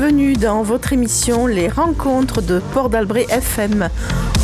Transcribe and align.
bienvenue 0.00 0.32
dans 0.32 0.62
votre 0.62 0.94
émission 0.94 1.46
Les 1.46 1.68
rencontres 1.68 2.40
de 2.40 2.58
Port 2.72 2.88
d'Albret 2.88 3.26
FM. 3.28 3.90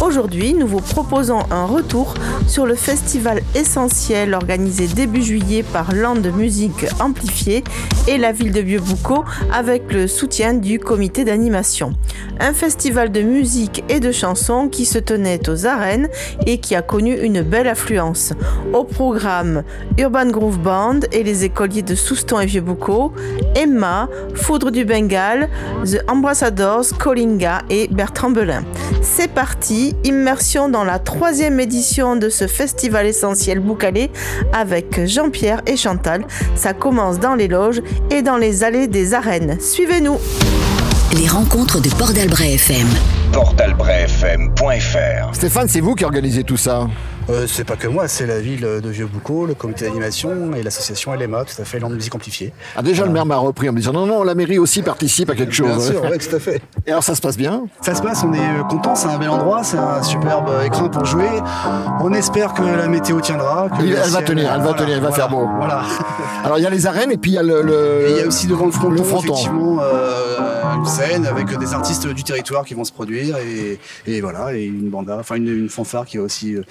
Aujourd'hui, 0.04 0.52
nous 0.52 0.66
vous 0.66 0.82
proposons 0.82 1.38
un 1.50 1.64
retour 1.64 2.12
sur 2.46 2.66
le 2.66 2.74
festival 2.74 3.40
essentiel 3.54 4.34
organisé 4.34 4.86
début 4.86 5.22
juillet 5.22 5.62
par 5.62 5.94
Land 5.94 6.20
Musique 6.36 6.84
Amplifiée 7.00 7.64
et 8.06 8.18
la 8.18 8.32
ville 8.32 8.52
de 8.52 8.60
Vieux-Boucau 8.60 9.24
avec 9.50 9.90
le 9.94 10.06
soutien 10.06 10.52
du 10.52 10.78
comité 10.78 11.24
d'animation. 11.24 11.94
Un 12.38 12.52
festival 12.52 13.10
de 13.10 13.22
musique 13.22 13.82
et 13.88 13.98
de 13.98 14.12
chansons 14.12 14.68
qui 14.68 14.84
se 14.84 14.98
tenait 14.98 15.48
aux 15.48 15.64
arènes 15.64 16.10
et 16.46 16.58
qui 16.58 16.74
a 16.74 16.82
connu 16.82 17.18
une 17.18 17.40
belle 17.40 17.66
affluence. 17.66 18.34
Au 18.74 18.84
programme 18.84 19.62
Urban 19.98 20.26
Groove 20.26 20.58
Band 20.58 21.00
et 21.12 21.22
les 21.22 21.44
écoliers 21.44 21.82
de 21.82 21.94
Souston 21.94 22.40
et 22.40 22.46
Vieux-Boucau, 22.46 23.12
Emma, 23.54 24.10
Foudre 24.34 24.70
du 24.70 24.84
Bengale, 24.84 25.45
The 25.84 25.98
Ambassadors, 26.08 26.86
Colinga 26.98 27.62
et 27.70 27.88
Bertrand 27.88 28.30
Belin. 28.30 28.64
C'est 29.02 29.28
parti, 29.28 29.94
immersion 30.04 30.68
dans 30.68 30.84
la 30.84 30.98
troisième 30.98 31.60
édition 31.60 32.16
de 32.16 32.28
ce 32.28 32.46
festival 32.46 33.06
essentiel 33.06 33.60
boucalé 33.60 34.10
avec 34.52 35.04
Jean-Pierre 35.06 35.62
et 35.66 35.76
Chantal. 35.76 36.24
Ça 36.54 36.72
commence 36.72 37.18
dans 37.18 37.34
les 37.34 37.48
loges 37.48 37.82
et 38.10 38.22
dans 38.22 38.36
les 38.36 38.64
allées 38.64 38.88
des 38.88 39.14
arènes. 39.14 39.58
Suivez-nous 39.60 40.18
Les 41.16 41.28
rencontres 41.28 41.80
de 41.80 41.88
Port 41.90 42.12
d'Albret 42.12 42.54
FM. 42.54 42.86
portalbrefm.fr 43.32 45.34
Stéphane, 45.34 45.68
c'est 45.68 45.80
vous 45.80 45.94
qui 45.94 46.04
organisez 46.04 46.44
tout 46.44 46.56
ça 46.56 46.86
Euh, 47.28 47.46
c'est 47.48 47.64
pas 47.64 47.74
que 47.74 47.88
moi, 47.88 48.06
c'est 48.06 48.24
la 48.26 48.38
ville 48.38 48.60
de 48.60 48.88
Vieux-Boucau, 48.88 49.46
le 49.46 49.54
comité 49.54 49.84
d'animation 49.86 50.54
et 50.54 50.62
l'association 50.62 51.12
LMA, 51.12 51.44
tout 51.44 51.60
à 51.60 51.64
fait, 51.64 51.80
Land 51.80 51.90
Musique 51.90 52.14
Amplifiée. 52.14 52.52
ah, 52.76 52.82
Déjà, 52.82 53.04
le 53.04 53.10
maire 53.10 53.26
m'a 53.26 53.36
repris 53.36 53.68
en 53.68 53.72
me 53.72 53.78
disant 53.78 53.92
non, 53.92 54.06
non, 54.06 54.22
la 54.22 54.36
mairie 54.36 54.60
aussi 54.60 54.80
participe 54.82 55.28
à 55.30 55.34
quelque 55.34 55.52
chose. 55.52 55.90
Bien 55.90 56.00
sûr, 56.00 56.02
ouais, 56.08 56.18
tout 56.18 56.36
à 56.36 56.38
fait. 56.38 56.62
Et 56.86 56.90
alors, 56.92 57.02
ça 57.02 57.16
se 57.16 57.20
passe 57.20 57.36
bien? 57.36 57.64
Ça 57.80 57.96
se 57.96 58.02
passe, 58.02 58.22
on 58.22 58.32
est 58.32 58.38
euh, 58.38 58.62
content, 58.68 58.94
c'est 58.94 59.08
un 59.08 59.18
bel 59.18 59.28
endroit, 59.28 59.64
c'est 59.64 59.76
un 59.76 60.04
superbe 60.04 60.48
euh, 60.50 60.62
écran 60.62 60.88
pour 60.88 61.04
jouer. 61.04 61.28
On 62.00 62.12
espère 62.12 62.54
que 62.54 62.62
la 62.62 62.86
météo 62.86 63.20
tiendra. 63.20 63.70
que 63.70 63.82
Elle 63.82 63.88
le 63.90 63.96
va 63.96 64.22
tenir, 64.22 64.44
elle 64.52 64.58
va 64.60 64.62
voilà, 64.68 64.78
tenir, 64.78 64.96
il 64.96 65.02
va 65.02 65.08
voilà, 65.08 65.14
faire 65.16 65.28
beau. 65.28 65.48
Voilà. 65.58 65.82
Alors, 66.44 66.58
il 66.58 66.62
y 66.62 66.66
a 66.66 66.70
les 66.70 66.86
arènes 66.86 67.10
et 67.10 67.16
puis 67.16 67.32
il 67.32 67.34
y 67.34 67.38
a 67.38 67.42
le. 67.42 67.62
le- 67.62 68.06
Et 68.06 68.10
il 68.12 68.16
y 68.18 68.20
a 68.20 68.26
aussi 68.28 68.46
devant 68.46 68.66
le 68.66 68.70
fronton, 68.70 68.90
le 68.90 69.02
fronton. 69.02 69.32
effectivement, 69.32 69.78
euh, 69.82 70.74
une 70.76 70.86
scène 70.86 71.26
avec 71.26 71.58
des 71.58 71.74
artistes 71.74 72.06
du 72.06 72.22
territoire 72.22 72.64
qui 72.64 72.74
vont 72.74 72.84
se 72.84 72.92
produire 72.92 73.36
et, 73.38 73.80
et 74.06 74.20
voilà, 74.20 74.54
et 74.54 74.62
une 74.64 74.90
banda, 74.90 75.16
enfin 75.18 75.34
une, 75.34 75.48
une 75.48 75.68
fanfare 75.68 76.04
qui 76.06 76.18
va 76.18 76.22
aussi 76.24 76.54
euh, 76.54 76.62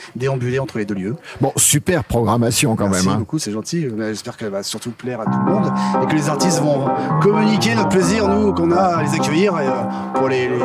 entre 0.60 0.78
les 0.78 0.86
deux 0.86 0.96
lieux. 0.96 1.16
Bon, 1.42 1.52
super 1.56 2.04
programmation 2.04 2.76
quand 2.76 2.88
Merci 2.90 3.08
même. 3.08 3.16
hein. 3.16 3.20
beaucoup, 3.20 3.40
c'est 3.40 3.52
gentil. 3.52 3.88
J'espère 3.98 4.38
qu'elle 4.38 4.50
va 4.52 4.64
surtout 4.64 4.92
plaire 4.92 5.22
à 5.22 5.26
tout 5.26 5.32
le 5.46 5.52
monde 5.52 5.72
et 6.02 6.06
que 6.08 6.14
les 6.16 6.30
artistes 6.30 6.60
vont 6.62 6.86
communiquer 7.22 7.76
notre 7.76 7.90
plaisir, 7.90 8.28
nous, 8.28 8.54
qu'on 8.54 8.72
a 8.72 8.98
à 8.98 9.04
les 9.04 9.14
accueillir 9.16 9.60
et, 9.60 9.68
euh, 9.68 9.72
pour 10.14 10.28
les, 10.30 10.48
les, 10.48 10.56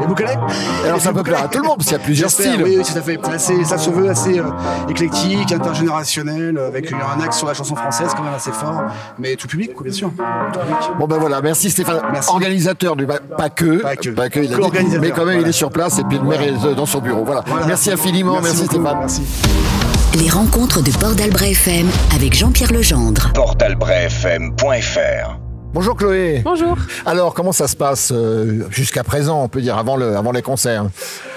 les 0.00 0.06
boucalets. 0.06 0.36
Et 0.84 0.88
alors, 0.88 1.00
ça 1.00 1.12
peut 1.12 1.22
plaire 1.22 1.42
à 1.44 1.48
tout 1.48 1.58
le 1.60 1.64
monde 1.68 1.76
parce 1.78 1.88
qu'il 1.88 1.98
y 1.98 2.00
a 2.00 2.04
plusieurs 2.04 2.30
styles. 2.30 2.62
Oui, 2.62 2.76
oui, 2.78 2.84
tout 2.84 2.98
à 2.98 3.02
fait. 3.02 3.18
Assez- 3.28 3.64
ça 3.64 3.78
se 3.78 3.90
veut 3.90 4.08
assez 4.08 4.38
euh, 4.38 4.44
éclectique, 4.88 5.52
intergénérationnel, 5.52 6.58
avec 6.58 6.92
un 6.92 7.20
axe 7.22 7.38
sur 7.38 7.46
la 7.46 7.54
chanson 7.54 7.74
française 7.76 8.12
quand 8.16 8.22
même 8.22 8.34
assez 8.34 8.52
fort, 8.52 8.82
mais 9.18 9.36
tout 9.36 9.48
public, 9.48 9.72
quoi, 9.74 9.84
bien 9.84 9.92
sûr. 9.92 10.10
Bon 10.98 11.06
ben 11.06 11.18
voilà, 11.18 11.40
merci 11.42 11.70
Stéphane, 11.70 12.00
Merci. 12.12 12.30
organisateur 12.30 12.96
du 12.96 13.06
pas 13.06 13.18
que, 13.50 13.82
Pas 13.82 13.96
que. 13.96 14.40
il 14.40 14.52
a 14.54 14.58
dit, 14.82 14.98
mais 15.00 15.10
quand 15.10 15.24
même 15.24 15.40
il 15.40 15.46
est 15.48 15.52
sur 15.52 15.70
place 15.70 15.98
et 15.98 16.04
puis 16.04 16.18
le 16.18 16.24
maire 16.24 16.40
est 16.42 16.74
dans 16.74 16.86
son 16.86 17.00
bureau. 17.00 17.24
Voilà. 17.24 17.42
Voilà. 17.46 17.66
Merci 17.66 17.90
infiniment, 17.90 18.38
merci, 18.42 18.66
Stéphane. 18.66 18.98
Merci. 19.00 19.22
Les 20.18 20.28
rencontres 20.30 20.82
de 20.82 20.90
Port 20.92 21.14
d'Albret 21.14 21.50
FM 21.52 21.88
avec 22.14 22.34
Jean-Pierre 22.34 22.72
Legendre. 22.72 23.30
portalbrefm.fr 23.34 25.38
Bonjour 25.72 25.96
Chloé. 25.96 26.40
Bonjour. 26.44 26.76
Alors 27.04 27.34
comment 27.34 27.50
ça 27.50 27.66
se 27.66 27.74
passe 27.74 28.12
euh, 28.14 28.64
jusqu'à 28.70 29.02
présent, 29.02 29.42
on 29.42 29.48
peut 29.48 29.60
dire 29.60 29.76
avant 29.76 29.96
le, 29.96 30.16
avant 30.16 30.30
les 30.30 30.40
concerts? 30.42 30.84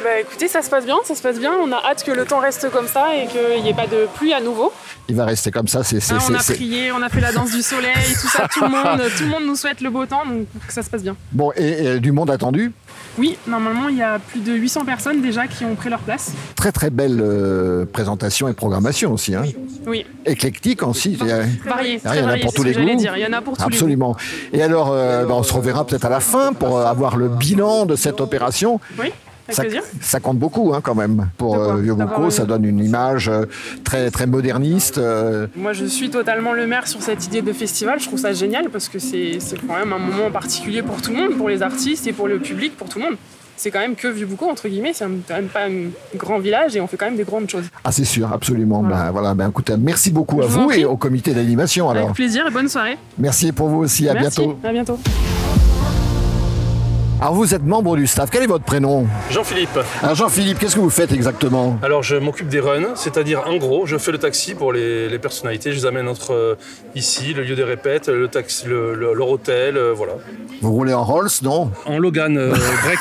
Bah 0.03 0.19
écoutez, 0.21 0.47
ça 0.47 0.61
se 0.61 0.69
passe 0.69 0.85
bien, 0.85 0.93
ça 1.05 1.15
se 1.15 1.23
passe 1.23 1.39
bien. 1.39 1.53
On 1.59 1.71
a 1.71 1.81
hâte 1.89 2.03
que 2.03 2.11
le 2.11 2.23
temps 2.23 2.39
reste 2.39 2.69
comme 2.69 2.87
ça 2.87 3.07
et 3.15 3.25
qu'il 3.25 3.63
n'y 3.63 3.69
ait 3.69 3.73
pas 3.73 3.87
de 3.87 4.07
pluie 4.15 4.35
à 4.35 4.39
nouveau. 4.39 4.71
Il 5.09 5.15
va 5.15 5.25
rester 5.25 5.49
comme 5.49 5.67
ça, 5.67 5.83
c'est 5.83 5.99
c'est- 5.99 6.13
Hein, 6.13 6.19
on 6.29 6.35
a 6.35 6.39
c'est- 6.39 6.53
prié, 6.53 6.91
on 6.91 7.01
a 7.01 7.09
fait 7.09 7.19
la 7.21 7.31
danse 7.31 7.49
du 7.51 7.63
soleil, 7.63 7.95
tout 8.21 8.27
ça, 8.27 8.47
tout 8.53 8.61
le 8.61 8.69
monde, 8.69 9.01
tout 9.17 9.23
le 9.23 9.29
monde 9.29 9.43
nous 9.47 9.55
souhaite 9.55 9.81
le 9.81 9.89
beau 9.89 10.05
temps, 10.05 10.23
donc 10.23 10.45
que 10.67 10.73
ça 10.73 10.83
se 10.83 10.89
passe 10.91 11.01
bien. 11.01 11.15
bon 11.31 11.51
et, 11.55 11.95
et 11.95 11.99
du 11.99 12.11
monde 12.11 12.29
attendu? 12.29 12.71
Oui, 13.17 13.37
normalement, 13.47 13.87
il 13.89 13.97
y 13.97 14.01
a 14.03 14.19
plus 14.19 14.41
de 14.41 14.53
800 14.53 14.85
personnes 14.85 15.21
déjà 15.21 15.47
qui 15.47 15.65
ont 15.65 15.75
pris 15.75 15.89
leur 15.89 15.99
place. 15.99 16.33
Très 16.55 16.71
très 16.71 16.89
belle 16.89 17.19
euh, 17.21 17.85
présentation 17.85 18.47
et 18.47 18.53
programmation 18.53 19.11
aussi, 19.13 19.33
hein. 19.35 19.43
Oui, 19.87 20.05
éclectique 20.25 20.83
aussi. 20.83 21.17
il 21.19 21.27
y 21.27 21.31
a- 21.31 21.41
varié, 21.65 21.99
très 21.99 22.17
il 22.17 22.19
y 22.19 22.21
en 22.21 22.23
a 22.23 22.27
varié, 22.27 22.43
pour 22.43 22.53
tous 22.53 22.63
les 22.63 22.73
goûts. 22.73 22.95
dire. 22.95 23.13
Il 23.17 23.23
y 23.23 23.25
en 23.25 23.33
a 23.33 23.41
pour 23.41 23.57
tous 23.57 23.63
Absolument. 23.63 24.15
Et 24.53 24.61
alors, 24.61 24.91
euh, 24.91 25.25
ben, 25.25 25.33
on 25.33 25.43
se 25.43 25.53
reverra 25.53 25.85
peut-être 25.85 26.05
à 26.05 26.09
la 26.09 26.19
fin 26.19 26.53
pour 26.53 26.77
euh, 26.77 26.85
avoir 26.85 27.17
le 27.17 27.27
bilan 27.29 27.85
de 27.85 27.95
cette 27.95 28.21
opération. 28.21 28.79
Oui, 28.99 29.11
Ça, 30.01 30.19
compte 30.19 30.37
beaucoup 30.39 30.73
hein, 30.73 30.81
quand 30.81 30.95
même. 30.95 31.29
Pour 31.37 31.55
euh, 31.55 31.81
D'avoir 31.81 32.31
ça 32.31 32.45
donne 32.45 32.65
une 32.65 32.79
image 32.83 33.29
euh, 33.29 33.45
très, 33.83 34.11
très 34.11 34.27
moderniste. 34.27 34.97
euh, 34.97 35.47
Moi, 35.55 35.73
je 35.73 35.85
suis 35.85 36.09
totalement 36.09 36.53
le 36.53 36.67
maire 36.67 36.87
sur 36.87 37.01
cette 37.01 37.25
idée 37.25 37.41
de 37.41 37.53
festival. 37.53 37.99
Je 37.99 38.07
trouve 38.07 38.19
ça 38.19 38.33
génial 38.33 38.69
parce 38.69 38.89
que 38.89 38.99
c'est 38.99 39.39
quand 39.67 39.77
même 39.77 39.93
un 39.93 39.99
moment 39.99 40.29
particulier 40.31 40.81
pour 40.81 41.01
tout 41.01 41.11
le 41.11 41.17
monde, 41.17 41.37
pour 41.37 41.49
les 41.49 41.61
artistes 41.61 42.07
et 42.07 42.13
pour 42.13 42.27
le 42.27 42.39
public, 42.39 42.75
pour 42.77 42.89
tout 42.89 42.99
le 42.99 43.05
monde. 43.05 43.15
C'est 43.59 43.71
quand 43.71 43.79
même 43.79 43.95
que 43.95 44.07
Vieux-Boucau, 44.07 44.47
entre 44.51 44.67
guillemets, 44.67 44.91
c'est 44.93 45.05
quand 45.27 45.33
même 45.33 45.47
pas 45.47 45.65
un 45.65 45.89
grand 46.15 46.37
village 46.37 46.75
et 46.75 46.81
on 46.81 46.85
fait 46.85 46.95
quand 46.95 47.07
même 47.07 47.15
des 47.15 47.23
grandes 47.23 47.49
choses. 47.49 47.63
Ah, 47.83 47.91
c'est 47.91 48.05
sûr, 48.05 48.31
absolument. 48.31 48.81
Voilà. 48.83 49.05
Ben, 49.05 49.11
voilà, 49.11 49.33
ben, 49.33 49.49
écoutez, 49.49 49.73
merci 49.77 50.11
beaucoup 50.11 50.43
à 50.43 50.45
vous 50.45 50.69
et 50.71 50.85
au 50.85 50.95
comité 50.95 51.33
d'animation. 51.33 51.89
Alors, 51.89 52.03
Avec 52.03 52.15
plaisir 52.15 52.45
et 52.47 52.51
bonne 52.51 52.69
soirée. 52.69 52.97
merci 53.17 53.51
pour 53.51 53.67
vous 53.69 53.79
aussi. 53.79 54.07
À 54.07 54.13
Merci, 54.13 54.41
bientôt. 54.41 54.59
à 54.63 54.71
bientôt. 54.71 54.99
Alors, 57.19 57.33
vous 57.33 57.55
êtes 57.55 57.63
membre 57.65 57.95
du 57.95 58.05
staff. 58.05 58.29
Quel 58.31 58.43
est 58.43 58.47
votre 58.47 58.63
prénom 58.63 59.07
Jean-Philippe. 59.31 59.79
Alors, 60.03 60.15
Jean-Philippe, 60.15 60.59
qu'est-ce 60.59 60.75
que 60.75 60.79
vous 60.79 60.91
faites 60.91 61.11
exactement 61.11 61.77
Alors 61.81 62.03
je 62.03 62.15
m'occupe 62.15 62.47
des 62.47 62.59
runs, 62.59 62.93
c'est-à-dire 62.95 63.41
en 63.47 63.57
gros, 63.57 63.87
je 63.87 63.97
fais 63.97 64.11
le 64.11 64.19
taxi 64.19 64.53
pour 64.53 64.71
les, 64.71 65.09
les 65.09 65.17
personnalités, 65.17 65.71
je 65.71 65.77
les 65.77 65.85
amène 65.87 66.07
entre 66.07 66.33
euh, 66.33 66.55
ici, 66.93 67.33
le 67.33 67.41
lieu 67.43 67.55
des 67.55 67.63
répètes, 67.63 68.07
le 68.07 68.27
taxi, 68.27 68.67
le- 68.67 68.93
le- 68.93 69.13
leur 69.15 69.29
hôtel, 69.29 69.77
euh, 69.77 69.93
voilà. 69.95 70.13
Vous 70.61 70.71
roulez 70.71 70.93
en 70.93 71.03
Rolls, 71.03 71.29
non 71.41 71.71
En 71.87 71.97
Logan 71.97 72.37
euh, 72.37 72.53
grec. 72.83 72.99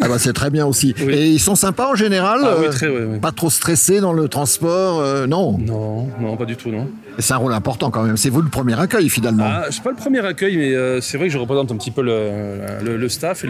Ah, 0.00 0.08
bah, 0.08 0.18
c'est 0.18 0.34
très 0.34 0.50
bien 0.50 0.66
aussi. 0.66 0.94
Oui. 1.00 1.14
Et 1.14 1.26
ils 1.28 1.40
sont 1.40 1.54
sympas 1.54 1.90
en 1.90 1.94
général 1.94 2.40
Ah 2.44 2.54
oui, 2.58 2.66
euh, 2.66 2.70
très, 2.70 2.88
oui, 2.88 3.00
oui. 3.12 3.18
Pas 3.18 3.32
trop 3.32 3.48
stressés 3.50 4.00
dans 4.00 4.12
le 4.12 4.28
transport 4.28 5.00
euh, 5.00 5.26
Non. 5.26 5.56
Non, 5.58 6.06
non, 6.20 6.36
pas 6.36 6.44
du 6.44 6.56
tout, 6.56 6.70
non. 6.70 6.86
C'est 7.20 7.34
un 7.34 7.38
rôle 7.38 7.52
important 7.52 7.90
quand 7.90 8.02
même. 8.04 8.16
C'est 8.16 8.30
vous 8.30 8.42
le 8.42 8.48
premier 8.48 8.78
accueil 8.78 9.08
finalement. 9.08 9.44
Ah, 9.46 9.66
c'est 9.70 9.82
pas 9.82 9.90
le 9.90 9.96
premier 9.96 10.24
accueil, 10.24 10.56
mais 10.56 10.72
euh, 10.72 11.00
c'est 11.00 11.18
vrai 11.18 11.26
que 11.26 11.32
je 11.32 11.38
représente 11.38 11.72
un 11.72 11.76
petit 11.76 11.90
peu 11.90 12.02
le, 12.02 12.60
le- 12.84 12.96
le 12.96 13.08
staff 13.08 13.44
et 13.44 13.48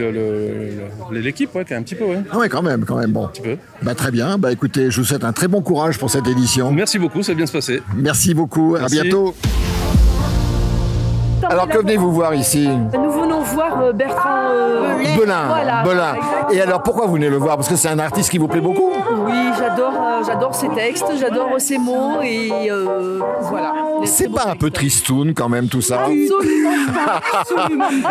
l'équipe, 1.12 1.54
ouais, 1.54 1.64
quand 1.64 1.74
même, 1.74 1.80
un 1.80 1.84
petit 1.84 1.94
peu, 1.94 2.04
ouais. 2.04 2.22
Ah 2.30 2.38
ouais, 2.38 2.48
quand 2.48 2.62
même, 2.62 2.84
quand 2.84 2.96
même. 2.96 3.12
Bon. 3.12 3.26
Un 3.26 3.28
petit 3.28 3.42
peu. 3.42 3.56
Bah, 3.82 3.94
très 3.94 4.10
bien. 4.10 4.38
Bah, 4.38 4.52
écoutez, 4.52 4.90
je 4.90 5.00
vous 5.00 5.06
souhaite 5.06 5.24
un 5.24 5.32
très 5.32 5.48
bon 5.48 5.60
courage 5.60 5.98
pour 5.98 6.10
cette 6.10 6.26
édition. 6.26 6.72
Merci 6.72 6.98
beaucoup, 6.98 7.22
ça 7.22 7.32
va 7.32 7.36
bien 7.36 7.46
se 7.46 7.52
passer. 7.52 7.82
Merci 7.94 8.34
beaucoup. 8.34 8.76
Merci. 8.78 8.98
À 8.98 9.02
bientôt. 9.02 9.34
Alors, 11.50 11.68
que 11.68 11.78
venez-vous 11.78 12.12
voir 12.12 12.34
ici 12.34 12.68
Nous 12.68 13.10
venons 13.10 13.40
voir 13.40 13.80
euh, 13.82 13.92
Bertrand 13.92 14.50
euh, 14.50 14.94
Belin. 15.18 15.46
Voilà, 15.48 15.82
Belin. 15.82 16.14
exactement. 16.14 16.50
Et 16.50 16.60
alors, 16.60 16.82
pourquoi 16.82 17.06
vous 17.06 17.14
venez 17.14 17.28
le 17.30 17.36
voir? 17.38 17.56
Parce 17.56 17.68
que 17.68 17.76
c'est 17.76 17.88
un 17.88 17.98
artiste 17.98 18.30
qui 18.30 18.38
vous 18.38 18.48
plaît 18.48 18.60
beaucoup 18.60 18.92
Oui, 19.26 19.32
j'adore, 19.58 19.92
euh, 19.94 20.22
j'adore 20.26 20.54
ses 20.54 20.68
textes, 20.68 21.06
j'adore 21.18 21.48
ses 21.58 21.78
mots 21.78 22.20
et 22.22 22.50
euh, 22.70 23.20
voilà. 23.42 23.72
Il 24.00 24.04
a 24.04 24.06
C'est 24.06 24.28
pas 24.28 24.46
un 24.48 24.56
peu 24.56 24.70
tristoun 24.70 25.32
quand 25.34 25.48
même 25.48 25.68
tout 25.68 25.80
ça? 25.80 26.02
Absolument 26.02 26.70
pas, 27.06 27.20
absolument 27.40 27.84
pas, 28.02 28.10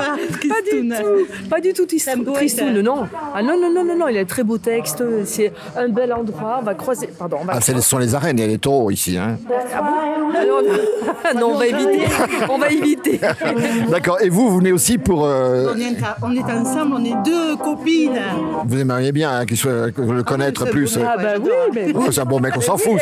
pas 0.50 0.62
du 0.72 0.90
tout, 0.90 1.48
pas 1.50 1.60
du 1.62 1.74
tout 1.74 1.86
Trist- 1.86 2.24
tristoun, 2.34 2.82
non. 2.82 3.08
Ah 3.36 3.42
non 3.44 3.54
non 3.60 3.72
non 3.72 3.84
non 3.86 3.96
non, 3.96 4.08
il 4.08 4.18
a 4.18 4.24
de 4.24 4.30
très 4.30 4.44
beaux 4.44 4.58
textes, 4.58 5.04
c'est 5.26 5.54
un 5.78 5.88
bel 5.90 6.12
endroit. 6.14 6.58
On 6.62 6.64
va 6.64 6.74
croiser, 6.74 7.08
pardon, 7.08 7.38
on 7.42 7.46
va 7.46 7.54
Ah, 7.58 7.62
ce 7.62 7.80
sont 7.82 7.98
les 8.00 8.16
arènes 8.16 8.40
et 8.40 8.48
les 8.48 8.58
taureaux 8.58 8.92
ici. 8.92 9.18
Hein. 9.18 9.38
Ah 9.76 9.82
bon? 9.82 9.88
Ah 10.36 10.46
non, 10.46 10.62
non, 10.62 11.40
non, 11.50 11.56
on 11.56 11.58
va 11.58 11.68
éviter, 11.68 12.06
on 12.50 12.58
va 12.58 12.70
éviter. 12.70 13.20
D'accord. 13.92 14.18
Et 14.22 14.30
vous, 14.30 14.50
vous 14.50 14.58
venez 14.58 14.72
aussi 14.72 14.98
pour. 14.98 15.26
euh, 15.26 15.74
On 15.74 15.80
est, 15.80 15.96
on 16.22 16.32
est 16.36 16.52
ensemble, 16.54 16.96
on 17.00 17.06
est 17.06 17.24
deux 17.26 17.56
copines. 17.58 18.20
vous 18.66 18.80
aimeriez 18.80 19.12
bien 19.12 19.32
hein, 19.40 19.46
qu'il 19.46 19.58
soit, 19.58 19.88
le 19.98 20.24
connaître 20.24 20.64
c'est 20.66 20.72
plus. 20.72 20.98
Ah 21.02 21.16
bah 21.18 21.30
oui, 21.42 21.50
mais 21.74 21.94
Oh, 21.96 22.12
c'est 22.12 22.22
un 22.22 22.26
bon 22.26 22.40
mec, 22.40 22.54
on 22.58 22.62
s'en 22.62 22.78
fout. 22.78 23.00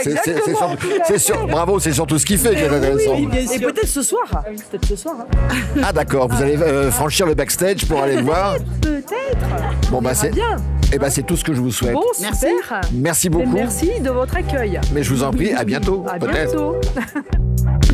C'est, 1.07 1.17
sur- 1.17 1.47
bravo, 1.47 1.79
c'est 1.79 1.91
surtout 1.93 2.17
ce 2.19 2.25
qu'il 2.25 2.37
fait 2.37 2.55
qui 2.55 2.61
est 2.61 2.67
intéressant. 2.69 3.15
Oui, 3.15 3.27
Et 3.53 3.59
peut-être 3.59 3.87
ce 3.87 4.01
soir, 4.01 4.23
peut-être 4.71 4.85
ce 4.85 4.95
soir. 4.95 5.15
hein. 5.21 5.55
Ah 5.83 5.91
d'accord, 5.93 6.27
vous 6.29 6.41
allez 6.41 6.57
euh, 6.57 6.91
franchir 6.91 7.25
le 7.25 7.33
backstage 7.35 7.85
pour 7.85 8.01
aller 8.01 8.15
le 8.17 8.21
voir. 8.23 8.55
Peut-être. 8.81 9.89
Bon 9.91 10.01
bah 10.01 10.13
c'est, 10.13 10.31
Bien. 10.31 10.57
eh 10.93 10.97
ben, 10.97 11.09
c'est 11.09 11.23
tout 11.23 11.35
ce 11.37 11.43
que 11.43 11.53
je 11.53 11.61
vous 11.61 11.71
souhaite. 11.71 11.93
Bon, 11.93 12.01
super. 12.13 12.81
Merci 12.93 13.27
Et 13.27 13.29
beaucoup. 13.29 13.51
merci 13.53 13.99
de 13.99 14.09
votre 14.09 14.35
accueil. 14.35 14.79
Mais 14.93 15.03
je 15.03 15.09
vous 15.13 15.23
en 15.23 15.31
prie, 15.31 15.53
à 15.53 15.63
bientôt. 15.63 16.05
À 16.09 16.17
peut-être. 16.17 16.51
bientôt. 16.55 16.75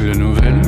La 0.04 0.14
nouvelle 0.16 0.56
est 0.64 0.68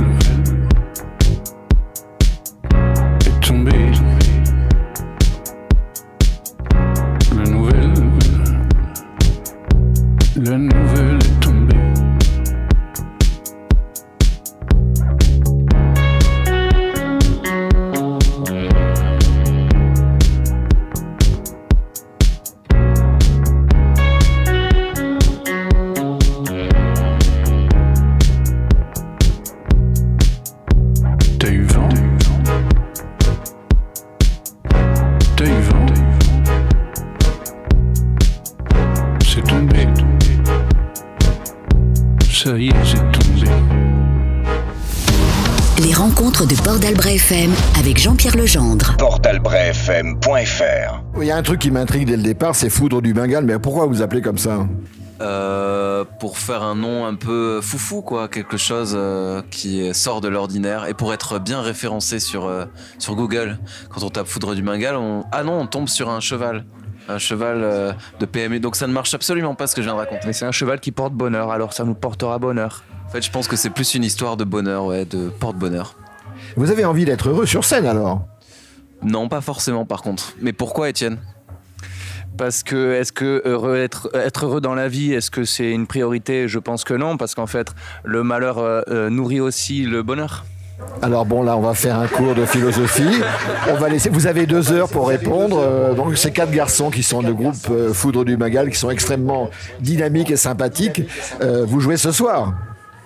la 10.44 10.83
portalbrefm.fr 49.86 51.22
Il 51.22 51.28
y 51.28 51.32
a 51.32 51.38
un 51.38 51.44
truc 51.44 51.60
qui 51.62 51.72
m'intrigue 51.72 52.08
dès 52.08 52.18
le 52.18 52.24
départ, 52.24 52.56
c'est 52.56 52.70
Foudre 52.70 53.02
du 53.02 53.14
Bengale. 53.14 53.46
Mais 53.46 53.60
pourquoi 53.60 53.86
vous 53.86 54.02
appelez 54.02 54.22
comme 54.22 54.38
ça? 54.38 54.68
Euh, 55.22 56.04
pour 56.20 56.38
faire 56.38 56.64
un 56.64 56.76
nom 56.76 57.06
un 57.06 57.16
peu 57.16 57.62
foufou, 57.62 58.02
quoi, 58.02 58.28
quelque 58.28 58.58
chose 58.58 58.94
euh, 58.98 59.42
qui 59.52 59.94
sort 59.94 60.22
de 60.22 60.28
l'ordinaire 60.28 60.86
et 60.88 60.94
pour 60.94 61.14
être 61.14 61.40
bien 61.40 61.62
référencé 61.62 62.20
sur, 62.20 62.46
euh, 62.46 62.66
sur 63.00 63.16
Google. 63.16 63.58
Quand 63.90 64.04
on 64.04 64.10
tape 64.10 64.28
Foudre 64.28 64.56
du 64.56 64.62
Bengale, 64.62 64.96
on... 64.96 65.24
ah 65.32 65.44
non, 65.44 65.62
on 65.62 65.68
tombe 65.68 65.88
sur 65.88 66.10
un 66.10 66.20
cheval. 66.20 66.66
Un 67.10 67.18
cheval 67.18 67.60
euh, 67.64 67.92
de 68.20 68.26
PMU, 68.26 68.60
donc 68.60 68.76
ça 68.76 68.88
ne 68.88 68.94
marche 68.94 69.14
absolument 69.14 69.56
pas 69.56 69.68
ce 69.68 69.76
que 69.76 69.82
je 69.82 69.88
viens 69.88 69.96
de 69.96 70.00
raconter. 70.00 70.26
Mais 70.26 70.34
c'est 70.34 70.46
un 70.46 70.54
cheval 70.54 70.80
qui 70.80 70.92
porte 70.92 71.14
bonheur, 71.14 71.52
alors 71.52 71.74
ça 71.74 71.84
nous 71.84 71.96
portera 71.96 72.40
bonheur. 72.40 72.84
En 73.08 73.10
fait, 73.10 73.22
je 73.22 73.30
pense 73.30 73.48
que 73.48 73.56
c'est 73.56 73.70
plus 73.70 73.94
une 73.96 74.04
histoire 74.04 74.38
de 74.38 74.44
bonheur, 74.46 74.86
ouais, 74.86 75.06
de 75.06 75.30
porte-bonheur. 75.30 75.96
Vous 76.56 76.72
avez 76.72 76.86
envie 76.86 77.06
d'être 77.06 77.30
heureux 77.30 77.46
sur 77.46 77.64
scène 77.64 77.86
alors? 77.86 78.26
Non, 79.04 79.30
pas 79.30 79.42
forcément 79.42 79.86
par 79.86 80.02
contre. 80.02 80.34
Mais 80.42 80.54
pourquoi, 80.54 80.90
Étienne? 80.90 81.18
Parce 82.38 82.64
que 82.64 82.94
est-ce 82.94 83.12
que 83.12 83.44
heureux, 83.46 83.78
être, 83.78 84.10
être 84.16 84.46
heureux 84.46 84.62
dans 84.62 84.74
la 84.74 84.88
vie, 84.88 85.14
est-ce 85.14 85.30
que 85.30 85.44
c'est 85.44 85.72
une 85.72 85.86
priorité? 85.86 86.48
Je 86.48 86.58
pense 86.58 86.84
que 86.84 86.96
non, 86.96 87.16
parce 87.16 87.36
qu'en 87.36 87.46
fait, 87.46 87.68
le 88.04 88.24
malheur 88.24 88.58
euh, 88.58 88.82
euh, 88.88 89.10
nourrit 89.10 89.40
aussi 89.40 89.84
le 89.84 90.02
bonheur. 90.02 90.44
Alors 91.02 91.26
bon, 91.26 91.44
là, 91.44 91.56
on 91.58 91.62
va 91.62 91.74
faire 91.74 92.00
un 92.00 92.08
cours 92.08 92.34
de 92.34 92.46
philosophie. 92.46 93.22
On 93.70 93.76
va 93.76 93.90
laisser. 93.90 94.10
Vous 94.10 94.28
avez 94.28 94.46
deux 94.46 94.72
heures 94.72 94.90
pour 94.90 95.08
répondre. 95.08 95.58
Euh, 95.60 95.94
donc, 95.94 96.18
ces 96.18 96.32
quatre 96.32 96.52
garçons 96.52 96.90
qui 96.90 97.04
sont 97.04 97.22
le 97.22 97.34
groupe 97.34 97.94
Foudre 97.94 98.26
du 98.26 98.38
Magal, 98.38 98.70
qui 98.70 98.78
sont 98.78 98.90
extrêmement 98.90 99.50
dynamiques 99.80 100.32
et 100.32 100.38
sympathiques. 100.38 101.04
Euh, 101.42 101.66
vous 101.66 101.80
jouez 101.80 101.98
ce 101.98 102.12
soir? 102.12 102.54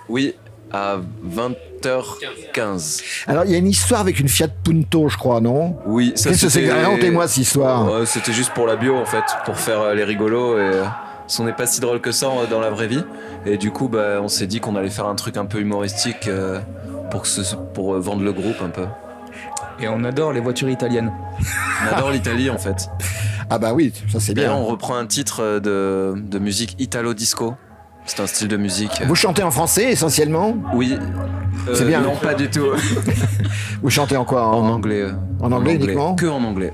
Oui, 0.08 0.34
à 0.72 0.96
20h15. 1.26 3.02
Alors, 3.26 3.44
il 3.44 3.50
y 3.50 3.54
a 3.54 3.58
une 3.58 3.66
histoire 3.68 4.00
avec 4.00 4.18
une 4.20 4.28
Fiat 4.28 4.48
Punto, 4.64 5.08
je 5.08 5.16
crois, 5.16 5.40
non? 5.40 5.76
Oui, 5.86 6.12
ça 6.14 6.30
Qu'est-ce 6.30 6.42
que 6.46 6.48
c'est 6.50 6.70
Racontez-moi 6.70 7.28
cette 7.28 7.38
histoire. 7.42 8.06
C'était 8.06 8.32
juste 8.32 8.52
pour 8.52 8.66
la 8.66 8.76
bio 8.76 8.96
en 8.96 9.04
fait, 9.06 9.24
pour 9.44 9.56
faire 9.58 9.80
euh, 9.80 9.94
les 9.94 10.04
rigolos 10.04 10.58
et 10.58 10.60
euh, 10.62 10.84
ce 11.26 11.42
n'est 11.42 11.52
pas 11.52 11.66
si 11.66 11.80
drôle 11.80 12.00
que 12.00 12.12
ça 12.12 12.26
euh, 12.26 12.46
dans 12.50 12.60
la 12.60 12.70
vraie 12.70 12.86
vie. 12.88 13.04
Et 13.46 13.56
du 13.56 13.70
coup, 13.70 13.88
bah, 13.88 14.18
on 14.22 14.28
s'est 14.28 14.46
dit 14.46 14.60
qu'on 14.60 14.76
allait 14.76 14.90
faire 14.90 15.06
un 15.06 15.14
truc 15.14 15.36
un 15.36 15.46
peu 15.46 15.58
humoristique 15.60 16.28
euh, 16.28 16.60
pour, 17.10 17.22
que 17.22 17.28
ce- 17.28 17.54
pour 17.74 17.98
vendre 17.98 18.22
le 18.22 18.32
groupe 18.32 18.60
un 18.62 18.70
peu. 18.70 18.86
Et 19.80 19.88
on 19.88 20.02
adore 20.04 20.32
les 20.32 20.40
voitures 20.40 20.68
italiennes. 20.68 21.12
On 21.84 21.94
adore 21.96 22.10
l'Italie 22.10 22.50
en 22.50 22.58
fait. 22.58 22.88
Ah 23.48 23.58
bah 23.58 23.72
oui, 23.72 23.92
ça 24.12 24.18
c'est 24.20 24.34
bien. 24.34 24.52
on 24.52 24.66
reprend 24.66 24.96
un 24.96 25.06
titre 25.06 25.60
de, 25.60 26.14
de 26.16 26.38
musique 26.38 26.74
italo-disco. 26.78 27.54
C'est 28.08 28.20
un 28.22 28.26
style 28.26 28.48
de 28.48 28.56
musique. 28.56 29.00
euh, 29.02 29.04
Vous 29.06 29.14
chantez 29.14 29.42
en 29.42 29.50
français 29.50 29.90
essentiellement 29.92 30.56
Oui. 30.74 30.96
Euh, 31.68 31.74
C'est 31.74 31.84
bien. 31.84 32.00
Non, 32.00 32.16
pas 32.16 32.34
du 32.34 32.48
tout. 32.50 32.66
Vous 33.82 33.90
chantez 33.90 34.16
en 34.16 34.24
quoi 34.24 34.46
En 34.48 34.66
anglais. 34.68 35.02
euh, 35.02 35.12
En 35.40 35.52
anglais 35.52 35.74
uniquement 35.74 36.14
Que 36.14 36.26
en 36.26 36.42
anglais. 36.42 36.72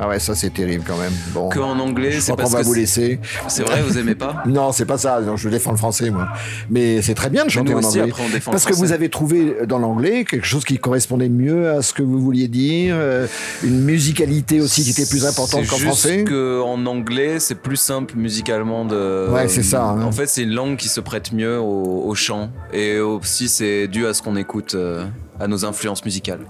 Ah 0.00 0.06
ouais, 0.08 0.20
ça 0.20 0.36
c'est 0.36 0.50
terrible 0.50 0.84
quand 0.86 0.96
même. 0.96 1.12
Bon. 1.32 1.48
Que 1.48 1.58
en 1.58 1.78
anglais, 1.80 2.12
c'est 2.20 2.32
crois 2.32 2.36
qu'on 2.36 2.42
parce 2.42 2.52
va 2.52 2.60
que 2.60 2.66
vous 2.66 2.74
laisser. 2.74 3.18
C'est 3.48 3.64
vrai, 3.64 3.82
vous 3.82 3.98
aimez 3.98 4.14
pas 4.14 4.42
Non, 4.46 4.70
c'est 4.70 4.84
pas 4.84 4.96
ça. 4.96 5.20
Non, 5.20 5.36
je 5.36 5.48
défends 5.48 5.72
le 5.72 5.76
français, 5.76 6.10
moi. 6.10 6.28
Mais 6.70 7.02
c'est 7.02 7.14
très 7.14 7.30
bien 7.30 7.44
de 7.44 7.50
chanter 7.50 7.74
en 7.74 7.78
aussi, 7.78 7.98
anglais. 8.00 8.12
après, 8.12 8.22
on 8.46 8.50
Parce 8.52 8.64
que 8.64 8.74
vous 8.74 8.92
avez 8.92 9.08
trouvé 9.08 9.56
dans 9.66 9.78
l'anglais 9.80 10.24
quelque 10.24 10.46
chose 10.46 10.64
qui 10.64 10.78
correspondait 10.78 11.28
mieux 11.28 11.70
à 11.70 11.82
ce 11.82 11.92
que 11.92 12.02
vous 12.02 12.20
vouliez 12.20 12.46
dire, 12.46 12.94
euh, 12.96 13.26
une 13.64 13.80
musicalité 13.80 14.60
aussi 14.60 14.84
qui 14.84 14.90
était 14.90 15.06
plus 15.06 15.26
importante 15.26 15.66
qu'en 15.66 15.78
français? 15.78 16.22
que 16.22 16.60
en 16.62 16.86
anglais, 16.86 17.40
c'est 17.40 17.56
plus 17.56 17.76
simple 17.76 18.14
musicalement 18.16 18.84
de. 18.84 19.28
Ouais, 19.32 19.48
c'est 19.48 19.64
ça, 19.64 19.82
hein. 19.82 20.02
En 20.02 20.12
fait, 20.12 20.28
c'est 20.28 20.42
une 20.42 20.54
langue 20.54 20.76
qui 20.76 20.88
se 20.88 21.00
prête 21.00 21.32
mieux 21.32 21.58
au, 21.58 22.04
au 22.06 22.14
chant. 22.14 22.50
Et 22.72 23.00
aussi, 23.00 23.48
c'est 23.48 23.88
dû 23.88 24.06
à 24.06 24.14
ce 24.14 24.22
qu'on 24.22 24.36
écoute, 24.36 24.76
euh, 24.76 25.04
à 25.40 25.48
nos 25.48 25.64
influences 25.64 26.04
musicales. 26.04 26.40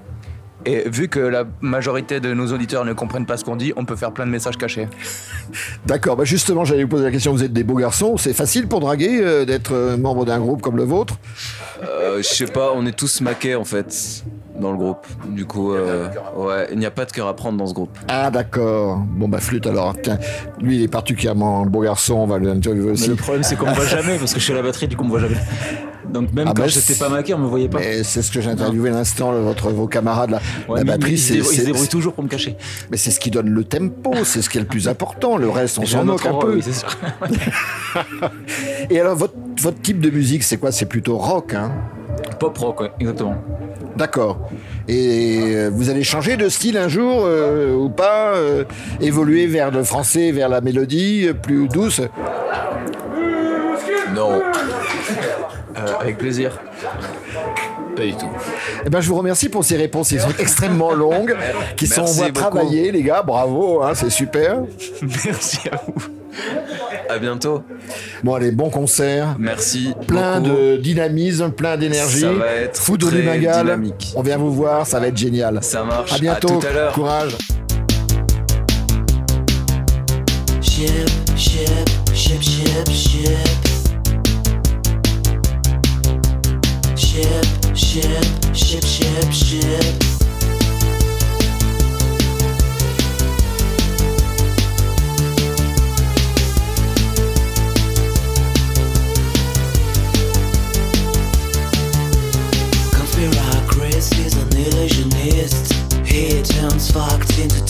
Et 0.67 0.89
vu 0.89 1.09
que 1.09 1.21
la 1.21 1.45
majorité 1.61 2.21
de 2.21 2.35
nos 2.35 2.53
auditeurs 2.53 2.85
ne 2.85 2.93
comprennent 2.93 3.27
pas 3.27 3.37
ce 3.37 3.45
qu'on 3.45 3.57
dit, 3.57 3.73
on 3.77 3.85
peut 3.85 3.97
faire 3.97 4.13
plein 4.13 4.27
de 4.27 4.31
messages 4.31 4.57
cachés. 4.57 4.89
D'accord. 5.87 6.17
Bah 6.17 6.25
justement, 6.25 6.65
j'allais 6.65 6.83
vous 6.83 6.89
poser 6.89 7.05
la 7.05 7.11
question. 7.11 7.33
Vous 7.33 7.45
êtes 7.45 7.53
des 7.53 7.65
beaux 7.65 7.77
garçons. 7.77 8.17
C'est 8.17 8.33
facile 8.35 8.67
pour 8.67 8.81
draguer 8.81 9.21
euh, 9.23 9.45
d'être 9.45 9.73
euh, 9.73 9.97
membre 9.97 10.25
d'un 10.25 10.39
groupe 10.41 10.61
comme 10.61 10.77
le 10.77 10.85
vôtre? 10.85 11.15
Euh, 11.83 12.19
je 12.19 12.23
sais 12.23 12.47
pas, 12.47 12.73
on 12.75 12.85
est 12.87 12.97
tous 12.97 13.21
maqués 13.21 13.55
en 13.55 13.65
fait 13.65 14.25
dans 14.61 14.73
le 14.73 14.77
groupe. 14.79 15.07
Du 15.29 15.45
coup, 15.47 15.73
euh, 15.73 16.09
ouais, 16.37 16.67
il 16.73 16.79
n'y 16.79 16.87
a 16.87 16.91
pas 16.91 17.05
de 17.05 17.13
cœur 17.13 17.29
à 17.29 17.37
prendre 17.37 17.57
dans 17.57 17.67
ce 17.67 17.75
groupe. 17.75 17.97
Ah 18.09 18.31
d'accord. 18.31 18.99
Bon 18.99 19.29
bah 19.29 19.39
flûte 19.39 19.67
alors. 19.67 19.95
Tiens, 20.03 20.19
lui 20.61 20.77
il 20.79 20.83
est 20.83 20.89
particulièrement 20.89 21.65
beau 21.67 21.81
garçon. 21.83 22.15
On 22.15 22.27
va 22.27 22.39
l'interviewer 22.41 22.87
Mais 22.87 22.93
aussi. 22.93 23.09
le 23.09 23.15
problème, 23.15 23.45
c'est 23.45 23.57
qu'on 23.57 23.67
me 23.71 23.75
voit 23.75 23.87
jamais, 23.87 24.19
parce 24.19 24.35
que 24.35 24.41
je 24.41 24.45
suis 24.45 24.53
à 24.53 24.57
la 24.57 24.63
batterie, 24.63 24.89
du 24.89 24.97
coup, 24.97 25.05
on 25.05 25.07
me 25.07 25.11
voit 25.11 25.21
jamais. 25.21 25.37
Donc, 26.13 26.33
même 26.33 26.47
Ah 26.49 26.53
quand 26.57 26.63
bah, 26.63 26.69
j'étais 26.69 26.95
pas 26.95 27.09
maqué, 27.09 27.35
on 27.35 27.39
me 27.39 27.47
voyait 27.47 27.69
pas. 27.69 27.79
Mais 27.81 28.03
c'est 28.03 28.23
ce 28.23 28.31
que 28.33 28.41
j'ai 28.41 28.51
interviewé 28.51 28.89
à 28.91 28.93
l'instant, 28.93 29.33
votre, 29.33 29.71
vos 29.71 29.87
camarades, 29.87 30.31
la, 30.31 30.41
Ouais, 30.69 30.79
la 30.79 30.85
mais- 30.85 30.91
batterie, 30.93 31.13
ils 31.13 31.37
ils 31.37 31.45
se 31.45 31.63
débrouillent 31.65 31.89
toujours 31.89 32.15
pour 32.15 32.25
me 32.25 32.29
cacher. 32.29 32.57
mais 32.91 32.97
c'est 32.97 33.11
ce 33.11 33.21
qui 33.21 33.31
donne 33.31 33.51
le 33.51 33.65
tempo, 33.65 34.15
c'est 34.25 34.41
ce 34.43 34.49
qui 34.49 34.57
est 34.59 34.63
le 34.63 34.67
plus 34.67 34.89
important. 34.95 35.37
Le 35.37 35.49
reste, 35.51 35.79
on 35.79 35.87
s'en 35.87 36.05
moque 36.05 36.25
un 36.27 36.35
peu. 36.35 36.55
oui, 36.55 36.63
c'est 36.63 36.73
sûr. 36.73 36.89
Et 38.91 38.99
alors, 39.01 39.17
votre, 39.17 39.35
votre 39.61 39.81
type 39.81 40.01
de 40.01 40.11
musique, 40.11 40.43
c'est 40.43 40.57
quoi? 40.57 40.73
C'est 40.73 40.87
plutôt 40.87 41.19
rock, 41.19 41.55
hein? 41.55 41.73
Pop 42.41 42.57
rock, 42.59 42.81
ouais, 42.81 42.91
exactement. 43.01 43.37
D'accord. 43.97 44.49
Et 44.87 45.41
euh, 45.57 45.71
vous 45.73 45.91
allez 45.91 46.05
changer 46.05 46.37
de 46.37 46.49
style 46.49 46.77
un 46.79 46.89
jour 46.89 47.23
euh, 47.25 47.75
ou 47.75 47.89
pas 47.91 48.35
euh, 48.35 48.65
Évoluer 49.01 49.47
vers 49.47 49.71
le 49.71 49.83
français, 49.83 50.31
vers 50.31 50.49
la 50.49 50.61
mélodie 50.61 51.29
plus 51.43 51.69
douce? 51.69 52.01
Non. 54.15 54.41
Euh, 55.79 55.93
avec 56.01 56.19
plaisir. 56.19 56.59
Pas 57.95 58.03
du 58.03 58.13
tout. 58.15 58.29
Eh 58.85 58.91
ben, 58.91 59.01
je 59.01 59.09
vous 59.09 59.17
remercie 59.17 59.49
pour 59.49 59.65
ces 59.65 59.77
réponses. 59.77 60.13
Elles 60.13 60.21
sont 60.21 60.35
extrêmement 60.39 60.93
longues, 60.93 61.37
qui 61.77 61.87
sont 61.87 62.03
on 62.03 62.13
voit 62.13 62.31
travailler, 62.31 62.93
les 62.93 63.03
gars. 63.03 63.23
Bravo, 63.23 63.83
hein, 63.83 63.93
c'est 63.95 64.11
super. 64.11 64.63
Merci 65.25 65.59
à 65.71 65.81
vous. 65.87 65.95
À 67.09 67.19
bientôt. 67.19 67.63
Bon, 68.23 68.35
allez, 68.35 68.51
bon 68.51 68.71
concert. 68.71 69.37
Merci. 69.39 69.95
Plein 70.07 70.41
beaucoup. 70.41 70.57
de 70.57 70.77
dynamisme, 70.77 71.51
plein 71.51 71.77
d'énergie. 71.77 72.21
Ça 72.21 72.33
va 72.33 72.47
être 72.53 72.99
très 72.99 73.39
dynamique. 73.39 74.13
On 74.15 74.23
vient 74.23 74.39
vous 74.39 74.53
voir, 74.53 74.87
ça 74.87 75.01
va 75.01 75.09
être 75.09 75.17
génial. 75.17 75.59
Ça 75.63 75.85
marche. 75.85 76.13
À 76.13 76.19
bientôt. 76.19 76.61
tout 76.61 76.67
à 76.67 76.73
l'heure. 76.73 76.93
Courage. 76.93 77.37
Ship, 80.61 81.09
ship, 81.37 81.69
ship, 82.15 82.41
ship, 82.43 82.91
ship. 82.91 83.68
Ship, 87.19 87.75
ship, 87.75 88.25
ship, 88.55 88.85
ship, 88.85 89.33
ship. 89.33 89.95
Conspiracris 102.95 104.17
is 104.25 104.37
an 104.37 104.57
illusionist. 104.57 105.73
He 106.07 106.41
turns 106.45 106.93
into 107.41 107.65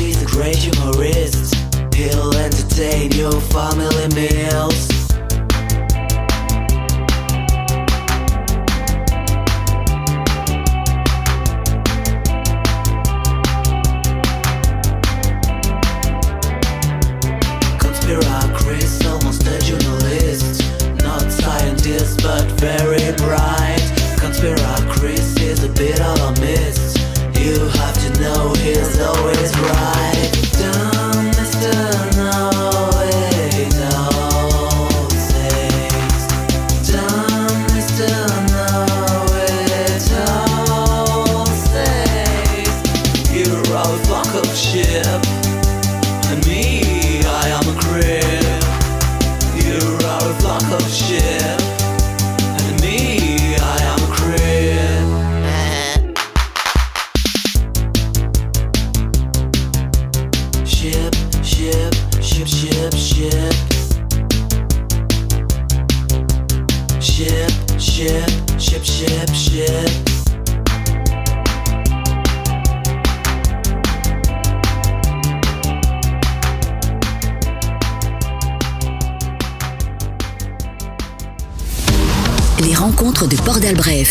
is 0.00 0.22
a 0.22 0.24
great 0.24 0.56
humorist. 0.56 1.54
He'll 1.94 2.34
entertain 2.34 3.12
your 3.12 3.38
family 3.38 4.08
meals. 4.14 4.93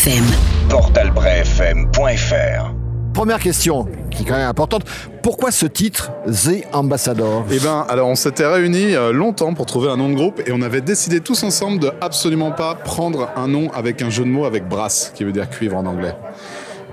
FM. 0.04 0.24
portalbrefm.fr 0.68 2.74
Première 3.14 3.38
question, 3.38 3.86
qui 4.10 4.22
est 4.22 4.26
quand 4.26 4.36
même 4.36 4.48
importante. 4.48 4.82
Pourquoi 5.22 5.50
ce 5.50 5.64
titre, 5.64 6.10
The 6.26 6.66
Ambassador? 6.74 7.46
Eh 7.50 7.58
ben, 7.58 7.86
alors 7.88 8.08
on 8.08 8.14
s'était 8.14 8.44
réunis 8.44 8.94
euh, 8.94 9.12
longtemps 9.12 9.54
pour 9.54 9.64
trouver 9.64 9.88
un 9.88 9.96
nom 9.96 10.10
de 10.10 10.14
groupe 10.14 10.42
et 10.46 10.52
on 10.52 10.60
avait 10.60 10.82
décidé 10.82 11.20
tous 11.20 11.42
ensemble 11.42 11.78
de 11.78 11.90
absolument 12.02 12.50
pas 12.50 12.74
prendre 12.74 13.30
un 13.34 13.48
nom 13.48 13.70
avec 13.72 14.02
un 14.02 14.10
jeu 14.10 14.24
de 14.24 14.28
mots 14.28 14.44
avec 14.44 14.68
brass, 14.68 15.10
qui 15.14 15.24
veut 15.24 15.32
dire 15.32 15.48
cuivre 15.48 15.78
en 15.78 15.86
anglais. 15.86 16.14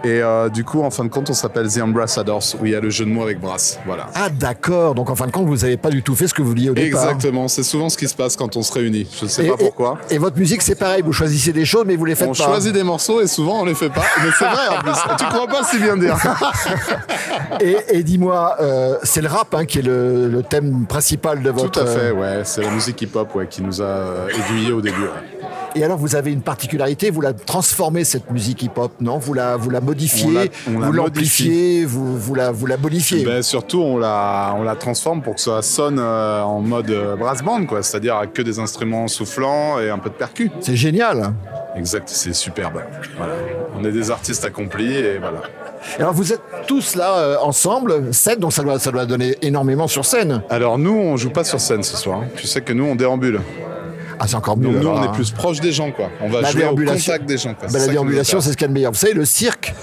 Et 0.03 0.21
euh, 0.21 0.49
du 0.49 0.63
coup, 0.63 0.81
en 0.81 0.89
fin 0.89 1.03
de 1.03 1.09
compte, 1.09 1.29
on 1.29 1.33
s'appelle 1.33 1.67
The 1.71 1.81
Ambassadors, 1.81 2.41
où 2.59 2.65
il 2.65 2.71
y 2.71 2.75
a 2.75 2.79
le 2.79 2.89
jeu 2.89 3.05
de 3.05 3.11
mots 3.11 3.21
avec 3.21 3.39
brass. 3.39 3.79
Voilà. 3.85 4.07
Ah 4.15 4.29
d'accord, 4.29 4.95
donc 4.95 5.09
en 5.11 5.15
fin 5.15 5.27
de 5.27 5.31
compte, 5.31 5.45
vous 5.45 5.57
n'avez 5.57 5.77
pas 5.77 5.89
du 5.89 6.01
tout 6.01 6.15
fait 6.15 6.27
ce 6.27 6.33
que 6.33 6.41
vous 6.41 6.47
vouliez 6.49 6.69
au 6.71 6.73
départ. 6.73 7.03
Exactement, 7.03 7.47
c'est 7.47 7.61
souvent 7.63 7.87
ce 7.89 7.97
qui 7.97 8.07
se 8.07 8.15
passe 8.15 8.35
quand 8.35 8.57
on 8.57 8.63
se 8.63 8.73
réunit. 8.73 9.07
Je 9.19 9.25
ne 9.25 9.29
sais 9.29 9.45
Et- 9.45 9.49
pas 9.49 9.57
pourquoi. 9.57 9.97
Et, 10.09 10.17
votre 10.17 10.37
musique, 10.39 10.61
c'est 10.63 10.73
pareil, 10.75 11.03
vous 11.03 11.13
choisissez 11.13 11.53
des 11.53 11.65
choses, 11.65 11.83
mais 11.85 11.95
vous 11.95 12.05
les 12.05 12.15
faites 12.15 12.27
On 12.29 12.33
pas. 12.33 12.43
choisit 12.45 12.73
des 12.73 12.83
morceaux 12.83 13.21
et 13.21 13.27
souvent 13.27 13.61
on 13.61 13.65
les 13.65 13.75
fait 13.75 13.89
pas. 13.89 14.01
Mais 14.23 14.29
c'est 14.39 14.45
vrai 14.45 14.67
en 14.75 14.81
plus. 14.81 14.91
Tu 15.19 15.25
crois 15.25 15.47
pas 15.47 15.63
si 15.65 15.77
bien 15.77 15.95
dire. 15.97 16.17
Et, 17.59 17.77
et 17.89 18.03
dis-moi, 18.03 18.55
euh, 18.59 18.95
c'est 19.03 19.21
le 19.21 19.27
rap 19.27 19.53
hein, 19.53 19.65
qui 19.65 19.79
est 19.79 19.83
le, 19.83 20.27
le 20.29 20.41
thème 20.41 20.85
principal 20.87 21.41
de 21.43 21.49
votre. 21.51 21.69
Tout 21.69 21.79
à 21.79 21.85
fait, 21.85 22.11
ouais. 22.11 22.41
C'est 22.43 22.61
la 22.61 22.69
musique 22.71 23.01
hip-hop 23.01 23.35
ouais, 23.35 23.47
qui 23.47 23.61
nous 23.61 23.81
a 23.81 23.85
euh, 23.85 24.27
aiguillés 24.29 24.71
au 24.71 24.81
début. 24.81 25.01
ouais. 25.01 25.49
Et 25.73 25.83
alors, 25.85 25.97
vous 25.97 26.17
avez 26.17 26.33
une 26.33 26.41
particularité, 26.41 27.09
vous 27.11 27.21
la 27.21 27.31
transformez 27.31 28.03
cette 28.03 28.29
musique 28.29 28.61
hip-hop, 28.61 28.91
non? 28.99 29.17
Vous 29.19 29.33
la, 29.33 29.55
vous 29.55 29.69
la 29.69 29.79
modifiez, 29.79 30.25
On 30.27 30.31
la- 30.33 30.77
on 30.77 30.79
la 30.81 30.87
vous 30.87 30.91
l'amplifiez, 30.93 31.85
vous, 31.85 32.17
vous 32.17 32.35
la, 32.35 32.51
vous 32.51 32.65
la 32.65 32.75
bonifiez? 32.75 33.23
Ben, 33.23 33.41
surtout, 33.41 33.79
on 33.79 33.97
la, 33.97 34.53
on 34.57 34.63
la 34.63 34.75
transforme 34.75 35.21
pour 35.21 35.35
que 35.35 35.39
ça 35.41 35.61
sonne 35.61 35.97
euh, 35.97 36.41
en 36.41 36.59
mode 36.59 36.89
euh, 36.89 37.15
brass 37.15 37.41
band, 37.41 37.65
quoi. 37.65 37.83
C'est-à-dire 37.83 38.17
avec 38.17 38.33
que 38.33 38.41
des 38.41 38.59
instruments 38.59 39.07
soufflants 39.07 39.79
et 39.79 39.89
un 39.89 39.97
peu 39.97 40.09
de 40.09 40.15
percus. 40.15 40.51
C'est 40.59 40.75
génial. 40.75 41.33
Exact, 41.77 42.09
c'est 42.09 42.33
superbe. 42.33 42.81
Voilà. 43.17 43.33
On 43.79 43.85
est 43.85 43.93
des 43.93 44.11
artistes 44.11 44.43
accomplis 44.43 44.93
et 44.93 45.19
voilà. 45.19 45.41
Alors, 45.99 46.11
vous 46.13 46.33
êtes 46.33 46.41
tous 46.67 46.95
là 46.95 47.17
euh, 47.17 47.37
ensemble, 47.41 48.13
scène, 48.13 48.39
donc 48.39 48.51
ça 48.51 48.61
doit, 48.61 48.77
ça 48.77 48.91
doit 48.91 49.05
donner 49.05 49.37
énormément 49.41 49.87
sur 49.87 50.03
scène. 50.03 50.43
Alors 50.49 50.77
nous, 50.77 50.91
on 50.93 51.15
joue 51.15 51.29
pas 51.29 51.45
sur 51.45 51.61
scène 51.61 51.81
ce 51.83 51.95
soir. 51.95 52.23
Tu 52.35 52.45
sais 52.45 52.59
que 52.59 52.73
nous, 52.73 52.83
on 52.83 52.95
déambule. 52.95 53.39
Ah, 54.23 54.27
c'est 54.27 54.35
encore 54.35 54.55
mieux. 54.55 54.67
Donc 54.71 54.75
nous, 54.83 54.89
alors, 54.89 54.99
on 54.99 55.01
hein. 55.03 55.11
est 55.11 55.15
plus 55.15 55.31
proche 55.31 55.59
des 55.61 55.71
gens, 55.71 55.91
quoi. 55.91 56.09
On 56.21 56.29
va 56.29 56.41
La 56.41 56.51
jouer 56.51 56.65
au 56.65 56.75
contact 56.75 57.25
des 57.25 57.37
gens, 57.37 57.55
quoi. 57.55 57.67
Bah, 57.71 57.79
la 57.79 57.87
déambulation, 57.87 58.39
c'est 58.39 58.51
ce 58.51 58.55
qu'il 58.55 58.61
y 58.61 58.65
a 58.65 58.67
de 58.67 58.73
meilleur. 58.73 58.91
Vous 58.91 58.97
savez, 58.99 59.13
le 59.13 59.25
cirque, 59.25 59.73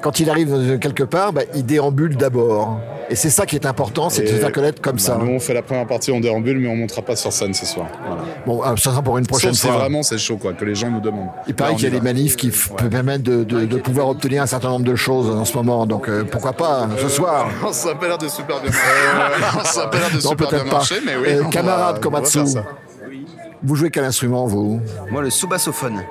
quand 0.00 0.20
il 0.20 0.30
arrive 0.30 0.50
dans- 0.50 0.78
quelque 0.78 1.02
part, 1.02 1.32
bah, 1.32 1.42
il 1.56 1.66
déambule 1.66 2.16
d'abord. 2.16 2.78
Et 3.10 3.16
c'est 3.16 3.28
ça 3.30 3.44
qui 3.44 3.54
est 3.56 3.66
important, 3.66 4.08
c'est 4.08 4.22
de 4.22 4.28
se 4.28 4.34
faire 4.34 4.50
connaître 4.52 4.80
comme 4.80 4.96
bah, 4.96 5.02
ça. 5.02 5.18
Nous, 5.20 5.30
on 5.30 5.38
fait 5.40 5.52
la 5.54 5.60
première 5.60 5.86
partie, 5.86 6.10
on 6.10 6.20
déambule, 6.20 6.58
mais 6.58 6.68
on 6.68 6.76
montera 6.76 7.02
pas 7.02 7.16
sur 7.16 7.32
scène 7.32 7.52
ce 7.52 7.66
soir. 7.66 7.86
Voilà. 8.06 8.22
Bon, 8.46 8.62
ah, 8.64 8.74
ça 8.78 8.90
sera 8.92 9.02
pour 9.02 9.18
une 9.18 9.26
prochaine 9.26 9.52
Sauf 9.52 9.60
si 9.60 9.66
fois. 9.68 9.76
vraiment 9.76 10.02
c'est 10.02 10.16
chaud, 10.16 10.38
quoi, 10.38 10.54
que 10.54 10.64
les 10.64 10.74
gens 10.74 10.88
nous 10.90 11.00
demandent. 11.00 11.28
Il 11.46 11.54
paraît 11.54 11.72
on 11.72 11.74
qu'il 11.74 11.84
y 11.84 11.88
a 11.88 11.90
des 11.90 12.00
manifs 12.00 12.36
qui 12.36 12.48
peuvent 12.50 12.88
permettre 12.88 13.24
de, 13.24 13.44
de- 13.44 13.66
de 13.66 13.76
pouvoir 13.76 14.08
obtenir 14.08 14.42
un 14.42 14.46
certain 14.46 14.68
nombre 14.70 14.86
de 14.86 14.94
choses 14.94 15.28
en 15.28 15.44
ce 15.44 15.54
moment. 15.54 15.84
Donc 15.84 16.08
euh, 16.08 16.24
pourquoi 16.24 16.52
pas 16.54 16.88
ce 16.98 17.08
soir 17.08 17.48
Euh, 17.66 17.72
ça 17.72 17.90
a 17.90 17.94
pas 18.00 18.06
l'air 18.08 18.18
de 18.18 18.28
super 18.28 18.60
bien 18.62 18.70
pas 18.70 19.98
l'air 19.98 20.08
de 20.10 20.22
Non, 20.22 20.30
super 20.30 20.48
bien 20.48 20.64
marcher, 20.64 20.94
mais 21.04 21.12
oui. 21.16 21.26
Euh, 21.28 21.42
on 21.46 21.50
camarade 21.50 21.96
on 21.98 22.00
Komatsu. 22.00 22.38
Vous 23.64 23.74
jouez 23.74 23.90
quel 23.90 24.04
instrument 24.04 24.46
vous 24.46 24.80
Moi, 25.10 25.22
le 25.22 25.30
sous-bassophone. 25.30 26.02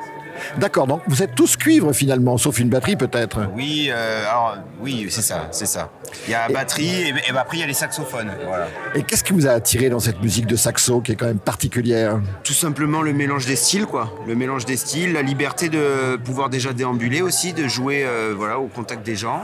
D'accord, 0.57 0.87
donc 0.87 1.01
vous 1.07 1.21
êtes 1.23 1.35
tous 1.35 1.55
cuivres 1.55 1.93
finalement, 1.93 2.37
sauf 2.37 2.59
une 2.59 2.69
batterie 2.69 2.95
peut-être. 2.95 3.47
Oui, 3.55 3.89
euh, 3.91 4.23
alors, 4.27 4.57
oui, 4.81 5.07
c'est 5.09 5.21
ça, 5.21 5.47
c'est 5.51 5.67
ça. 5.67 5.91
Il 6.27 6.31
y 6.31 6.33
a 6.33 6.47
la 6.47 6.53
batterie 6.53 6.89
et, 6.89 7.13
et 7.29 7.37
après 7.37 7.57
il 7.57 7.59
y 7.61 7.63
a 7.63 7.67
les 7.67 7.73
saxophones. 7.73 8.31
Voilà. 8.45 8.67
Et 8.95 9.03
qu'est-ce 9.03 9.23
qui 9.23 9.33
vous 9.33 9.47
a 9.47 9.51
attiré 9.51 9.89
dans 9.89 9.99
cette 9.99 10.21
musique 10.21 10.45
de 10.47 10.55
saxo 10.55 11.01
qui 11.01 11.11
est 11.11 11.15
quand 11.15 11.27
même 11.27 11.39
particulière? 11.39 12.19
Tout 12.43 12.53
simplement 12.53 13.01
le 13.01 13.13
mélange 13.13 13.45
des 13.45 13.55
styles, 13.55 13.85
quoi. 13.85 14.11
Le 14.27 14.35
mélange 14.35 14.65
des 14.65 14.75
styles, 14.75 15.13
la 15.13 15.21
liberté 15.21 15.69
de 15.69 16.17
pouvoir 16.17 16.49
déjà 16.49 16.73
déambuler 16.73 17.21
aussi, 17.21 17.53
de 17.53 17.67
jouer 17.67 18.03
euh, 18.03 18.33
voilà, 18.35 18.59
au 18.59 18.67
contact 18.67 19.05
des 19.05 19.15
gens. 19.15 19.43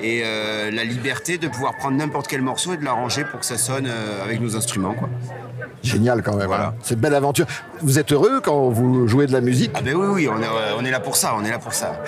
Et 0.00 0.22
euh, 0.24 0.70
la 0.70 0.84
liberté 0.84 1.38
de 1.38 1.48
pouvoir 1.48 1.76
prendre 1.76 1.96
n'importe 1.96 2.28
quel 2.28 2.42
morceau 2.42 2.74
et 2.74 2.76
de 2.76 2.84
l'arranger 2.84 3.24
pour 3.24 3.40
que 3.40 3.46
ça 3.46 3.58
sonne 3.58 3.88
avec 4.22 4.40
nos 4.40 4.56
instruments, 4.56 4.94
quoi. 4.94 5.08
Génial 5.82 6.22
quand 6.22 6.36
même. 6.36 6.50
hein. 6.52 6.74
C'est 6.82 6.94
une 6.94 7.00
belle 7.00 7.14
aventure. 7.14 7.46
Vous 7.82 7.98
êtes 7.98 8.12
heureux 8.12 8.40
quand 8.42 8.70
vous 8.70 9.06
jouez 9.08 9.26
de 9.26 9.32
la 9.32 9.40
musique? 9.40 9.72
Ah 9.74 9.80
ben 9.82 9.94
oui, 9.94 10.06
oui, 10.10 10.28
on 10.28 10.40
est, 10.40 10.44
euh, 10.46 10.76
on 10.78 10.84
est 10.84 10.90
là 10.90 11.00
pour 11.00 11.16
ça, 11.16 11.34
on 11.38 11.44
est 11.44 11.50
là 11.50 11.58
pour 11.58 11.74
ça. 11.74 12.00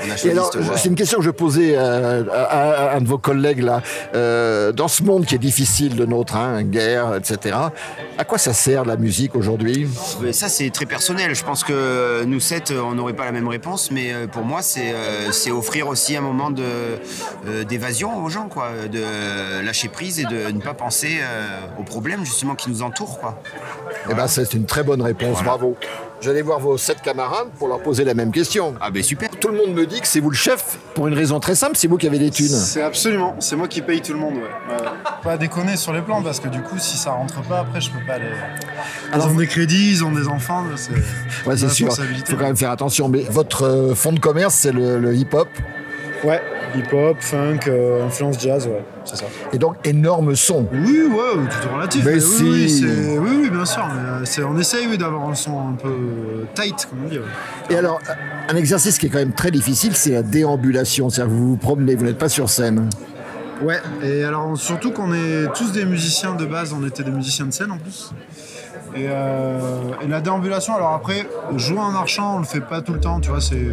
C'est 0.77 0.89
une 0.89 0.95
question 0.95 1.19
que 1.19 1.25
je 1.25 1.31
posais 1.31 1.75
euh, 1.77 2.25
à, 2.33 2.93
à 2.93 2.97
un 2.97 3.01
de 3.01 3.07
vos 3.09 3.19
collègues 3.19 3.63
là. 3.63 3.83
Euh, 4.15 4.73
dans 4.73 4.89
ce 4.89 5.03
monde 5.03 5.27
qui 5.27 5.35
est 5.35 5.39
difficile 5.39 5.97
de 5.97 6.07
notre, 6.07 6.37
hein, 6.37 6.63
guerre, 6.63 7.15
etc. 7.17 7.57
À 8.19 8.25
quoi 8.25 8.39
ça 8.39 8.53
sert 8.53 8.85
la 8.85 8.97
musique 8.97 9.35
aujourd'hui? 9.35 9.87
Ça, 10.33 10.49
c'est 10.49 10.71
très 10.71 10.87
personnel. 10.87 11.35
Je 11.35 11.45
pense 11.45 11.63
que 11.65 12.25
nous 12.25 12.41
sept, 12.41 12.73
on 12.73 12.95
n'aurait 12.95 13.13
pas 13.13 13.25
la 13.25 13.33
même 13.33 13.49
réponse, 13.49 13.91
mais 13.91 14.13
pour 14.33 14.45
moi, 14.45 14.63
c'est 14.63 14.95
c'est 15.33 15.51
offrir 15.51 15.89
aussi 15.89 16.17
un 16.17 16.21
moment 16.21 16.51
de, 16.51 16.65
d'évasion 17.65 18.25
aux 18.25 18.29
gens, 18.29 18.49
quoi, 18.49 18.69
de 18.91 19.63
lâcher 19.65 19.89
prise 19.89 20.21
et 20.21 20.25
de 20.25 20.51
ne 20.53 20.61
pas 20.61 20.75
penser 20.75 21.19
aux 21.79 21.83
problèmes 21.83 22.25
justement 22.25 22.55
qui 22.55 22.71
nous 22.71 22.83
entourent, 22.83 23.19
quoi. 23.19 23.39
Eh 24.09 24.15
ben, 24.15 24.27
c'est 24.27 24.55
une 24.55 24.67
très 24.67 24.83
bonne 24.83 25.03
réponse. 25.03 25.43
Bravo. 25.43 25.77
J'allais 26.21 26.43
voir 26.43 26.61
vos 26.61 26.79
sept 26.79 27.03
camarades 27.03 27.49
pour 27.59 27.69
leur 27.69 27.81
poser 27.81 28.03
la 28.05 28.15
même 28.15 28.33
question. 28.33 28.75
Ah 28.81 28.91
ben 28.91 29.03
super. 29.03 29.29
Tout 29.31 29.49
le 29.49 29.59
monde 29.59 29.75
me 29.75 29.85
dit 29.85 30.01
que 30.01 30.09
c'est 30.09 30.21
vous 30.21 30.31
le 30.31 30.37
chef 30.37 30.79
pour 30.95 31.09
une 31.09 31.15
raison 31.15 31.41
très 31.41 31.55
simple, 31.55 31.77
c'est 31.77 31.89
vous 31.89 31.99
qui 31.99 32.07
avez 32.07 32.19
des 32.19 32.31
thunes. 32.31 32.49
C'est 32.49 32.83
absolument, 32.83 33.37
c'est 33.39 33.55
moi 33.55 33.69
qui 33.69 33.83
paye 33.83 34.01
tout 34.01 34.15
le 34.15 34.19
monde, 34.19 34.37
ouais. 34.37 34.77
Pas 35.23 35.37
déconner 35.37 35.77
sur 35.77 35.93
les 35.93 36.01
plans 36.01 36.23
parce 36.23 36.41
que 36.41 36.49
du 36.49 36.63
coup, 36.63 36.79
si 36.79 36.97
ça 36.97 37.11
rentre 37.11 37.43
pas, 37.43 37.61
après, 37.61 37.81
je 37.83 37.91
peux 37.91 38.05
pas 38.07 38.19
les. 38.19 38.31
Alors, 39.13 39.29
ils 39.29 39.33
ont 39.33 39.37
des 39.37 39.47
crédits, 39.47 39.91
ils 39.91 40.05
ont 40.05 40.13
des 40.13 40.27
enfants, 40.27 40.65
c'est. 40.77 40.93
Ouais, 41.47 41.57
c'est 41.57 41.69
sûr. 41.69 41.93
Faut 41.95 42.37
quand 42.37 42.45
même 42.45 42.57
faire 42.57 42.71
attention. 42.71 43.09
Mais 43.09 43.25
votre 43.29 43.65
euh, 43.65 43.95
fond 43.95 44.13
de 44.13 44.21
commerce, 44.21 44.55
c'est 44.55 44.73
le, 44.73 44.99
le 44.99 45.15
hip-hop. 45.15 45.49
Ouais, 46.25 46.41
hip-hop, 46.75 47.17
funk, 47.21 47.61
euh, 47.69 48.07
influence 48.07 48.41
jazz, 48.41 48.67
ouais, 48.67 48.83
c'est 49.05 49.17
ça. 49.17 49.27
Et 49.53 49.59
donc, 49.59 49.77
énorme 49.85 50.35
son. 50.35 50.67
Oui, 50.73 51.03
ouais, 51.03 51.45
tout 51.51 51.69
est 51.69 51.75
relatif. 51.75 52.05
Mais 52.05 52.15
oui, 52.15 52.21
si. 52.21 52.43
oui, 52.43 52.69
c'est- 52.71 53.19
oui, 53.19 53.31
oui, 53.43 53.51
bien 53.51 53.65
sûr. 53.65 53.87
Mais, 53.95 54.27
euh, 54.43 54.47
on 54.49 54.59
essaye 54.59 54.87
oui, 54.89 54.97
d'avoir 54.99 55.29
un 55.29 55.35
son 55.35 55.59
un 55.69 55.73
peu 55.73 55.89
euh, 55.89 56.45
tight, 56.55 56.87
comme 56.89 57.01
on 57.05 57.09
dit. 57.09 57.19
ouais. 57.19 57.25
Et 57.71 57.77
alors, 57.77 58.01
un 58.49 58.57
exercice 58.57 58.99
qui 58.99 59.07
est 59.07 59.09
quand 59.11 59.19
même 59.19 59.33
très 59.35 59.51
difficile, 59.51 59.95
c'est 59.95 60.13
la 60.13 60.23
déambulation. 60.23 61.11
C'est-à-dire 61.11 61.33
que 61.33 61.39
vous 61.39 61.49
vous 61.51 61.57
promenez, 61.57 61.95
vous 61.95 62.05
n'êtes 62.05 62.19
pas 62.19 62.29
sur 62.31 62.49
scène. 62.49 62.89
Ouais, 63.63 63.81
et 64.03 64.23
alors 64.25 64.55
surtout 64.59 64.91
qu'on 64.93 65.15
est 65.15 65.47
tous 65.55 65.73
des 65.73 65.87
musiciens 65.87 66.35
de 66.35 66.45
base, 66.45 66.75
on 66.79 66.87
était 66.87 67.03
des 67.03 67.11
musiciens 67.11 67.47
de 67.47 67.53
scène 67.53 67.71
en 67.71 67.79
plus. 67.79 68.11
Et, 68.95 69.07
euh, 69.09 69.69
et 70.03 70.09
la 70.09 70.21
déambulation, 70.21 70.75
alors 70.75 70.93
après, 70.95 71.29
jouer 71.57 71.79
en 71.79 71.91
marchant, 71.91 72.37
on 72.37 72.39
le 72.41 72.45
fait 72.45 72.61
pas 72.61 72.81
tout 72.81 72.93
le 72.95 73.01
temps, 73.01 73.21
tu 73.21 73.31
vois, 73.31 73.41
c'est 73.41 73.67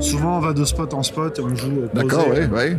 souvent 0.00 0.36
on 0.38 0.40
va 0.40 0.52
de 0.52 0.64
spot 0.64 0.94
en 0.94 1.02
spot 1.02 1.38
et 1.38 1.42
on 1.42 1.54
joue. 1.54 1.82
D'accord, 1.92 2.26
oui, 2.30 2.38
oui. 2.52 2.76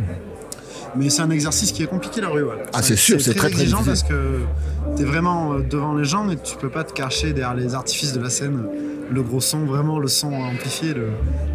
Mais 0.96 1.10
c'est 1.10 1.22
un 1.22 1.30
exercice 1.30 1.72
qui 1.72 1.82
est 1.82 1.86
compliqué 1.88 2.20
la 2.20 2.28
rue. 2.28 2.44
Ah, 2.72 2.80
c'est 2.82 2.94
sûr, 2.96 3.20
c'est 3.20 3.34
très, 3.34 3.48
très 3.50 3.62
exigeant 3.62 3.82
difficile. 3.82 3.86
parce 3.86 4.02
que 4.04 4.96
t'es 4.96 5.04
vraiment 5.04 5.54
euh, 5.54 5.58
devant 5.68 5.94
les 5.94 6.04
gens, 6.04 6.22
mais 6.24 6.36
tu 6.36 6.56
peux 6.56 6.68
pas 6.68 6.84
te 6.84 6.92
cacher 6.92 7.32
derrière 7.32 7.54
les 7.54 7.74
artifices 7.74 8.12
de 8.12 8.20
la 8.20 8.30
scène, 8.30 8.62
le 9.10 9.22
gros 9.22 9.40
son, 9.40 9.64
vraiment 9.66 9.98
le 9.98 10.06
son 10.06 10.32
amplifié 10.32 10.94
le- 10.94 11.10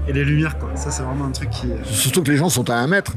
et 0.10 0.14
les 0.14 0.26
lumières, 0.26 0.58
quoi. 0.60 0.70
Ça, 0.76 0.92
c'est 0.92 1.04
vraiment 1.04 1.26
un 1.26 1.32
truc 1.32 1.50
qui. 1.52 1.68
Surtout 1.86 2.22
que 2.22 2.32
les 2.32 2.38
gens 2.38 2.50
sont 2.50 2.70
à 2.70 2.76
un 2.76 2.88
mètre. 2.88 3.14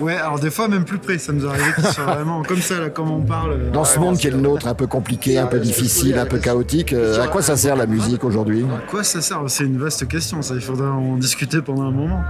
Ouais, 0.00 0.16
alors 0.16 0.38
des 0.40 0.50
fois 0.50 0.66
même 0.68 0.84
plus 0.84 0.98
près, 0.98 1.18
ça 1.18 1.32
nous 1.32 1.42
qu'ils 1.48 1.84
soient 1.84 2.04
vraiment 2.04 2.42
comme 2.42 2.60
ça, 2.60 2.80
là, 2.80 2.90
comme 2.90 3.10
on 3.10 3.20
parle. 3.20 3.70
Dans 3.72 3.84
ce 3.84 3.98
monde 3.98 4.16
qui 4.16 4.26
est 4.26 4.30
le 4.30 4.38
nôtre, 4.40 4.66
un 4.66 4.74
peu 4.74 4.86
compliqué, 4.86 5.38
un 5.38 5.46
peu 5.46 5.60
difficile, 5.60 6.18
un 6.18 6.26
peu 6.26 6.38
chaotique, 6.38 6.92
euh, 6.92 7.22
à 7.22 7.28
quoi 7.28 7.42
ça 7.42 7.56
sert 7.56 7.76
la 7.76 7.86
musique 7.86 8.24
aujourd'hui 8.24 8.64
À 8.64 8.90
quoi 8.90 9.04
ça 9.04 9.20
sert 9.20 9.40
C'est 9.48 9.64
une 9.64 9.78
vaste 9.78 10.06
question, 10.08 10.42
ça. 10.42 10.54
Il 10.54 10.60
faudrait 10.60 10.88
en 10.88 11.16
discuter 11.16 11.62
pendant 11.62 11.82
un 11.82 11.90
moment. 11.92 12.20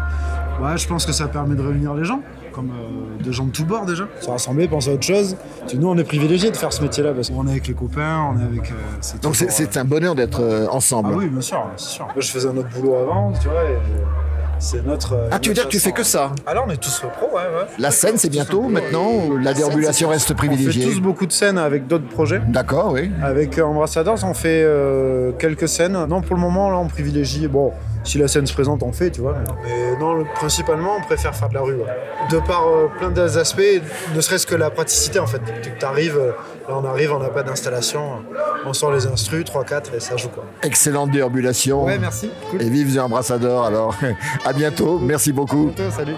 Ouais, 0.62 0.76
je 0.78 0.86
pense 0.86 1.04
que 1.04 1.12
ça 1.12 1.26
permet 1.26 1.56
de 1.56 1.62
réunir 1.62 1.94
les 1.94 2.04
gens, 2.04 2.20
comme 2.52 2.70
euh, 2.70 3.24
des 3.24 3.32
gens 3.32 3.44
de 3.46 3.50
tous 3.50 3.64
bords 3.64 3.86
déjà. 3.86 4.04
Se 4.20 4.30
rassembler, 4.30 4.68
penser 4.68 4.90
à 4.90 4.94
autre 4.94 5.02
chose. 5.02 5.36
Nous, 5.74 5.88
on 5.88 5.96
est 5.98 6.04
privilégiés 6.04 6.50
de 6.52 6.56
faire 6.56 6.72
ce 6.72 6.80
métier-là 6.82 7.12
parce 7.12 7.30
qu'on 7.30 7.46
est 7.48 7.50
avec 7.52 7.66
les 7.66 7.74
copains, 7.74 8.30
on 8.32 8.38
est 8.38 8.44
avec. 8.44 8.70
euh, 8.70 9.18
Donc 9.22 9.34
c'est- 9.34 9.50
c'est 9.50 9.76
un 9.78 9.84
bonheur 9.84 10.14
d'être 10.14 10.40
euh, 10.40 10.66
ensemble. 10.70 11.08
Ah 11.12 11.16
oui, 11.16 11.28
bien 11.28 11.40
sûr, 11.40 11.64
c'est 11.76 11.88
sûr. 11.88 12.04
Moi, 12.04 12.14
je 12.18 12.30
faisais 12.30 12.48
un 12.48 12.56
autre 12.56 12.68
boulot 12.68 12.94
avant, 12.94 13.32
tu 13.32 13.48
vois. 13.48 13.62
et 13.64 13.78
C'est 14.64 14.82
notre. 14.86 15.28
Ah, 15.30 15.38
tu 15.38 15.50
veux 15.50 15.54
dire 15.54 15.64
que 15.64 15.68
tu 15.68 15.78
fais 15.78 15.92
que 15.92 16.02
ça 16.02 16.32
Ah 16.46 16.54
là, 16.54 16.64
on 16.66 16.70
est 16.70 16.78
tous 16.78 17.00
pro, 17.18 17.26
ouais, 17.26 17.42
ouais. 17.42 17.66
La 17.78 17.90
scène, 17.90 18.14
c'est 18.16 18.30
bientôt 18.30 18.62
maintenant 18.62 19.10
ou 19.12 19.36
La 19.36 19.52
déambulation 19.52 20.08
reste 20.08 20.24
On 20.24 20.28
fait 20.28 20.34
privilégiée 20.48 20.86
tous 20.86 21.00
beaucoup 21.02 21.26
de 21.26 21.32
scènes 21.32 21.58
avec 21.58 21.86
d'autres 21.86 22.08
projets. 22.08 22.40
D'accord, 22.48 22.92
oui. 22.92 23.10
Avec 23.22 23.58
euh, 23.58 23.62
Ambassadors, 23.64 24.16
on 24.24 24.32
fait 24.32 24.62
euh, 24.64 25.32
quelques 25.32 25.68
scènes. 25.68 26.06
Non, 26.06 26.22
pour 26.22 26.34
le 26.34 26.40
moment, 26.40 26.70
là, 26.70 26.78
on 26.78 26.88
privilégie. 26.88 27.46
Bon, 27.46 27.72
si 28.04 28.16
la 28.16 28.26
scène 28.26 28.46
se 28.46 28.54
présente, 28.54 28.82
on 28.82 28.92
fait, 28.92 29.10
tu 29.10 29.20
vois. 29.20 29.36
Mais 29.64 29.98
non, 30.00 30.14
le- 30.14 30.24
principalement, 30.34 30.92
on 30.98 31.02
préfère 31.02 31.34
faire 31.36 31.50
de 31.50 31.54
la 31.54 31.60
rue. 31.60 31.74
ouais. 31.74 31.84
De 32.30 32.38
par 32.38 32.66
euh, 32.66 32.88
plein 32.98 33.10
d'aspects, 33.10 33.60
ne 34.16 34.20
serait-ce 34.22 34.46
que 34.46 34.54
la 34.54 34.70
praticité, 34.70 35.18
en 35.18 35.26
fait. 35.26 35.42
Dès 35.62 35.70
que 35.72 35.78
t'arrives, 35.78 36.16
euh, 36.16 36.30
là, 36.68 36.76
on 36.76 36.84
arrive, 36.84 37.12
on 37.12 37.18
n'a 37.18 37.28
pas 37.28 37.42
d'installation. 37.42 38.22
On 38.66 38.72
sort 38.72 38.92
les 38.92 39.06
instrus, 39.06 39.44
3-4, 39.44 39.96
et 39.96 40.00
ça 40.00 40.16
joue, 40.16 40.28
quoi. 40.28 40.44
Excellente 40.62 41.10
déambulation. 41.10 41.84
Ouais, 41.84 41.98
merci. 41.98 42.30
Cool. 42.50 42.62
Et 42.62 42.68
vive 42.68 42.94
The 42.94 42.98
Ambassador 42.98 43.64
alors. 43.64 43.94
à 44.44 44.52
bientôt, 44.52 44.98
merci 44.98 45.32
beaucoup. 45.32 45.72
Salut. 45.90 46.14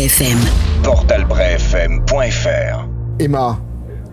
FM. 0.00 0.38
portalbrefm.fr 0.82 2.86
Emma, 3.18 3.58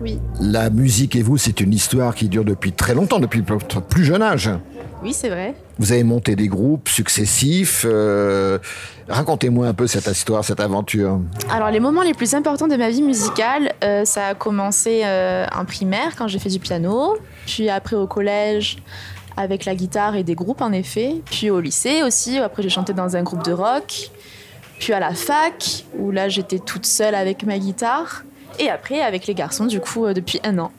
Oui. 0.02 0.20
la 0.38 0.68
musique 0.68 1.16
et 1.16 1.22
vous, 1.22 1.38
c'est 1.38 1.62
une 1.62 1.72
histoire 1.72 2.14
qui 2.14 2.28
dure 2.28 2.44
depuis 2.44 2.72
très 2.72 2.92
longtemps, 2.94 3.18
depuis 3.18 3.40
votre 3.40 3.80
plus 3.80 4.04
jeune 4.04 4.20
âge. 4.20 4.50
Oui, 5.02 5.14
c'est 5.14 5.30
vrai. 5.30 5.54
Vous 5.78 5.90
avez 5.92 6.04
monté 6.04 6.36
des 6.36 6.48
groupes 6.48 6.90
successifs. 6.90 7.86
euh, 7.88 8.58
Racontez-moi 9.08 9.66
un 9.68 9.72
peu 9.72 9.86
cette 9.86 10.06
histoire, 10.08 10.44
cette 10.44 10.60
aventure. 10.60 11.20
Alors, 11.50 11.70
les 11.70 11.80
moments 11.80 12.02
les 12.02 12.12
plus 12.12 12.34
importants 12.34 12.68
de 12.68 12.76
ma 12.76 12.90
vie 12.90 13.00
musicale, 13.02 13.72
euh, 13.82 14.04
ça 14.04 14.26
a 14.26 14.34
commencé 14.34 15.00
euh, 15.04 15.46
en 15.56 15.64
primaire 15.64 16.16
quand 16.18 16.28
j'ai 16.28 16.38
fait 16.38 16.50
du 16.50 16.58
piano, 16.58 17.16
puis 17.46 17.70
après 17.70 17.96
au 17.96 18.06
collège 18.06 18.76
avec 19.38 19.64
la 19.64 19.74
guitare 19.74 20.16
et 20.16 20.22
des 20.24 20.34
groupes 20.34 20.60
en 20.60 20.72
effet, 20.72 21.14
puis 21.30 21.48
au 21.48 21.60
lycée 21.60 22.02
aussi, 22.02 22.38
où 22.40 22.42
après 22.42 22.62
j'ai 22.62 22.68
chanté 22.68 22.92
dans 22.92 23.16
un 23.16 23.22
groupe 23.22 23.42
de 23.44 23.52
rock, 23.52 24.10
puis 24.78 24.92
à 24.92 25.00
la 25.00 25.14
fac 25.14 25.84
où 25.98 26.10
là 26.10 26.28
j'étais 26.28 26.58
toute 26.58 26.86
seule 26.86 27.14
avec 27.14 27.44
ma 27.44 27.58
guitare, 27.58 28.24
et 28.58 28.70
après 28.70 29.00
avec 29.00 29.26
les 29.26 29.34
garçons 29.34 29.66
du 29.66 29.80
coup 29.80 30.06
euh, 30.06 30.14
depuis 30.14 30.40
un 30.44 30.58
an. 30.58 30.70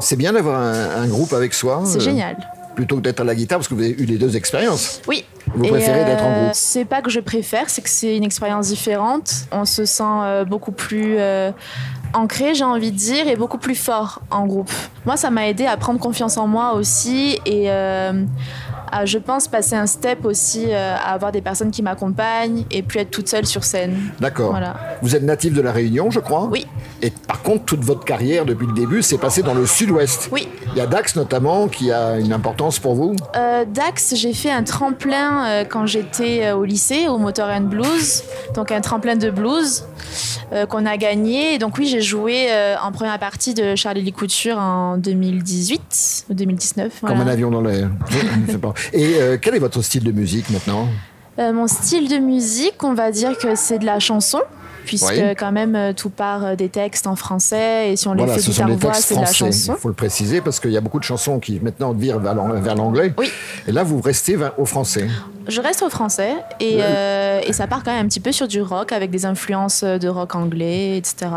C'est 0.00 0.16
bien 0.16 0.32
d'avoir 0.32 0.60
un, 0.60 1.02
un 1.02 1.06
groupe 1.08 1.32
avec 1.32 1.54
soi. 1.54 1.82
C'est 1.84 1.98
euh, 1.98 2.00
génial. 2.00 2.36
Plutôt 2.76 2.96
que 2.96 3.00
d'être 3.00 3.20
à 3.20 3.24
la 3.24 3.34
guitare, 3.34 3.58
parce 3.58 3.66
que 3.66 3.74
vous 3.74 3.82
avez 3.82 3.90
eu 3.90 4.04
les 4.04 4.18
deux 4.18 4.36
expériences. 4.36 5.02
Oui. 5.08 5.24
Vous 5.54 5.64
Et, 5.64 5.68
préférez 5.68 6.04
d'être 6.04 6.22
en 6.22 6.30
euh, 6.30 6.42
groupe 6.42 6.50
C'est 6.54 6.84
pas 6.84 7.02
que 7.02 7.10
je 7.10 7.18
préfère, 7.20 7.68
c'est 7.68 7.82
que 7.82 7.88
c'est 7.88 8.16
une 8.16 8.22
expérience 8.22 8.68
différente. 8.68 9.32
On 9.50 9.64
se 9.64 9.84
sent 9.84 10.04
euh, 10.04 10.44
beaucoup 10.44 10.70
plus 10.70 11.16
euh, 11.18 11.50
ancré, 12.14 12.54
j'ai 12.54 12.64
envie 12.64 12.92
de 12.92 12.96
dire, 12.96 13.26
et 13.26 13.34
beaucoup 13.34 13.58
plus 13.58 13.74
fort 13.74 14.20
en 14.30 14.46
groupe. 14.46 14.70
Moi, 15.06 15.16
ça 15.16 15.30
m'a 15.30 15.48
aidé 15.48 15.66
à 15.66 15.76
prendre 15.76 15.98
confiance 15.98 16.36
en 16.36 16.46
moi 16.46 16.74
aussi 16.74 17.40
et 17.46 17.70
euh, 17.70 18.24
à, 18.92 19.06
je 19.06 19.18
pense, 19.18 19.48
passer 19.48 19.76
un 19.76 19.86
step 19.86 20.24
aussi 20.24 20.66
euh, 20.68 20.94
à 20.94 21.12
avoir 21.12 21.32
des 21.32 21.40
personnes 21.40 21.70
qui 21.70 21.82
m'accompagnent 21.82 22.64
et 22.70 22.82
plus 22.82 23.00
être 23.00 23.10
toute 23.10 23.28
seule 23.28 23.46
sur 23.46 23.64
scène. 23.64 23.96
D'accord. 24.20 24.50
Voilà. 24.50 24.76
Vous 25.02 25.14
êtes 25.14 25.22
natif 25.22 25.52
de 25.52 25.60
la 25.60 25.72
Réunion, 25.72 26.10
je 26.10 26.20
crois 26.20 26.48
Oui. 26.50 26.66
Et 27.02 27.10
par 27.10 27.42
contre, 27.42 27.64
toute 27.64 27.84
votre 27.84 28.04
carrière 28.04 28.44
depuis 28.44 28.66
le 28.66 28.72
début 28.72 29.02
s'est 29.02 29.18
passée 29.18 29.42
dans 29.42 29.54
le 29.54 29.66
sud-ouest. 29.66 30.28
Oui. 30.32 30.48
Il 30.72 30.78
y 30.78 30.80
a 30.80 30.86
Dax 30.86 31.16
notamment 31.16 31.68
qui 31.68 31.92
a 31.92 32.18
une 32.18 32.32
importance 32.32 32.78
pour 32.78 32.94
vous. 32.94 33.14
Euh, 33.36 33.64
Dax, 33.64 34.14
j'ai 34.16 34.32
fait 34.32 34.50
un 34.50 34.64
tremplin 34.64 35.46
euh, 35.46 35.64
quand 35.64 35.86
j'étais 35.86 36.50
au 36.52 36.64
lycée, 36.64 37.08
au 37.08 37.18
Motor 37.18 37.48
and 37.50 37.62
Blues, 37.62 38.24
donc 38.54 38.72
un 38.72 38.80
tremplin 38.80 39.16
de 39.16 39.30
blues 39.30 39.84
euh, 40.52 40.66
qu'on 40.66 40.86
a 40.86 40.96
gagné. 40.96 41.54
Et 41.54 41.58
donc 41.58 41.78
oui, 41.78 41.86
j'ai 41.86 42.00
joué 42.00 42.48
en 42.82 42.90
première 42.92 43.18
partie 43.18 43.54
de 43.54 43.76
Charlie 43.76 44.02
Lee 44.02 44.12
Couture 44.12 44.58
en 44.58 44.96
2018 44.98 46.26
ou 46.30 46.34
2019. 46.34 47.00
Comme 47.00 47.20
un 47.20 47.26
avion 47.26 47.50
dans 47.50 47.60
l'air. 47.60 47.90
Et 48.92 49.20
euh, 49.20 49.36
quel 49.40 49.54
est 49.54 49.58
votre 49.58 49.82
style 49.82 50.04
de 50.04 50.12
musique 50.12 50.50
maintenant? 50.50 50.88
Euh, 51.38 51.52
mon 51.52 51.66
style 51.68 52.08
de 52.08 52.18
musique, 52.18 52.82
on 52.82 52.94
va 52.94 53.10
dire 53.10 53.38
que 53.38 53.54
c'est 53.54 53.78
de 53.78 53.86
la 53.86 54.00
chanson. 54.00 54.40
Puisque 54.88 55.10
Oui. 55.10 55.20
quand 55.38 55.52
même 55.52 55.76
euh, 55.76 55.92
tout 55.92 56.10
part 56.10 56.44
euh, 56.44 56.54
des 56.56 56.68
textes 56.70 57.06
en 57.06 57.14
français 57.14 57.92
et 57.92 57.96
si 57.96 58.08
on 58.08 58.14
les 58.14 58.24
Voilà, 58.24 58.38
fait 58.40 58.50
guitare-voix, 58.50 58.90
textes 58.92 59.08
c'est 59.08 59.14
de 59.16 59.20
la 59.20 59.26
chanson. 59.32 59.74
Il 59.76 59.80
faut 59.80 59.88
le 59.88 59.94
préciser 59.94 60.40
parce 60.40 60.58
qu'il 60.60 60.70
y 60.72 60.76
a 60.76 60.80
beaucoup 60.80 60.98
de 60.98 61.04
chansons 61.04 61.38
qui 61.38 61.60
maintenant 61.60 61.92
virent 61.92 62.18
vers 62.20 62.34
l'ang- 62.34 62.48
vers 62.60 62.74
l'anglais. 62.74 63.12
Et 63.66 63.72
là, 63.72 63.82
vous 63.84 64.00
restez 64.00 64.36
au 64.56 64.64
français. 64.64 65.06
Je 65.46 65.60
reste 65.62 65.82
au 65.82 65.88
français 65.88 66.32
et, 66.60 66.76
euh, 66.80 67.40
et 67.46 67.54
ça 67.54 67.66
part 67.66 67.82
quand 67.82 67.90
même 67.90 68.04
un 68.04 68.08
petit 68.08 68.20
peu 68.20 68.32
sur 68.32 68.46
du 68.48 68.60
rock 68.60 68.92
avec 68.92 69.10
des 69.10 69.24
influences 69.24 69.82
de 69.82 70.06
rock 70.08 70.34
anglais, 70.34 70.98
etc. 70.98 71.30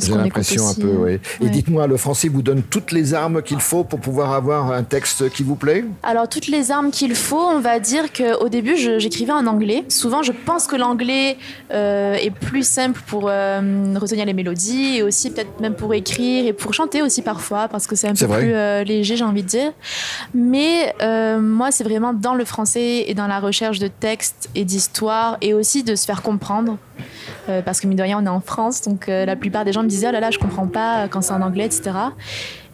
J'ai 0.00 0.14
l'impression 0.14 0.66
un 0.68 0.74
peu, 0.74 0.88
oui. 0.98 1.18
Et 1.40 1.48
dites-moi, 1.48 1.86
le 1.86 1.96
français 1.96 2.28
vous 2.28 2.42
donne 2.42 2.62
toutes 2.62 2.90
les 2.92 3.14
armes 3.14 3.42
qu'il 3.42 3.60
faut 3.60 3.84
pour 3.84 4.00
pouvoir 4.00 4.32
avoir 4.32 4.72
un 4.72 4.82
texte 4.82 5.30
qui 5.30 5.42
vous 5.44 5.54
plaît? 5.54 5.84
Alors 6.02 6.28
toutes 6.28 6.48
les 6.48 6.72
armes 6.72 6.90
qu'il 6.90 7.14
faut, 7.14 7.38
on 7.40 7.60
va 7.60 7.78
dire 7.78 8.12
qu'au 8.12 8.48
début 8.48 8.76
j'écrivais 8.76 9.32
en 9.32 9.46
anglais. 9.46 9.84
Souvent 9.88 10.22
je 10.24 10.32
pense 10.32 10.66
que 10.66 10.74
l'anglais 10.76 11.36
euh, 11.72 12.14
est 12.14 12.30
plus 12.32 12.75
simple 12.76 13.00
pour 13.06 13.24
euh, 13.28 13.94
retenir 14.00 14.24
les 14.26 14.32
mélodies 14.34 14.96
et 14.98 15.02
aussi 15.02 15.30
peut-être 15.30 15.60
même 15.60 15.74
pour 15.74 15.92
écrire 15.94 16.46
et 16.46 16.52
pour 16.52 16.72
chanter 16.74 17.00
aussi 17.02 17.22
parfois 17.22 17.68
parce 17.68 17.86
que 17.86 17.94
c'est 17.96 18.08
un 18.08 18.14
peu 18.14 18.26
vrai. 18.26 18.38
plus 18.40 18.54
euh, 18.54 18.84
léger 18.84 19.16
j'ai 19.16 19.24
envie 19.24 19.42
de 19.42 19.48
dire. 19.48 19.72
Mais 20.34 20.94
euh, 21.02 21.40
moi 21.40 21.70
c'est 21.70 21.84
vraiment 21.84 22.12
dans 22.12 22.34
le 22.34 22.44
français 22.44 23.04
et 23.08 23.14
dans 23.14 23.26
la 23.26 23.40
recherche 23.40 23.78
de 23.78 23.88
textes 23.88 24.48
et 24.54 24.64
d'histoires 24.64 25.38
et 25.40 25.54
aussi 25.54 25.82
de 25.82 25.94
se 25.96 26.04
faire 26.04 26.22
comprendre. 26.22 26.76
Euh, 27.48 27.62
parce 27.62 27.80
que 27.80 27.86
mine 27.86 27.96
de 27.98 28.02
rien, 28.02 28.18
on 28.22 28.26
est 28.26 28.36
en 28.40 28.40
France, 28.40 28.82
donc 28.82 29.06
la 29.08 29.36
plupart 29.36 29.64
des 29.64 29.72
gens 29.72 29.82
me 29.82 29.88
disaient 29.88 30.08
oh 30.08 30.12
là 30.12 30.20
là, 30.20 30.30
je 30.30 30.38
comprends 30.38 30.66
pas 30.66 31.06
quand 31.08 31.22
c'est 31.22 31.32
en 31.32 31.42
anglais, 31.42 31.66
etc. 31.66 31.90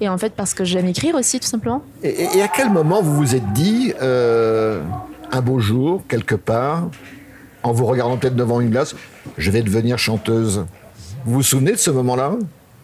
Et 0.01 0.09
en 0.09 0.17
fait, 0.19 0.33
parce 0.35 0.55
que 0.55 0.65
j'aime 0.65 0.87
écrire 0.87 1.15
aussi, 1.15 1.39
tout 1.41 1.49
simplement. 1.49 1.83
et, 2.03 2.27
et- 2.37 2.43
à 2.43 2.49
quel 2.49 2.71
moment 2.71 3.03
vous 3.03 3.15
vous 3.15 3.35
êtes 3.35 3.53
dit, 3.53 3.93
un 4.01 5.41
beau 5.43 5.59
jour, 5.61 6.03
quelque 6.09 6.35
part, 6.35 6.89
en 7.63 7.73
vous 7.73 7.87
regardant 7.87 8.17
peut-être 8.17 8.37
devant 8.37 8.61
une 8.61 8.71
glace, 8.71 8.95
je 9.39 9.51
vais 9.51 9.63
devenir 9.63 9.99
chanteuse 9.99 10.65
Vous 11.25 11.35
vous 11.35 11.43
souvenez 11.43 11.73
de 11.73 11.77
ce 11.77 11.91
moment-là? 11.91 12.33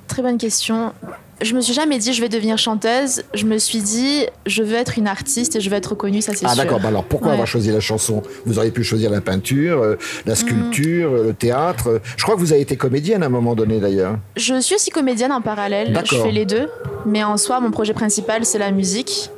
Très 0.07 0.23
bonne 0.23 0.39
question. 0.39 0.93
Je 1.41 1.55
me 1.55 1.61
suis 1.61 1.73
jamais 1.75 1.99
dit 1.99 2.13
je 2.15 2.21
vais 2.21 2.29
devenir 2.29 2.59
chanteuse. 2.59 3.23
Je 3.35 3.45
me 3.45 3.59
suis 3.59 3.79
dit 3.81 4.27
je 4.47 4.63
veux 4.63 4.75
être 4.75 4.99
une 4.99 5.07
artiste 5.07 5.55
et 5.55 5.61
je 5.61 5.71
veux 5.71 5.77
être 5.77 5.91
reconnue, 5.91 6.21
ça 6.21 6.33
c'est 6.35 6.45
Ah 6.47 6.55
sûr. 6.55 6.65
d'accord, 6.65 6.81
bah 6.81 6.89
alors 6.89 7.05
pourquoi 7.05 7.29
Ouais. 7.29 7.33
avoir 7.35 7.47
choisi 7.47 7.71
la 7.71 7.79
chanson? 7.81 8.23
Vous 8.45 8.59
auriez 8.59 8.73
pu 8.73 8.83
choisir 8.83 9.11
la 9.11 9.21
peinture, 9.21 9.81
euh, 9.83 9.97
la 10.27 10.35
sculpture, 10.35 11.13
euh, 11.13 11.25
le 11.27 11.35
théâtre. 11.35 12.01
Je 12.17 12.23
crois 12.25 12.35
que 12.35 12.41
vous 12.41 12.53
avez 12.53 12.63
été 12.63 12.77
comédienne 12.77 13.23
à 13.23 13.27
un 13.27 13.29
moment 13.29 13.55
donné 13.55 13.79
d'ailleurs. 13.79 14.17
Je 14.37 14.61
suis 14.61 14.75
aussi 14.75 14.91
comédienne 14.91 15.31
en 15.31 15.41
parallèle. 15.41 15.97
Je 16.11 16.17
fais 16.17 16.33
les 16.33 16.45
deux. 16.47 16.69
Mais 17.07 17.23
en 17.23 17.37
soi, 17.37 17.61
mon 17.61 17.71
projet 17.71 17.93
principal 17.93 18.45
c'est 18.45 18.59
la 18.59 18.73
musique. 18.73 19.31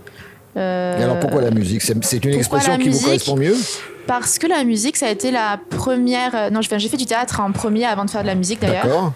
Euh, 0.57 0.99
Et 0.99 1.03
alors 1.03 1.19
pourquoi 1.21 1.41
la 1.43 1.51
musique 1.51 1.83
C'est 1.83 2.25
une 2.25 2.35
expression 2.35 2.77
qui 2.79 2.89
vous 2.89 3.01
correspond 3.01 3.37
mieux 3.37 3.55
Parce 4.07 4.39
que 4.39 4.47
la 4.47 4.65
musique, 4.65 4.97
ça 4.97 5.07
a 5.07 5.11
été 5.11 5.31
la 5.31 5.59
première. 5.71 6.35
euh, 6.35 6.51
Non, 6.51 6.61
j'ai 6.63 6.89
fait 6.89 6.97
du 6.97 7.07
théâtre 7.07 7.41
en 7.41 7.53
premier 7.53 7.85
avant 7.87 8.05
de 8.05 8.11
faire 8.11 8.23
de 8.23 8.27
la 8.27 8.35
musique 8.35 8.61
d'ailleurs. 8.61 8.85
D'accord. 8.85 9.13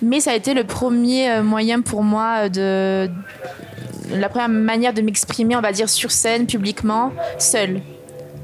Mais 0.00 0.20
ça 0.20 0.32
a 0.32 0.34
été 0.34 0.54
le 0.54 0.64
premier 0.64 1.30
euh, 1.30 1.42
moyen 1.42 1.80
pour 1.80 2.02
moi 2.02 2.48
de. 2.48 3.08
La 4.14 4.28
première 4.28 4.48
manière 4.48 4.92
de 4.92 5.00
m'exprimer, 5.00 5.56
on 5.56 5.60
va 5.60 5.72
dire, 5.72 5.88
sur 5.88 6.10
scène, 6.10 6.46
publiquement, 6.46 7.12
seule. 7.38 7.80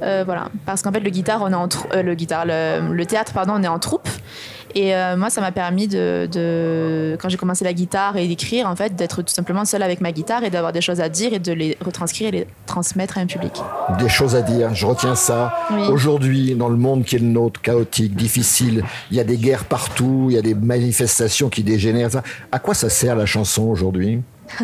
Euh, 0.03 0.23
voilà. 0.25 0.49
Parce 0.64 0.83
qu'en 0.83 0.93
fait, 0.93 1.01
le 1.01 1.11
guitare, 1.11 1.43
on 1.43 1.51
est 1.51 1.55
en 1.55 1.69
euh, 1.95 2.03
le 2.03 2.14
guitare, 2.14 2.45
le, 2.47 2.93
le 2.95 3.07
théâtre, 3.07 3.33
pardon, 3.33 3.55
on 3.57 3.62
est 3.62 3.69
en 3.69 3.79
troupe. 3.81 4.09
Et 4.81 4.95
euh, 4.95 5.17
moi, 5.17 5.29
ça 5.29 5.41
m'a 5.41 5.51
permis 5.51 5.88
de, 5.88 6.29
de- 6.31 7.17
quand 7.21 7.29
j'ai 7.29 7.37
commencé 7.37 7.64
la 7.64 7.73
guitare 7.73 8.17
et 8.17 8.29
d'écrire, 8.29 8.69
en 8.69 8.77
fait, 8.77 8.95
d'être 8.95 9.23
tout 9.23 9.35
simplement 9.35 9.64
seule 9.64 9.83
avec 9.83 10.01
ma 10.01 10.12
guitare 10.12 10.45
et 10.45 10.51
d'avoir 10.51 10.73
des 10.73 10.81
choses 10.81 11.01
à 11.01 11.09
dire 11.09 11.33
et 11.33 11.41
de 11.41 11.51
les 11.53 11.77
retranscrire 11.85 12.29
et 12.29 12.31
les 12.31 12.47
transmettre 12.67 13.19
à 13.19 13.23
un 13.23 13.27
public. 13.27 13.55
Des 13.99 14.09
choses 14.09 14.37
à 14.37 14.43
dire, 14.43 14.73
je 14.77 14.87
retiens 14.87 15.17
ça. 15.17 15.53
Oui. 15.73 15.88
Aujourd'hui, 15.88 16.55
dans 16.55 16.69
le 16.69 16.77
monde 16.77 17.05
qui 17.05 17.17
est 17.17 17.19
le 17.19 17.25
nôtre, 17.27 17.61
chaotique, 17.61 18.14
difficile, 18.14 18.85
il 19.11 19.17
y 19.17 19.21
a 19.21 19.25
des 19.25 19.37
guerres 19.37 19.64
partout, 19.64 20.27
il 20.31 20.37
y 20.37 20.38
a 20.38 20.43
des 20.43 20.55
manifestations 20.55 21.49
qui 21.49 21.64
dégénèrent. 21.64 22.23
À 22.53 22.61
quoi 22.61 22.75
ça 22.75 22.88
sert 22.88 23.17
la 23.17 23.27
chanson 23.27 23.64
aujourd'hui 23.64 24.21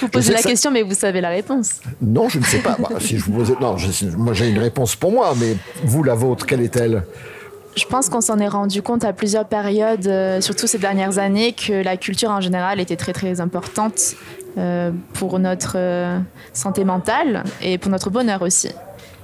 Vous 0.00 0.08
posez 0.08 0.32
la 0.32 0.38
ça- 0.38 0.48
question, 0.48 0.70
mais 0.70 0.80
vous 0.80 0.94
savez 0.94 1.20
la 1.20 1.28
réponse. 1.28 1.80
Non, 2.00 2.30
je 2.30 2.38
ne 2.38 2.44
sais 2.44 2.60
pas. 2.60 2.78
Bah, 2.80 2.88
si 3.00 3.18
je 3.18 3.24
vous 3.26 3.32
posais... 3.32 3.52
Non, 3.60 3.76
je- 3.76 4.06
moi 4.16 4.32
j'ai 4.32 4.48
une 4.48 4.58
réponse 4.58 4.96
pour 4.96 5.12
moi, 5.12 5.34
mais 5.38 5.54
vous, 5.84 6.02
la 6.02 6.14
vôtre, 6.14 6.46
quelle 6.46 6.62
est-elle? 6.62 7.02
Je 7.76 7.84
pense 7.84 8.08
qu'on 8.08 8.20
s'en 8.20 8.38
est 8.38 8.48
rendu 8.48 8.82
compte 8.82 9.04
à 9.04 9.12
plusieurs 9.12 9.46
périodes, 9.46 10.06
euh, 10.06 10.40
surtout 10.40 10.66
ces 10.66 10.78
dernières 10.78 11.18
années, 11.18 11.52
que 11.52 11.84
la 11.84 11.96
culture 11.96 12.30
en 12.30 12.40
général 12.40 12.80
était 12.80 12.96
très 12.96 13.12
très 13.12 13.40
importante 13.40 14.16
euh, 14.58 14.90
pour 15.14 15.38
notre 15.38 15.74
euh, 15.76 16.18
santé 16.52 16.84
mentale 16.84 17.44
et 17.62 17.78
pour 17.78 17.90
notre 17.90 18.10
bonheur 18.10 18.42
aussi. 18.42 18.70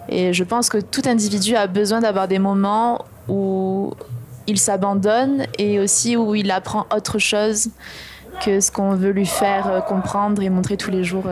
Et 0.09 0.33
je 0.33 0.45
pense 0.45 0.69
que 0.69 0.79
tout 0.79 1.03
individu 1.07 1.57
a 1.57 1.67
besoin 1.67 2.01
d'avoir 2.01 2.29
des 2.29 2.39
moments 2.39 3.05
où 3.29 3.93
il 4.47 4.59
s'abandonne 4.59 5.47
et 5.59 5.81
aussi 5.81 6.17
où 6.17 6.37
il 6.37 6.53
apprend 6.53 6.87
autre 6.95 7.19
chose 7.19 7.71
que 8.45 8.61
ce 8.61 8.71
qu'on 8.71 8.95
veut 8.95 9.11
lui 9.11 9.27
faire 9.27 9.85
comprendre 9.89 10.41
et 10.43 10.51
montrer 10.51 10.77
tous 10.77 10.93
les 10.93 11.03
jours 11.03 11.25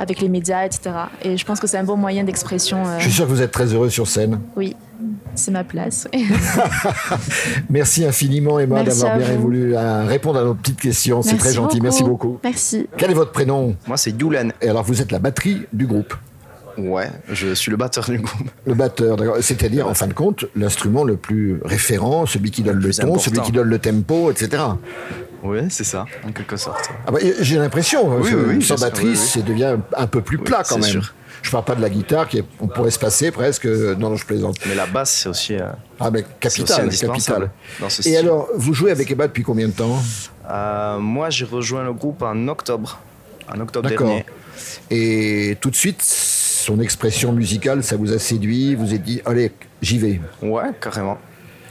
avec 0.00 0.20
les 0.22 0.28
médias, 0.30 0.64
etc. 0.64 0.90
Et 1.22 1.36
je 1.36 1.44
pense 1.44 1.60
que 1.60 1.66
c'est 1.66 1.76
un 1.76 1.84
bon 1.84 1.96
moyen 1.96 2.24
d'expression. 2.24 2.78
euh, 2.86 2.96
Je 2.98 3.04
suis 3.04 3.12
sûr 3.12 3.26
que 3.26 3.30
vous 3.30 3.42
êtes 3.42 3.52
très 3.52 3.66
heureux 3.74 3.90
sur 3.90 4.08
scène. 4.08 4.40
Oui, 4.56 4.74
c'est 5.34 5.50
ma 5.50 5.62
place. 5.62 6.08
Merci 7.70 8.04
infiniment, 8.06 8.58
Emma, 8.58 8.82
d'avoir 8.82 9.18
bien 9.18 9.34
vous. 9.34 9.42
voulu 9.42 9.76
euh, 9.76 10.04
répondre 10.06 10.38
à 10.40 10.44
nos 10.44 10.54
petites 10.54 10.80
questions. 10.80 11.22
C'est 11.22 11.36
très 11.36 11.52
gentil. 11.52 11.76
beaucoup. 11.76 11.82
Merci 11.84 12.02
beaucoup. 12.02 12.38
Merci. 12.42 12.86
Quel 12.96 13.10
est 13.10 13.14
votre 13.14 13.32
prénom? 13.32 13.76
Moi, 13.86 13.96
c'est 13.96 14.18
Yulen. 14.18 14.52
Et 14.62 14.68
alors, 14.70 14.82
vous 14.84 15.00
êtes 15.02 15.12
la 15.12 15.18
batterie 15.18 15.62
du 15.72 15.86
groupe 15.86 16.14
Ouais, 16.78 17.10
je 17.30 17.52
suis 17.52 17.70
le 17.70 17.76
batteur 17.76 18.04
du 18.08 18.18
groupe. 18.18 18.48
Le 18.64 18.72
batteur, 18.74 19.16
d'accord. 19.16 19.36
C'est-à-dire, 19.42 19.86
en 19.86 19.92
fin 19.92 20.06
de 20.06 20.14
compte, 20.14 20.46
l'instrument 20.56 21.04
le 21.04 21.16
plus 21.16 21.60
référent, 21.64 22.24
celui 22.24 22.50
qui 22.50 22.62
donne 22.62 22.78
le, 22.78 22.90
ton, 22.94 23.02
important. 23.02 23.18
celui 23.18 23.40
qui 23.40 23.52
donne 23.52 23.68
le 23.68 23.78
tempo, 23.78 24.30
etc. 24.30 24.62
Oui, 25.42 25.60
c'est 25.70 25.84
ça, 25.84 26.04
en 26.26 26.32
quelque 26.32 26.56
sorte. 26.56 26.90
Ah 27.06 27.10
bah, 27.10 27.18
j'ai 27.40 27.56
l'impression, 27.56 28.12
hein, 28.12 28.18
Oui, 28.22 28.30
que 28.30 28.36
oui, 28.36 28.54
oui, 28.58 28.62
sans 28.64 28.76
batterie, 28.76 29.16
ça 29.16 29.40
devient 29.40 29.76
un 29.96 30.06
peu 30.06 30.20
plus 30.20 30.38
plat 30.38 30.62
quand 30.68 30.76
même. 30.78 30.84
sûr. 30.90 31.14
Je 31.42 31.50
parle 31.50 31.64
pas 31.64 31.74
de 31.74 31.80
la 31.80 31.88
guitare, 31.88 32.28
qui 32.28 32.38
est- 32.38 32.44
on 32.60 32.68
pourrait 32.68 32.90
se 32.90 32.98
passer 32.98 33.30
presque. 33.30 33.64
Non, 33.64 34.10
non, 34.10 34.16
je 34.16 34.26
plaisante. 34.26 34.56
Mais 34.66 34.74
la 34.74 34.84
basse, 34.84 35.10
c'est 35.22 35.28
aussi. 35.30 35.54
euh, 35.56 35.70
Ah, 35.98 36.10
mais 36.10 36.22
capital, 36.38 36.90
capital. 36.90 37.50
dans 37.80 37.88
ce 37.88 38.06
Et 38.06 38.16
alors, 38.18 38.48
vous 38.54 38.74
jouez 38.74 38.90
avec 38.90 39.10
Emma 39.10 39.26
depuis 39.26 39.42
combien 39.42 39.66
de 39.68 39.72
temps? 39.72 39.98
Euh, 40.50 40.98
Moi, 40.98 41.30
j'ai 41.30 41.46
rejoint 41.46 41.82
le 41.84 41.94
groupe 41.94 42.20
en 42.22 42.46
octobre. 42.48 42.98
En 43.50 43.58
octobre 43.60 43.88
D'accord. 43.88 44.08
dernier. 44.08 44.26
Et 44.90 45.56
tout 45.62 45.70
de 45.70 45.76
suite, 45.76 46.02
son 46.02 46.78
expression 46.80 47.32
musicale, 47.32 47.82
ça 47.82 47.96
vous 47.96 48.12
a 48.12 48.18
séduit, 48.18 48.74
vous 48.74 48.92
êtes 48.92 49.02
dit, 49.02 49.22
allez, 49.24 49.52
j'y 49.80 49.98
vais. 49.98 50.20
Ouais, 50.42 50.64
carrément. 50.80 51.18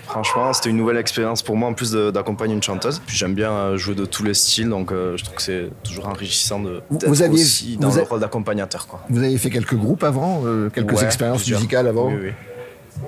Franchement, 0.10 0.52
c'était 0.54 0.70
une 0.72 0.78
nouvelle 0.78 0.98
expérience 0.98 1.44
pour 1.44 1.56
moi 1.56 1.70
en 1.70 1.74
plus 1.74 1.92
d'accompagner 1.92 2.56
une 2.56 2.64
chanteuse. 2.64 3.00
Puis 3.06 3.16
j'aime 3.16 3.36
bien 3.36 3.52
euh, 3.52 3.78
jouer 3.78 3.94
de 3.94 4.06
tous 4.06 4.24
les 4.24 4.34
styles, 4.34 4.68
donc 4.70 4.92
euh, 4.92 5.16
je 5.18 5.24
trouve 5.24 5.36
que 5.36 5.42
c'est 5.42 5.70
toujours 5.84 6.08
enrichissant 6.08 6.60
de 6.60 6.82
Vous- 6.90 6.98
d'être 6.98 7.08
vous 7.10 7.22
aviez- 7.22 7.42
aussi 7.44 7.78
dans 7.78 7.90
vous 7.90 7.98
le 7.98 8.04
a- 8.04 8.06
rôle 8.08 8.20
d'accompagnateur. 8.20 8.88
Vous 9.10 9.20
avez 9.20 9.38
fait 9.38 9.52
quelques 9.52 9.76
groupes 9.76 10.04
avant, 10.04 10.42
euh, 10.46 10.70
quelques 10.70 10.94
Ouais, 10.98 11.04
expériences 11.06 11.42
plusieurs. 11.42 11.60
musicales 11.60 11.88
avant 11.88 12.08
Oui, 12.08 12.16
oui. 12.24 12.32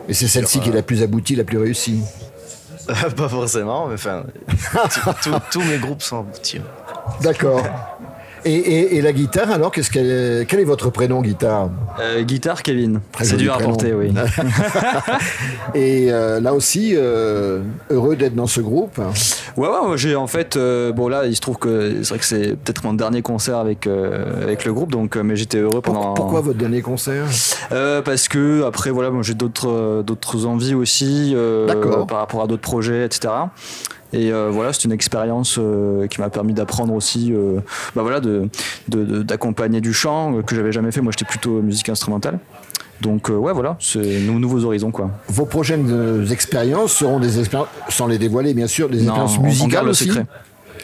Et 0.07 0.13
c'est 0.13 0.27
celle-ci 0.27 0.59
qui 0.59 0.69
est 0.69 0.73
la 0.73 0.83
plus 0.83 1.01
aboutie, 1.01 1.35
la 1.35 1.43
plus 1.43 1.57
réussie. 1.57 2.01
Pas 3.17 3.29
forcément, 3.29 3.87
mais 3.87 3.95
enfin, 3.95 4.23
tous 5.51 5.61
mes 5.63 5.77
groupes 5.79 6.01
sont 6.01 6.19
aboutis. 6.19 6.61
D'accord. 7.21 7.63
Et, 8.45 8.53
et- 8.53 8.95
et 8.97 9.01
la 9.01 9.13
guitare, 9.13 9.51
alors, 9.51 9.71
qu'est-ce 9.71 9.91
qu'elle 9.91 10.09
est- 10.09 10.45
quel 10.47 10.59
est 10.59 10.63
votre 10.65 10.89
prénom, 10.89 11.21
guitare 11.21 11.69
Euh, 11.99 12.23
guitare 12.23 12.63
Kevin. 12.63 13.01
Très 13.11 13.25
C'est 13.25 13.37
dur 13.37 13.53
à 13.53 13.59
porter, 13.59 13.93
oui. 13.93 14.11
Et 15.75 16.07
euh, 16.11 16.39
là 16.39 16.53
aussi, 16.53 16.93
euh, 16.95 17.61
heureux 17.89 18.15
d'être 18.15 18.35
dans 18.35 18.47
ce 18.47 18.61
groupe. 18.61 18.99
Ouais, 19.57 19.67
ouais, 19.67 19.97
j'ai 19.97 20.15
en 20.15 20.27
fait, 20.27 20.55
euh, 20.55 20.91
bon 20.91 21.07
là, 21.07 21.25
il 21.25 21.35
se 21.35 21.41
trouve 21.41 21.57
que 21.57 22.01
c'est 22.03 22.09
vrai 22.09 22.19
que 22.19 22.25
c'est 22.25 22.55
peut-être 22.55 22.83
mon 22.83 22.93
dernier 22.93 23.21
concert 23.21 23.57
avec 23.57 23.87
avec 23.87 24.65
le 24.65 24.73
groupe, 24.73 24.91
donc 24.91 25.15
mais 25.17 25.35
j'étais 25.35 25.57
heureux 25.59 25.81
pendant. 25.81 26.13
Pourquoi 26.13 26.41
votre 26.41 26.57
dernier 26.57 26.81
concert? 26.81 27.25
Parce 27.69 28.27
que 28.27 28.63
après 28.63 28.89
voilà, 28.91 29.09
moi 29.11 29.23
j'ai 29.23 29.33
d'autres 29.33 30.03
d'autres 30.05 30.45
envies 30.45 30.73
aussi 30.75 31.35
D'accord. 31.67 32.07
par 32.07 32.19
rapport 32.19 32.43
à 32.43 32.47
d'autres 32.47 32.61
projets, 32.61 33.05
etc. 33.05 33.33
Et 34.13 34.31
euh, 34.31 34.49
voilà, 34.51 34.73
c'est 34.73 34.83
une 34.85 34.91
expérience 34.91 35.57
euh, 35.59 36.07
qui 36.07 36.19
m'a 36.19 36.29
permis 36.29 36.53
d'apprendre 36.53 36.93
aussi, 36.93 37.31
euh, 37.33 37.59
bah 37.95 38.01
voilà, 38.01 38.19
de 38.19 38.49
de- 38.89 39.05
de- 39.05 39.23
d'accompagner 39.23 39.79
du 39.81 39.93
chant 39.93 40.41
que 40.45 40.55
j'avais 40.55 40.71
jamais 40.71 40.91
fait. 40.91 41.01
Moi, 41.01 41.11
j'étais 41.17 41.29
plutôt 41.29 41.61
musique 41.61 41.89
instrumentale. 41.89 42.39
Donc 43.01 43.29
ouais, 43.29 43.51
voilà, 43.53 43.77
c'est 43.79 44.19
nou- 44.19 44.37
nouveaux 44.37 44.63
horizons 44.65 44.91
quoi. 44.91 45.09
Vos 45.27 45.45
prochaines 45.45 46.23
expériences 46.31 46.91
seront 46.93 47.19
des 47.19 47.39
expériences, 47.39 47.69
sans 47.89 48.05
les 48.05 48.19
dévoiler 48.19 48.53
bien 48.53 48.67
sûr, 48.67 48.89
des 48.89 48.97
Non, 48.97 49.03
expériences 49.25 49.39
musicales 49.39 49.87
aussi 49.89 50.05
secret. 50.07 50.25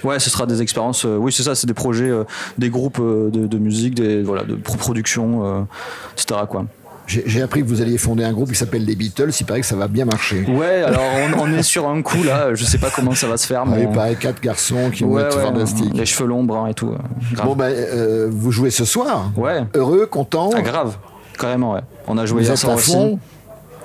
Ouais, 0.04 0.20
ce 0.20 0.30
sera 0.30 0.46
des 0.48 0.62
expériences. 0.62 1.06
euh, 1.06 1.18
oui, 1.18 1.32
c'est 1.32 1.44
ça, 1.44 1.54
c'est 1.54 1.68
des 1.68 1.74
projets, 1.76 2.10
euh, 2.10 2.24
des 2.58 2.70
groupes 2.70 3.00
euh, 3.00 3.30
de, 3.30 3.46
de 3.46 3.58
musique, 3.58 3.94
des 3.96 4.24
voilà, 4.24 4.44
de 4.44 4.56
pro- 4.56 4.78
production, 4.78 5.68
etc. 6.14 6.42
Quoi. 6.50 6.66
J'ai 7.08 7.42
appris 7.42 7.62
que 7.62 7.68
vous 7.68 7.82
alliez 7.82 7.98
fonder 7.98 8.26
un 8.26 8.34
groupe 8.34 8.50
qui 8.52 8.56
s'appelle 8.58 8.84
les 8.84 8.96
Beatles, 8.96 9.30
il 9.40 9.46
paraît 9.46 9.62
que 9.62 9.66
ça 9.66 9.78
va 9.78 9.88
bien 9.88 10.04
marcher. 10.04 10.44
Ouais, 10.48 10.84
alors 10.84 11.02
on, 11.38 11.42
on 11.44 11.54
est 11.54 11.64
sur 11.64 11.88
un 11.88 12.02
coup 12.02 12.22
là. 12.24 12.54
Je 12.54 12.66
sais 12.66 12.78
pas 12.80 12.90
comment 12.94 13.16
ça 13.16 13.28
va 13.28 13.38
se 13.38 13.48
faire, 13.48 13.64
Ah, 13.66 13.70
mais 13.70 13.84
il 13.84 13.90
paraît 13.90 14.16
quatre 14.16 14.42
garçons 14.42 14.90
qui 14.94 15.04
vont 15.04 15.18
être 15.20 15.38
ouais, 15.38 15.44
fantastiques. 15.44 15.94
Les 15.96 16.06
cheveux 16.06 16.28
longs, 16.28 16.44
bruns 16.44 16.68
et 16.68 16.74
tout. 16.74 16.90
euh, 16.90 16.98
grave. 17.34 17.48
Bon, 17.48 17.56
ben, 17.56 17.72
euh, 17.74 18.28
vous 18.30 18.52
jouez 18.52 18.72
ce 18.72 18.84
soir 18.84 19.32
Ouais. 19.38 19.62
Heureux, 19.74 20.06
content 20.06 20.50
Ah, 20.54 20.62
grave, 20.62 20.98
carrément, 21.40 21.74
ouais. 21.74 21.82
On 22.08 22.18
a 22.18 22.26
joué 22.26 22.44
hier 22.44 22.58
soir 22.58 22.76
aussi. 22.76 22.92
fond 22.92 23.20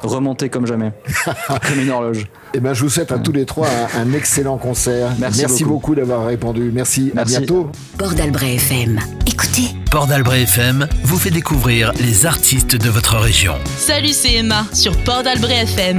Remonté 0.02 0.48
comme 0.48 0.66
jamais, 0.66 0.90
comme 1.46 1.78
une 1.80 1.90
horloge. 1.90 2.26
Eh 2.54 2.58
ben, 2.58 2.74
je 2.74 2.82
vous 2.82 2.88
souhaite 2.90 3.12
à 3.12 3.18
tous 3.20 3.30
les 3.30 3.44
trois 3.46 3.68
un, 3.68 4.00
un 4.02 4.12
excellent 4.14 4.58
concert. 4.58 5.11
Merci 5.20 5.44
beaucoup, 5.62 5.68
beaucoup. 5.70 5.94
d'avoir 5.94 6.26
répondu. 6.26 6.72
Merci, 6.74 7.12
Merci. 7.14 7.37
à 7.37 7.38
bientôt. 7.38 7.70
Port 7.98 8.14
d'Albret 8.14 8.54
FM. 8.56 8.98
Écoutez. 9.33 9.71
Port 9.90 10.07
d'Albret 10.07 10.42
FM 10.42 10.87
vous 11.05 11.18
fait 11.18 11.31
découvrir 11.31 11.90
les 11.99 12.27
artistes 12.27 12.77
de 12.77 12.90
votre 12.90 13.16
région. 13.16 13.55
Salut, 13.79 14.12
c'est 14.12 14.35
Emma 14.35 14.66
sur 14.75 14.95
Port 15.05 15.23
d'Albret 15.23 15.62
FM. 15.62 15.97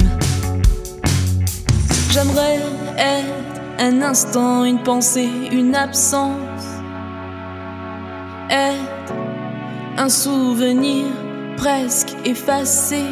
J'aimerais 2.12 2.60
être 2.96 3.60
un 3.80 4.02
instant, 4.02 4.64
une 4.64 4.80
pensée, 4.80 5.28
une 5.50 5.74
absence. 5.74 6.38
Être 8.50 9.12
un 9.96 10.08
souvenir 10.08 11.06
presque 11.56 12.14
effacé. 12.24 13.02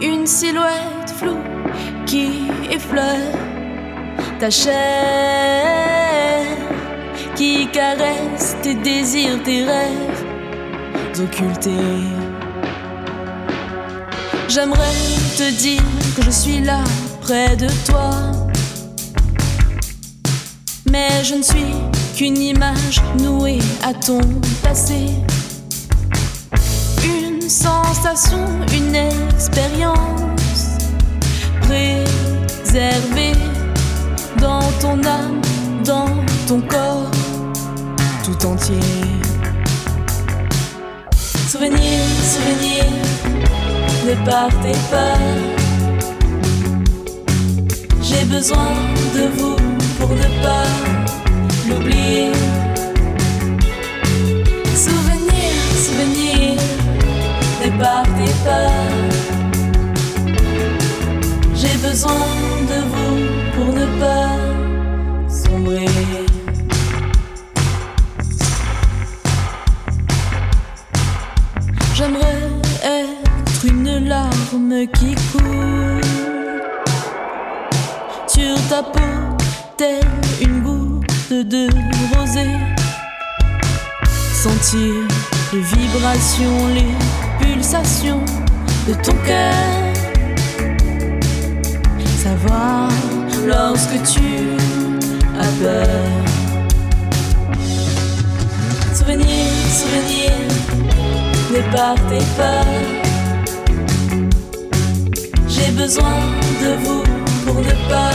Une 0.00 0.26
silhouette 0.26 1.10
floue 1.18 1.44
qui 2.06 2.44
effleure 2.70 3.36
ta 4.40 4.48
chair, 4.48 4.72
qui 7.36 7.68
caresse 7.68 8.56
tes 8.62 8.74
désirs, 8.74 9.42
tes 9.42 9.64
rêves 9.64 10.24
occultés. 11.18 11.70
J'aimerais 14.48 14.96
te 15.36 15.50
dire 15.50 15.82
que 16.16 16.22
je 16.22 16.30
suis 16.30 16.60
là 16.60 16.84
près 17.20 17.56
de 17.56 17.68
toi. 17.86 18.10
Mais 20.90 21.24
je 21.24 21.36
ne 21.36 21.42
suis 21.42 21.74
qu'une 22.16 22.36
image 22.36 23.00
nouée 23.18 23.60
à 23.82 23.94
ton 23.94 24.20
passé. 24.62 25.08
Une 27.02 27.48
sensation, 27.48 28.46
une 28.74 28.94
expérience 28.94 30.76
préservée 31.62 33.32
dans 34.38 34.60
ton 34.80 35.02
âme, 35.04 35.40
dans 35.84 36.10
ton 36.46 36.60
corps 36.60 36.81
Souvenir, 41.48 42.02
souvenir, 42.32 42.84
ne 44.04 44.14
partez 44.26 44.76
pas. 44.90 45.16
J'ai 48.02 48.24
besoin 48.24 48.74
de 49.14 49.28
vous 49.36 49.56
pour 49.96 50.08
ne 50.10 50.28
pas 50.42 50.66
l'oublier. 51.68 52.32
Souvenir, 54.74 55.52
souvenir, 55.86 56.56
ne 57.64 57.68
partez 57.78 58.32
pas. 58.44 58.72
J'ai 61.54 61.78
besoin 61.78 62.26
de 62.70 62.78
vous 62.90 63.14
pour 63.54 63.72
ne 63.72 63.86
pas 64.00 64.30
sombrer. 65.28 66.31
J'aimerais 72.02 72.50
être 72.82 73.64
une 73.64 74.08
larme 74.08 74.86
qui 74.98 75.14
coule 75.30 76.00
sur 78.26 78.56
ta 78.68 78.82
peau, 78.82 79.36
telle 79.76 80.00
une 80.40 80.62
goutte 80.62 81.32
de 81.32 81.68
rosée. 82.12 82.58
Sentir 84.34 84.94
les 85.52 85.60
vibrations, 85.60 86.66
les 86.74 86.92
pulsations 87.38 88.24
de 88.88 88.94
ton 88.94 89.14
cœur. 89.24 89.54
Savoir 92.16 92.88
lorsque 93.46 94.02
tu 94.12 94.56
as 95.38 95.52
peur. 95.62 95.86
Souvenir, 98.92 99.46
souvenir, 99.70 100.51
ne 101.52 101.60
partez 101.70 102.24
pas. 102.38 102.64
J'ai 105.48 105.70
besoin 105.72 106.18
de 106.62 106.70
vous 106.84 107.04
pour 107.44 107.56
ne 107.60 107.74
pas 107.90 108.12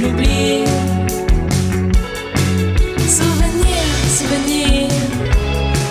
l'oublier. 0.00 0.64
Souvenir, 3.18 3.82
souvenir, 4.18 4.88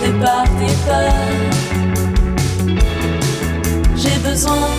ne 0.06 0.12
partez 0.24 0.74
pas. 0.88 1.12
J'ai 3.96 4.18
besoin 4.30 4.70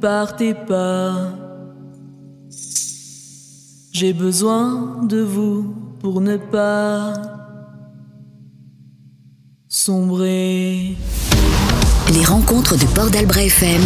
partez 0.00 0.54
pas. 0.54 1.32
J'ai 3.92 4.12
besoin 4.12 5.02
de 5.04 5.20
vous 5.20 5.74
pour 6.00 6.20
ne 6.20 6.36
pas 6.36 7.14
sombrer. 9.68 10.96
Les 12.12 12.24
rencontres 12.24 12.76
de 12.76 12.84
Port 12.94 13.10
d'Albret 13.10 13.46
FM 13.46 13.82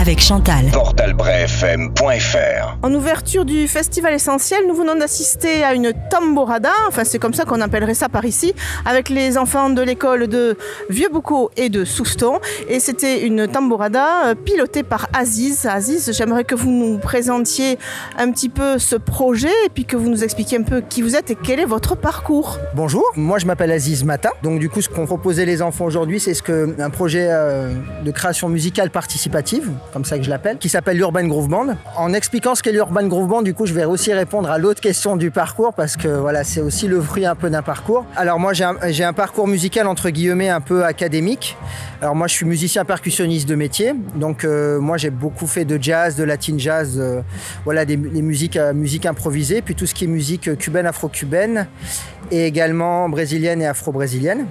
avec 0.00 0.18
Chantal. 0.18 0.64
portalbrefm.fr 0.72 2.78
En 2.82 2.94
ouverture 2.94 3.44
du 3.44 3.68
Festival 3.68 4.14
Essentiel, 4.14 4.60
nous 4.66 4.74
venons 4.74 4.96
d'assister 4.96 5.62
à 5.62 5.74
une 5.74 5.92
tambourada, 6.10 6.72
enfin 6.88 7.04
c'est 7.04 7.18
comme 7.18 7.34
ça 7.34 7.44
qu'on 7.44 7.60
appellerait 7.60 7.92
ça 7.92 8.08
par 8.08 8.24
ici, 8.24 8.54
avec 8.86 9.10
les 9.10 9.36
enfants 9.36 9.68
de 9.68 9.82
l'école 9.82 10.26
de 10.26 10.56
Vieux-Boucau 10.88 11.50
et 11.58 11.68
de 11.68 11.84
Souston. 11.84 12.38
Et 12.68 12.80
c'était 12.80 13.26
une 13.26 13.46
tambourada 13.46 14.28
euh, 14.28 14.34
pilotée 14.34 14.84
par 14.84 15.06
Aziz. 15.12 15.66
Aziz, 15.66 16.10
j'aimerais 16.16 16.44
que 16.44 16.54
vous 16.54 16.70
nous 16.70 16.96
présentiez 16.96 17.78
un 18.16 18.30
petit 18.30 18.48
peu 18.48 18.78
ce 18.78 18.96
projet 18.96 19.52
et 19.66 19.68
puis 19.68 19.84
que 19.84 19.98
vous 19.98 20.08
nous 20.08 20.24
expliquiez 20.24 20.56
un 20.56 20.62
peu 20.62 20.80
qui 20.80 21.02
vous 21.02 21.14
êtes 21.14 21.30
et 21.30 21.36
quel 21.36 21.60
est 21.60 21.66
votre 21.66 21.94
parcours. 21.94 22.56
Bonjour, 22.74 23.04
moi 23.16 23.38
je 23.38 23.44
m'appelle 23.44 23.70
Aziz 23.70 24.02
Mata. 24.04 24.30
Donc 24.42 24.60
du 24.60 24.70
coup 24.70 24.80
ce 24.80 24.88
qu'on 24.88 25.04
proposait 25.04 25.44
les 25.44 25.60
enfants 25.60 25.84
aujourd'hui 25.84 26.20
c'est 26.20 26.32
ce 26.32 26.42
que, 26.42 26.74
un 26.80 26.90
projet 26.90 27.26
euh, 27.28 27.74
de 28.02 28.10
création 28.10 28.48
musicale 28.48 28.88
participative, 28.88 29.70
comme 29.92 30.04
ça 30.04 30.18
que 30.18 30.24
je 30.24 30.30
l'appelle, 30.30 30.58
qui 30.58 30.68
s'appelle 30.68 30.96
l'Urban 30.96 31.24
Groove 31.24 31.48
Band. 31.48 31.74
En 31.96 32.12
expliquant 32.12 32.54
ce 32.54 32.62
qu'est 32.62 32.72
l'Urban 32.72 33.06
Groove 33.06 33.28
Band, 33.28 33.42
du 33.42 33.54
coup 33.54 33.66
je 33.66 33.74
vais 33.74 33.84
aussi 33.84 34.12
répondre 34.12 34.50
à 34.50 34.58
l'autre 34.58 34.80
question 34.80 35.16
du 35.16 35.30
parcours 35.30 35.74
parce 35.74 35.96
que 35.96 36.08
voilà 36.08 36.44
c'est 36.44 36.60
aussi 36.60 36.88
le 36.88 37.00
fruit 37.00 37.26
un 37.26 37.34
peu 37.34 37.50
d'un 37.50 37.62
parcours. 37.62 38.04
Alors 38.16 38.38
moi 38.38 38.52
j'ai 38.52 39.04
un, 39.04 39.12
parcours 39.12 39.48
musical 39.48 39.86
entre 39.86 40.10
guillemets 40.10 40.48
un 40.48 40.60
peu 40.60 40.84
académique. 40.84 41.56
Alors 42.00 42.14
moi 42.14 42.26
je 42.26 42.34
suis 42.34 42.46
musicien 42.46 42.84
percussionniste 42.84 43.48
de 43.48 43.54
métier, 43.54 43.92
donc 44.14 44.44
euh, 44.44 44.80
moi 44.80 44.96
j'ai 44.96 45.10
beaucoup 45.10 45.46
fait 45.46 45.64
de 45.64 45.78
jazz, 45.80 46.16
de 46.16 46.24
latin 46.24 46.54
jazz, 46.56 46.96
euh, 46.98 47.20
voilà 47.64 47.84
des, 47.84 47.96
musiques, 47.96 48.56
euh, 48.56 48.72
musiques 48.72 49.06
improvisées, 49.06 49.62
puis 49.62 49.74
tout 49.74 49.86
ce 49.86 49.94
qui 49.94 50.04
est 50.04 50.08
musique 50.08 50.56
cubaine, 50.56 50.86
afro-cubaine, 50.86 51.66
et 52.30 52.46
également 52.46 53.08
brésilienne 53.08 53.60
et 53.60 53.66
afro-brésilienne 53.66 54.46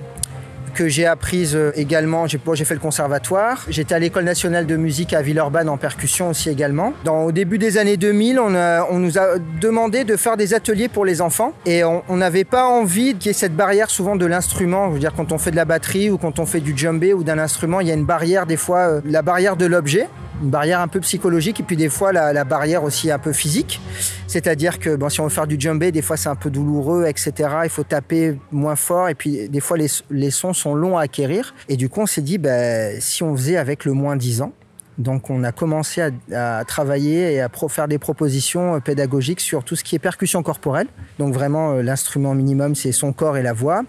que 0.73 0.87
j'ai 0.87 1.05
apprise 1.05 1.55
euh, 1.55 1.71
également. 1.75 2.25
J'ai 2.27 2.65
fait 2.65 2.73
le 2.73 2.79
conservatoire. 2.79 3.65
J'étais 3.69 3.95
à 3.95 3.99
l'école 3.99 4.23
nationale 4.23 4.65
de 4.65 4.75
musique 4.75 5.13
à 5.13 5.21
Villeurbanne 5.21 5.69
en 5.69 5.77
percussion 5.77 6.29
aussi 6.29 6.49
également. 6.49 6.93
Dans, 7.05 7.23
au 7.23 7.31
début 7.31 7.57
des 7.57 7.77
années 7.77 7.97
2000, 7.97 8.39
on, 8.39 8.55
on 8.55 8.99
nous 8.99 9.17
a 9.17 9.37
demandé 9.61 10.03
de 10.03 10.15
faire 10.15 10.37
des 10.37 10.53
ateliers 10.53 10.87
pour 10.87 11.05
les 11.05 11.21
enfants 11.21 11.53
et 11.65 11.83
on 11.83 12.03
on 12.09 12.17
n'avait 12.17 12.43
pas 12.43 12.65
envie 12.65 13.15
qu'il 13.15 13.27
y 13.27 13.29
ait 13.29 13.33
cette 13.33 13.55
barrière 13.55 13.89
souvent 13.89 14.15
de 14.15 14.25
l'instrument. 14.25 14.89
Je 14.89 14.93
veux 14.93 14.99
dire, 14.99 15.13
quand 15.15 15.31
on 15.31 15.37
fait 15.37 15.51
de 15.51 15.55
la 15.55 15.65
batterie 15.65 16.09
ou 16.09 16.17
quand 16.17 16.39
on 16.39 16.45
fait 16.45 16.59
du 16.59 16.75
djembé 16.75 17.13
ou 17.13 17.23
d'un 17.23 17.37
instrument, 17.37 17.81
il 17.81 17.87
y 17.87 17.91
a 17.91 17.93
une 17.93 18.05
barrière 18.05 18.45
des 18.45 18.57
fois, 18.57 18.79
euh, 18.79 19.01
la 19.05 19.21
barrière 19.21 19.55
de 19.55 19.65
l'objet 19.65 20.07
une 20.41 20.49
barrière 20.49 20.79
un 20.79 20.87
peu 20.87 20.99
psychologique 20.99 21.59
et 21.59 21.63
puis 21.63 21.75
des 21.75 21.89
fois 21.89 22.11
la, 22.11 22.43
barrière 22.43 22.83
aussi 22.83 23.11
un 23.11 23.19
peu 23.19 23.33
physique. 23.33 23.79
C'est-à-dire 24.27 24.79
que 24.79 24.97
si 25.09 25.19
on 25.19 25.25
veut 25.25 25.29
faire 25.29 25.47
du 25.47 25.59
djembé, 25.59 25.91
des 25.91 26.01
fois 26.01 26.17
c'est 26.17 26.29
un 26.29 26.35
peu 26.35 26.49
douloureux, 26.49 27.05
etc. 27.07 27.49
Il 27.63 27.69
faut 27.69 27.83
taper 27.83 28.37
moins 28.51 28.75
fort 28.75 29.09
et 29.09 29.15
puis 29.15 29.49
des 29.49 29.59
fois 29.59 29.77
les, 29.77 30.31
sons 30.31 30.53
sont 30.53 30.75
longs 30.75 30.97
à 30.97 31.03
acquérir. 31.03 31.53
Et 31.67 31.77
du 31.77 31.89
coup 31.89 32.01
on 32.01 32.05
s'est 32.05 32.21
dit, 32.21 32.37
ben, 32.37 32.99
si 33.01 33.23
on 33.23 33.35
faisait 33.35 33.57
avec 33.57 33.85
le 33.85 33.93
moins 33.93 34.15
10 34.15 34.41
ans, 34.41 34.53
donc 34.99 35.29
on 35.29 35.43
a 35.45 35.53
commencé 35.53 36.01
à, 36.33 36.65
travailler 36.65 37.33
et 37.33 37.41
à 37.41 37.49
faire 37.69 37.87
des 37.87 37.97
propositions 37.97 38.75
euh, 38.75 38.79
pédagogiques 38.79 39.39
sur 39.39 39.63
tout 39.63 39.77
ce 39.77 39.83
qui 39.83 39.95
est 39.95 39.99
percussion 39.99 40.43
corporelle. 40.43 40.87
Donc 41.17 41.33
vraiment 41.33 41.71
euh, 41.71 41.81
l'instrument 41.81 42.35
minimum 42.35 42.75
c'est 42.75 42.91
son 42.91 43.13
corps 43.13 43.37
et 43.37 43.41
la 43.41 43.53
voix. 43.53 43.83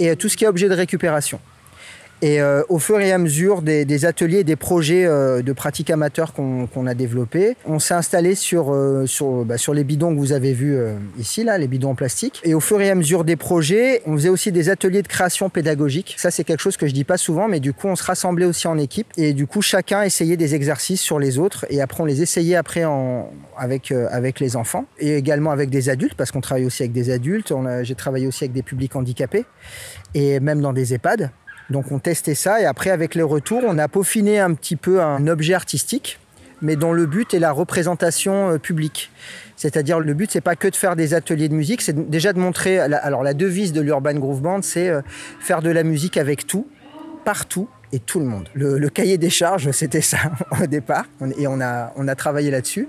Et 0.00 0.10
euh, 0.10 0.16
tout 0.16 0.28
ce 0.28 0.36
qui 0.36 0.44
est 0.44 0.48
objet 0.48 0.68
de 0.68 0.74
récupération. 0.74 1.40
Et 2.22 2.40
euh, 2.40 2.62
au 2.68 2.78
fur 2.78 2.98
et 3.00 3.12
à 3.12 3.18
mesure 3.18 3.60
des, 3.60 3.84
des 3.84 4.04
ateliers 4.06 4.42
des 4.42 4.56
projets 4.56 5.04
euh, 5.04 5.42
de 5.42 5.52
pratique 5.52 5.90
amateur 5.90 6.32
qu'on 6.32 6.66
qu'on 6.66 6.86
a 6.86 6.94
développés, 6.94 7.56
on 7.66 7.78
s'est 7.78 7.94
installé 7.94 8.34
sur, 8.34 8.72
euh, 8.72 9.06
sur, 9.06 9.44
bah, 9.44 9.58
sur 9.58 9.74
les 9.74 9.84
bidons 9.84 10.14
que 10.14 10.18
vous 10.18 10.32
avez 10.32 10.52
vus 10.52 10.76
euh, 10.76 10.94
ici, 11.18 11.44
là, 11.44 11.58
les 11.58 11.68
bidons 11.68 11.90
en 11.90 11.94
plastique. 11.94 12.40
Et 12.44 12.54
au 12.54 12.60
fur 12.60 12.80
et 12.80 12.90
à 12.90 12.94
mesure 12.94 13.24
des 13.24 13.36
projets, 13.36 14.02
on 14.06 14.14
faisait 14.14 14.28
aussi 14.28 14.52
des 14.52 14.68
ateliers 14.70 15.02
de 15.02 15.08
création 15.08 15.50
pédagogique. 15.50 16.14
Ça, 16.18 16.30
c'est 16.30 16.44
quelque 16.44 16.60
chose 16.60 16.76
que 16.76 16.86
je 16.86 16.92
dis 16.92 17.04
pas 17.04 17.18
souvent, 17.18 17.48
mais 17.48 17.60
du 17.60 17.72
coup, 17.72 17.88
on 17.88 17.96
se 17.96 18.04
rassemblait 18.04 18.46
aussi 18.46 18.66
en 18.66 18.78
équipe. 18.78 19.08
Et 19.16 19.32
du 19.32 19.46
coup, 19.46 19.60
chacun 19.60 20.02
essayait 20.02 20.36
des 20.36 20.54
exercices 20.54 21.00
sur 21.00 21.18
les 21.18 21.38
autres. 21.38 21.66
Et 21.70 21.80
après, 21.80 22.02
on 22.02 22.06
les 22.06 22.22
essayait 22.22 22.56
après 22.56 22.84
en, 22.84 23.30
avec, 23.58 23.92
euh, 23.92 24.08
avec 24.10 24.40
les 24.40 24.56
enfants. 24.56 24.86
Et 24.98 25.16
également 25.16 25.50
avec 25.50 25.70
des 25.70 25.88
adultes, 25.88 26.14
parce 26.14 26.30
qu'on 26.30 26.40
travaille 26.40 26.66
aussi 26.66 26.82
avec 26.82 26.92
des 26.92 27.10
adultes. 27.10 27.52
J'ai 27.82 27.94
travaillé 27.94 28.26
aussi 28.26 28.44
avec 28.44 28.52
des 28.52 28.62
publics 28.62 28.96
handicapés. 28.96 29.44
Et 30.14 30.40
même 30.40 30.60
dans 30.60 30.72
des 30.72 30.94
EHPAD. 30.94 31.30
Donc 31.70 31.90
on 31.90 31.98
testait 31.98 32.34
ça 32.34 32.60
et 32.60 32.64
après 32.64 32.90
avec 32.90 33.14
les 33.14 33.22
retours, 33.22 33.62
on 33.66 33.78
a 33.78 33.88
peaufiné 33.88 34.38
un 34.38 34.54
petit 34.54 34.76
peu 34.76 35.02
un 35.02 35.26
objet 35.26 35.54
artistique, 35.54 36.18
mais 36.62 36.76
dont 36.76 36.92
le 36.92 37.06
but 37.06 37.34
est 37.34 37.38
la 37.38 37.52
représentation 37.52 38.50
euh, 38.50 38.58
publique. 38.58 39.10
C'est-à-dire 39.56 40.00
le 40.00 40.14
but 40.14 40.30
c'est 40.30 40.40
pas 40.40 40.56
que 40.56 40.68
de 40.68 40.76
faire 40.76 40.96
des 40.96 41.14
ateliers 41.14 41.48
de 41.48 41.54
musique, 41.54 41.82
c'est 41.82 42.08
déjà 42.08 42.32
de 42.32 42.38
montrer. 42.38 42.78
alors 42.78 43.22
la 43.22 43.34
devise 43.34 43.72
de 43.72 43.80
l'Urban 43.80 44.14
Groove 44.14 44.42
Band, 44.42 44.62
c'est 44.62 44.88
euh, 44.88 45.00
faire 45.40 45.62
de 45.62 45.70
la 45.70 45.82
musique 45.82 46.16
avec 46.16 46.46
tout, 46.46 46.68
partout 47.24 47.68
et 47.92 47.98
tout 47.98 48.20
le 48.20 48.26
monde. 48.26 48.48
Le, 48.54 48.78
le 48.78 48.88
cahier 48.88 49.18
des 49.18 49.30
charges, 49.30 49.70
c'était 49.72 50.00
ça 50.00 50.18
au 50.62 50.66
départ, 50.66 51.06
et 51.38 51.46
on 51.46 51.60
a, 51.60 51.92
on 51.96 52.06
a 52.06 52.14
travaillé 52.14 52.50
là-dessus. 52.50 52.88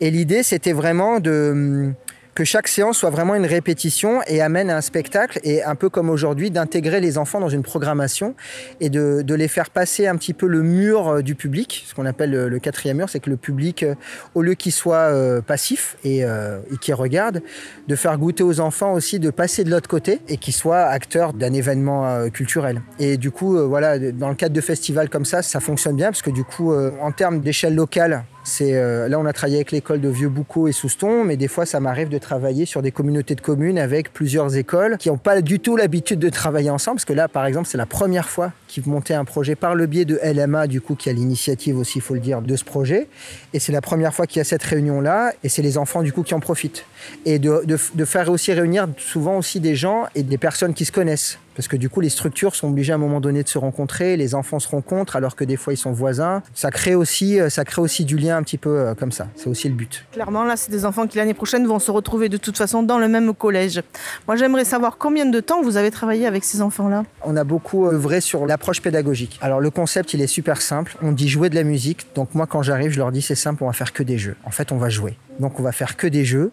Et 0.00 0.10
l'idée, 0.10 0.42
c'était 0.42 0.72
vraiment 0.72 1.20
de 1.20 1.50
hum, 1.52 1.94
que 2.34 2.44
chaque 2.44 2.68
séance 2.68 2.98
soit 2.98 3.10
vraiment 3.10 3.34
une 3.34 3.46
répétition 3.46 4.20
et 4.26 4.40
amène 4.40 4.70
à 4.70 4.76
un 4.76 4.80
spectacle 4.80 5.38
et 5.44 5.62
un 5.62 5.74
peu 5.74 5.88
comme 5.88 6.10
aujourd'hui 6.10 6.50
d'intégrer 6.50 7.00
les 7.00 7.18
enfants 7.18 7.40
dans 7.40 7.48
une 7.48 7.62
programmation 7.62 8.34
et 8.80 8.90
de, 8.90 9.34
les 9.34 9.48
faire 9.48 9.70
passer 9.70 10.06
un 10.06 10.16
petit 10.16 10.32
peu 10.32 10.46
le 10.46 10.62
mur 10.62 11.08
euh, 11.08 11.22
du 11.22 11.34
public, 11.34 11.84
ce 11.88 11.94
qu'on 11.94 12.06
appelle 12.06 12.30
le, 12.30 12.58
quatrième 12.58 12.98
mur, 12.98 13.08
c'est 13.08 13.20
que 13.20 13.30
le 13.30 13.36
public, 13.36 13.82
euh, 13.82 13.94
au 14.34 14.42
lieu 14.42 14.54
qu'il 14.54 14.72
soit 14.72 14.96
euh, 14.96 15.40
passif 15.40 15.96
et, 16.04 16.24
euh, 16.24 16.60
qu'il 16.80 16.94
regarde, 16.94 17.42
de 17.88 17.96
faire 17.96 18.16
goûter 18.18 18.42
aux 18.42 18.60
enfants 18.60 18.92
aussi 18.92 19.18
de 19.18 19.30
passer 19.30 19.64
de 19.64 19.70
l'autre 19.70 19.88
côté 19.88 20.20
et 20.28 20.36
qu'ils 20.36 20.54
soient 20.54 20.82
acteurs 20.82 21.32
d'un 21.32 21.52
événement 21.52 22.28
culturel. 22.30 22.82
Et 22.98 23.16
du 23.16 23.30
coup, 23.30 23.56
voilà, 23.68 23.98
dans 23.98 24.28
le 24.28 24.34
cadre 24.34 24.54
de 24.54 24.60
festivals 24.60 25.08
comme 25.08 25.24
ça, 25.24 25.42
ça 25.42 25.60
fonctionne 25.60 25.96
bien 25.96 26.08
parce 26.08 26.22
que 26.22 26.30
du 26.30 26.44
coup, 26.44 26.74
en 26.74 27.12
termes 27.12 27.40
d'échelle 27.40 27.74
locale, 27.74 28.24
euh, 28.74 29.08
là 29.08 29.18
on 29.18 29.24
a 29.24 29.32
travaillé 29.32 29.56
avec 29.56 29.72
l'école 29.72 30.00
de 30.00 30.08
Vieux-Boucau 30.10 30.68
et 30.68 30.72
Souston, 30.72 31.24
mais 31.24 31.36
des 31.38 31.48
fois 31.48 31.64
ça 31.64 31.80
m'arrive 31.80 32.10
de 32.10 32.18
travailler 32.18 32.66
sur 32.66 32.82
des 32.82 32.90
communautés 32.90 33.34
de 33.34 33.40
communes 33.40 33.78
avec 33.78 34.12
plusieurs 34.12 34.54
écoles 34.56 34.98
qui 34.98 35.08
n'ont 35.08 35.16
pas 35.16 35.40
du 35.40 35.60
tout 35.60 35.76
l'habitude 35.76 36.18
de 36.18 36.28
travailler 36.28 36.68
ensemble, 36.68 36.96
parce 36.96 37.06
que 37.06 37.14
là 37.14 37.26
par 37.26 37.46
exemple 37.46 37.68
c'est 37.68 37.78
la 37.78 37.86
première 37.86 38.28
fois 38.28 38.52
qu'ils 38.68 38.86
montaient 38.86 39.14
un 39.14 39.24
projet 39.24 39.54
par 39.54 39.74
le 39.74 39.86
biais 39.86 40.04
de 40.04 40.20
LMA 40.22 40.66
du 40.66 40.80
coup 40.82 40.94
qui 40.94 41.08
a 41.08 41.12
l'initiative 41.14 41.78
aussi, 41.78 41.98
il 41.98 42.02
faut 42.02 42.14
le 42.14 42.20
dire, 42.20 42.42
de 42.42 42.54
ce 42.56 42.64
projet, 42.64 43.08
et 43.54 43.58
c'est 43.58 43.72
la 43.72 43.80
première 43.80 44.12
fois 44.14 44.26
qu'il 44.26 44.38
y 44.38 44.42
a 44.42 44.44
cette 44.44 44.62
réunion 44.62 45.00
là, 45.00 45.32
et 45.42 45.48
c'est 45.48 45.62
les 45.62 45.78
enfants 45.78 46.02
du 46.02 46.12
coup 46.12 46.22
qui 46.22 46.34
en 46.34 46.40
profitent, 46.40 46.84
et 47.24 47.38
de- 47.38 47.62
de 47.66 48.04
faire 48.04 48.28
aussi 48.30 48.52
réunir 48.52 48.88
souvent 48.98 49.38
aussi 49.38 49.58
des 49.60 49.74
gens 49.74 50.04
et 50.14 50.22
des 50.22 50.38
personnes 50.38 50.74
qui 50.74 50.84
se 50.84 50.92
connaissent. 50.92 51.38
Parce 51.56 51.68
que 51.68 51.76
du 51.76 51.88
coup, 51.88 52.00
les 52.00 52.08
structures 52.08 52.54
sont 52.54 52.68
obligées 52.68 52.92
à 52.92 52.96
un 52.96 52.98
moment 52.98 53.20
donné 53.20 53.42
de 53.42 53.48
se 53.48 53.58
rencontrer, 53.58 54.16
les 54.16 54.34
enfants 54.34 54.58
se 54.58 54.68
rencontrent 54.68 55.16
alors 55.16 55.36
que 55.36 55.44
des 55.44 55.56
fois 55.56 55.72
ils 55.72 55.76
sont 55.76 55.92
voisins. 55.92 56.42
Ça 56.54 56.70
crée 56.70 56.94
aussi, 56.94 57.40
euh, 57.40 57.48
ça 57.48 57.64
crée 57.64 57.80
aussi 57.80 58.04
du 58.04 58.16
lien 58.16 58.36
un 58.36 58.42
petit 58.42 58.58
peu 58.58 58.78
euh, 58.78 58.94
comme 58.94 59.12
ça. 59.12 59.28
C'est 59.36 59.48
aussi 59.48 59.68
le 59.68 59.74
but. 59.74 60.04
Clairement, 60.12 60.44
là, 60.44 60.56
c'est 60.56 60.70
des 60.70 60.84
enfants 60.84 61.06
qui 61.06 61.18
l'année 61.18 61.34
prochaine 61.34 61.66
vont 61.66 61.78
se 61.78 61.90
retrouver 61.90 62.28
de 62.28 62.36
toute 62.36 62.56
façon 62.56 62.82
dans 62.82 62.98
le 62.98 63.08
même 63.08 63.34
collège. 63.34 63.82
Moi, 64.26 64.36
j'aimerais 64.36 64.64
savoir 64.64 64.98
combien 64.98 65.26
de 65.26 65.40
temps 65.40 65.62
vous 65.62 65.76
avez 65.76 65.90
travaillé 65.90 66.26
avec 66.26 66.44
ces 66.44 66.62
enfants-là. 66.62 67.04
On 67.22 67.36
a 67.36 67.44
beaucoup 67.44 67.86
œuvré 67.86 68.20
sur 68.20 68.46
l'approche 68.46 68.80
pédagogique. 68.80 69.38
Alors 69.40 69.60
le 69.60 69.70
concept, 69.70 70.14
il 70.14 70.20
est 70.20 70.26
super 70.26 70.60
simple. 70.60 70.96
On 71.02 71.12
dit 71.12 71.28
jouer 71.28 71.50
de 71.50 71.54
la 71.54 71.64
musique. 71.64 72.06
Donc 72.14 72.34
moi, 72.34 72.46
quand 72.46 72.62
j'arrive, 72.62 72.90
je 72.90 72.98
leur 72.98 73.12
dis 73.12 73.22
c'est 73.22 73.34
simple, 73.34 73.62
on 73.62 73.66
va 73.66 73.72
faire 73.72 73.92
que 73.92 74.02
des 74.02 74.18
jeux. 74.18 74.36
En 74.44 74.50
fait, 74.50 74.72
on 74.72 74.76
va 74.76 74.88
jouer. 74.88 75.16
Donc 75.40 75.60
on 75.60 75.62
va 75.62 75.72
faire 75.72 75.96
que 75.96 76.06
des 76.06 76.24
jeux. 76.24 76.52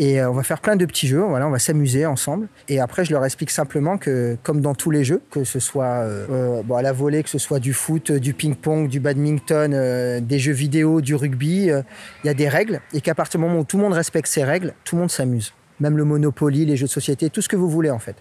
Et 0.00 0.18
euh, 0.18 0.30
on 0.30 0.32
va 0.32 0.42
faire 0.42 0.62
plein 0.62 0.76
de 0.76 0.86
petits 0.86 1.06
jeux, 1.06 1.20
voilà, 1.20 1.46
on 1.46 1.50
va 1.50 1.58
s'amuser 1.58 2.06
ensemble. 2.06 2.48
Et 2.68 2.80
après, 2.80 3.04
je 3.04 3.12
leur 3.12 3.22
explique 3.22 3.50
simplement 3.50 3.98
que, 3.98 4.38
comme 4.42 4.62
dans 4.62 4.74
tous 4.74 4.90
les 4.90 5.04
jeux, 5.04 5.20
que 5.30 5.44
ce 5.44 5.60
soit 5.60 5.84
euh, 5.84 6.62
euh, 6.66 6.74
à 6.74 6.80
la 6.80 6.92
volée, 6.92 7.22
que 7.22 7.28
ce 7.28 7.36
soit 7.36 7.58
du 7.58 7.74
foot, 7.74 8.10
du 8.10 8.32
ping-pong, 8.32 8.88
du 8.88 8.98
badminton, 8.98 10.20
des 10.20 10.38
jeux 10.38 10.54
vidéo, 10.54 11.02
du 11.02 11.14
rugby, 11.14 11.66
il 11.66 12.26
y 12.26 12.30
a 12.30 12.34
des 12.34 12.48
règles. 12.48 12.80
Et 12.94 13.02
qu'à 13.02 13.14
partir 13.14 13.38
du 13.38 13.46
moment 13.46 13.60
où 13.60 13.64
tout 13.64 13.76
le 13.76 13.82
monde 13.82 13.92
respecte 13.92 14.28
ces 14.28 14.42
règles, 14.42 14.72
tout 14.84 14.96
le 14.96 15.00
monde 15.00 15.10
s'amuse. 15.10 15.52
Même 15.80 15.98
le 15.98 16.04
Monopoly, 16.04 16.64
les 16.64 16.78
jeux 16.78 16.86
de 16.86 16.90
société, 16.90 17.28
tout 17.28 17.42
ce 17.42 17.48
que 17.50 17.56
vous 17.56 17.68
voulez 17.68 17.90
en 17.90 17.98
fait. 17.98 18.16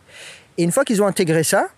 Et 0.57 0.63
une 0.63 0.73
fois 0.73 0.83
qu'ils 0.83 1.01
ont 1.01 1.07
intégré 1.07 1.43
ça, 1.43 1.69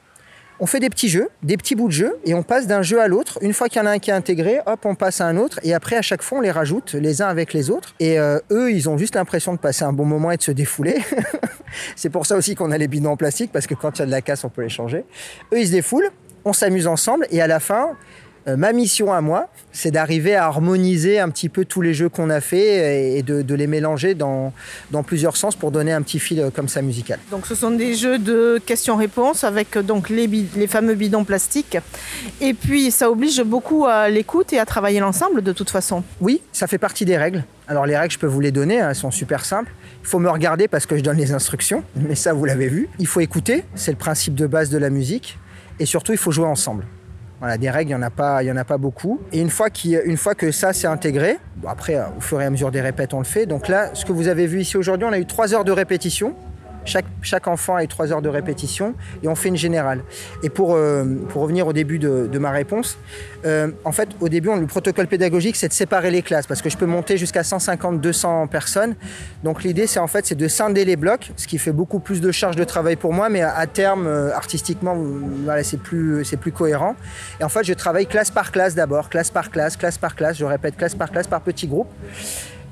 on 0.62 0.68
fait 0.68 0.80
des 0.80 0.92
petits 0.92 1.10
jeux, 1.10 1.30
des 1.42 1.58
petits 1.58 1.74
bouts 1.74 1.88
de 1.88 1.94
jeu, 1.94 2.20
et 2.24 2.36
on 2.36 2.44
passe 2.44 2.68
d'un 2.68 2.84
jeu 2.84 3.02
à 3.02 3.08
l'autre. 3.08 3.40
Une 3.42 3.52
fois 3.52 3.68
qu'il 3.68 3.82
y 3.82 3.84
en 3.84 3.88
a 3.88 3.92
un 3.92 3.98
qui 3.98 4.12
est 4.12 4.14
intégré, 4.14 4.60
hop, 4.68 4.86
on 4.86 4.94
passe 4.94 5.20
à 5.20 5.26
un 5.26 5.36
autre, 5.36 5.60
et 5.64 5.74
après, 5.74 5.96
à 5.96 6.04
chaque 6.04 6.22
fois, 6.22 6.38
on 6.38 6.42
les 6.42 6.52
rajoute 6.52 6.94
les 6.94 7.24
uns 7.24 7.28
avec 7.28 7.54
les 7.54 7.72
autres. 7.72 7.96
Et 8.00 8.20
euh, 8.20 8.38
eux, 8.52 8.72
ils 8.72 8.88
ont 8.88 8.96
juste 8.96 9.16
l'impression 9.16 9.54
de 9.54 9.58
passer 9.58 9.84
un 9.84 9.92
bon 9.92 10.06
moment 10.06 10.30
et 10.30 10.38
de 10.38 10.44
se 10.44 10.52
défouler. 10.52 11.00
C'est 11.96 12.12
pour 12.12 12.28
ça 12.28 12.38
aussi 12.38 12.54
qu'on 12.54 12.70
a 12.70 12.78
les 12.78 12.88
bidons 12.88 13.10
en 13.10 13.18
plastique, 13.18 13.52
parce 13.52 13.66
que 13.66 13.74
quand 13.74 13.98
il 13.98 14.00
y 14.00 14.04
a 14.04 14.06
de 14.06 14.12
la 14.12 14.22
casse, 14.22 14.44
on 14.44 14.50
peut 14.50 14.62
les 14.62 14.70
changer. 14.70 15.04
Eux, 15.52 15.60
ils 15.60 15.66
se 15.66 15.72
défoulent, 15.72 16.12
on 16.46 16.54
s'amuse 16.54 16.86
ensemble, 16.86 17.26
et 17.32 17.42
à 17.42 17.48
la 17.48 17.60
fin, 17.60 17.98
euh, 18.48 18.58
ma 18.58 18.74
mission 18.74 19.14
à 19.14 19.22
moi, 19.22 19.50
c'est 19.72 19.92
d'arriver 19.92 20.36
à 20.36 20.46
harmoniser 20.46 21.20
un 21.20 21.30
petit 21.30 21.50
peu 21.50 21.66
tous 21.66 21.82
les 21.82 21.94
jeux 21.94 22.10
qu'on 22.10 22.30
a 22.30 22.42
fait 22.42 23.18
et 23.18 23.24
de, 23.24 23.42
de 23.42 23.56
les 23.56 23.68
mélanger 23.68 24.16
dans, 24.16 24.54
dans 24.92 25.04
plusieurs 25.04 25.38
sens 25.38 25.56
pour 25.56 25.72
donner 25.72 25.92
un 25.92 26.02
petit 26.02 26.20
fil 26.20 26.40
euh, 26.40 26.50
comme 26.50 26.68
ça 26.68 26.82
musical. 26.82 27.20
Donc, 27.30 27.46
ce 27.46 27.56
sont 27.56 27.72
des 27.72 27.96
jeux 27.96 28.18
de 28.18 28.60
questions-réponses 28.66 29.44
avec 29.44 29.78
euh, 29.78 29.84
donc 29.84 30.10
les 30.10 30.68
fameux 30.68 30.96
bidons 30.96 31.24
plastiques. 31.24 31.78
Et 32.40 32.54
puis, 32.54 32.92
ça 32.92 33.10
oblige 33.10 33.42
beaucoup 33.44 33.86
à 33.86 34.10
l'écoute 34.10 34.54
et 34.54 34.60
à 34.60 34.66
travailler 34.66 35.00
l'ensemble 35.00 35.42
de 35.42 35.52
toute 35.52 35.70
façon. 35.70 36.04
Oui, 36.20 36.42
ça 36.52 36.68
fait 36.68 36.78
partie 36.78 37.06
des 37.06 37.18
règles. 37.18 37.44
Alors 37.68 37.86
les 37.86 37.98
règles, 37.98 38.14
je 38.14 38.20
peux 38.20 38.28
vous 38.28 38.42
les 38.42 38.52
donner, 38.52 38.82
hein, 38.82 38.90
elles 38.90 38.96
sont 38.96 39.12
super 39.12 39.46
simples. 39.46 39.72
Il 40.02 40.08
faut 40.08 40.20
me 40.20 40.30
regarder 40.30 40.68
parce 40.68 40.86
que 40.86 40.98
je 40.98 41.02
donne 41.02 41.18
les 41.18 41.32
instructions, 41.32 41.84
mais 41.96 42.16
ça, 42.16 42.34
vous 42.34 42.46
l'avez 42.46 42.68
vu. 42.68 42.90
Il 43.00 43.08
faut 43.08 43.20
écouter, 43.20 43.64
c'est 43.76 43.92
le 43.92 43.98
principe 43.98 44.36
de 44.36 44.48
base 44.48 44.70
de 44.70 44.78
la 44.78 44.90
musique. 44.90 45.38
Et 45.80 45.86
surtout, 45.86 46.12
il 46.12 46.18
faut 46.18 46.32
jouer 46.32 46.48
ensemble. 46.48 46.86
Voilà, 47.42 47.58
des 47.58 47.72
règles, 47.72 47.90
il 47.90 47.96
n'y 47.96 48.00
en, 48.00 48.04
a 48.04 48.12
pas- 48.12 48.44
en 48.52 48.56
a 48.58 48.64
pas 48.64 48.78
beaucoup. 48.78 49.20
Et 49.34 49.42
une 49.42 49.50
fois, 49.50 49.72
fois 50.16 50.36
que 50.36 50.52
ça 50.52 50.74
s'est 50.74 50.86
intégré, 50.86 51.40
après, 51.68 51.96
euh, 51.96 52.04
au 52.16 52.22
fur 52.22 52.40
et 52.40 52.46
à 52.46 52.50
mesure 52.52 52.70
des 52.70 52.82
répètes, 52.82 53.16
on 53.16 53.18
le 53.18 53.24
fait. 53.26 53.48
Donc 53.48 53.68
là, 53.68 53.90
ce 53.96 54.06
que 54.06 54.12
vous 54.12 54.28
avez 54.28 54.46
vu 54.46 54.62
ici 54.62 54.78
aujourd'hui, 54.78 55.08
on 55.10 55.12
a 55.12 55.18
eu 55.18 55.26
trois 55.26 55.52
heures 55.56 55.66
de 55.66 55.72
répétition. 55.72 56.36
Chaque, 56.86 57.48
enfant 57.48 57.76
a 57.76 57.84
eu 57.84 57.88
trois 57.88 58.12
heures 58.12 58.22
de 58.22 58.30
répétition 58.30 58.96
et 59.24 59.28
on 59.28 59.36
fait 59.36 59.50
une 59.50 59.58
générale. 59.58 60.04
Et 60.44 60.50
pour, 60.50 60.76
euh, 60.76 61.06
pour 61.30 61.44
revenir 61.44 61.68
au 61.68 61.74
début 61.74 62.00
de, 62.00 62.38
ma 62.40 62.52
réponse, 62.52 62.98
euh, 63.46 63.70
en 63.86 63.92
fait, 63.92 64.10
au 64.20 64.30
début, 64.30 64.50
le 64.56 64.66
protocole 64.66 65.08
pédagogique, 65.08 65.56
c'est 65.56 65.68
de 65.68 65.74
séparer 65.74 66.12
les 66.12 66.22
classes 66.22 66.48
parce 66.48 66.62
que 66.62 66.70
je 66.70 66.78
peux 66.78 66.86
monter 66.86 67.18
jusqu'à 67.18 67.42
150-200 67.42 68.48
personnes. 68.48 68.96
Donc 69.44 69.64
l'idée, 69.64 69.88
c'est 69.88 70.00
en 70.00 70.08
fait, 70.08 70.26
c'est 70.26 70.36
de 70.36 70.48
scinder 70.48 70.86
les 70.86 70.96
blocs, 70.96 71.32
ce 71.38 71.48
qui 71.48 71.58
fait 71.58 71.72
beaucoup 71.72 72.00
plus 72.00 72.22
de 72.22 72.32
charge 72.32 72.56
de 72.56 72.64
travail 72.64 72.96
pour 72.96 73.14
moi, 73.14 73.30
mais 73.30 73.42
à, 73.42 73.68
terme, 73.68 74.08
euh, 74.08 74.34
artistiquement, 74.36 74.98
c'est 75.64 75.80
plus, 75.80 76.26
c'est 76.26 76.38
plus 76.38 76.52
cohérent. 76.52 76.96
Et 77.40 77.44
en 77.44 77.50
fait, 77.50 77.64
je 77.64 77.74
travaille 77.74 78.08
classe 78.08 78.32
par 78.32 78.52
classe 78.52 78.76
d'abord, 78.76 79.10
classe 79.10 79.30
par 79.30 79.52
classe, 79.52 79.78
classe 79.78 79.98
par 79.98 80.16
classe. 80.16 80.38
Je 80.38 80.46
répète 80.46 80.78
classe 80.78 80.96
par 80.96 81.12
classe 81.12 81.28
par 81.28 81.42
petit 81.42 81.68
groupe 81.68 81.88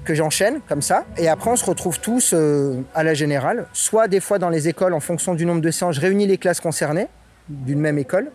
que 0.06 0.14
j'enchaîne 0.14 0.62
comme 0.68 0.82
ça. 0.82 1.06
Et 1.18 1.28
après, 1.28 1.52
on 1.52 1.56
se 1.56 1.66
retrouve 1.66 2.00
tous 2.00 2.34
euh, 2.34 2.82
à 2.94 3.04
la 3.04 3.14
générale, 3.14 3.68
soit 3.74 4.08
des 4.08 4.20
fois 4.20 4.40
dans 4.40 4.50
les 4.50 4.68
écoles 4.68 4.94
en 4.94 5.00
fonction 5.00 5.36
du 5.36 5.46
nombre 5.46 5.62
de 5.62 5.72
séances. 5.72 5.96
Je 5.96 6.02
réunis 6.02 6.28
les 6.28 6.38
classes 6.38 6.60
concernées 6.62 7.08
d'une 7.50 7.80
même 7.80 7.98
école, 7.98 8.32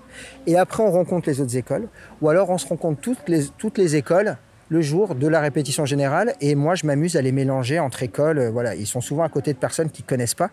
et 0.46 0.58
après 0.58 0.82
on 0.82 0.90
rencontre 0.90 1.28
les 1.28 1.40
autres 1.40 1.56
écoles, 1.56 1.86
ou 2.20 2.28
alors 2.28 2.50
on 2.50 2.58
se 2.58 2.66
rencontre 2.66 3.00
toutes 3.00 3.28
les, 3.28 3.46
toutes 3.58 3.78
les 3.78 3.94
écoles 3.94 4.36
le 4.70 4.80
jour 4.80 5.14
de 5.14 5.28
la 5.28 5.40
répétition 5.40 5.84
générale, 5.84 6.34
et 6.40 6.56
moi 6.56 6.74
je 6.74 6.84
m'amuse 6.84 7.16
à 7.16 7.22
les 7.22 7.30
mélanger 7.30 7.78
entre 7.78 8.02
écoles. 8.02 8.48
Voilà, 8.48 8.74
ils 8.74 8.86
sont 8.86 9.00
souvent 9.00 9.22
à 9.22 9.28
côté 9.28 9.52
de 9.52 9.58
personnes 9.58 9.90
qui 9.90 10.02
ne 10.02 10.08
connaissent 10.08 10.34
pas, 10.34 10.50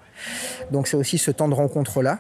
donc 0.70 0.88
c'est 0.88 0.98
aussi 0.98 1.18
ce 1.18 1.32
temps 1.32 1.48
de 1.48 1.56
rencontre 1.56 2.04
là. 2.04 2.20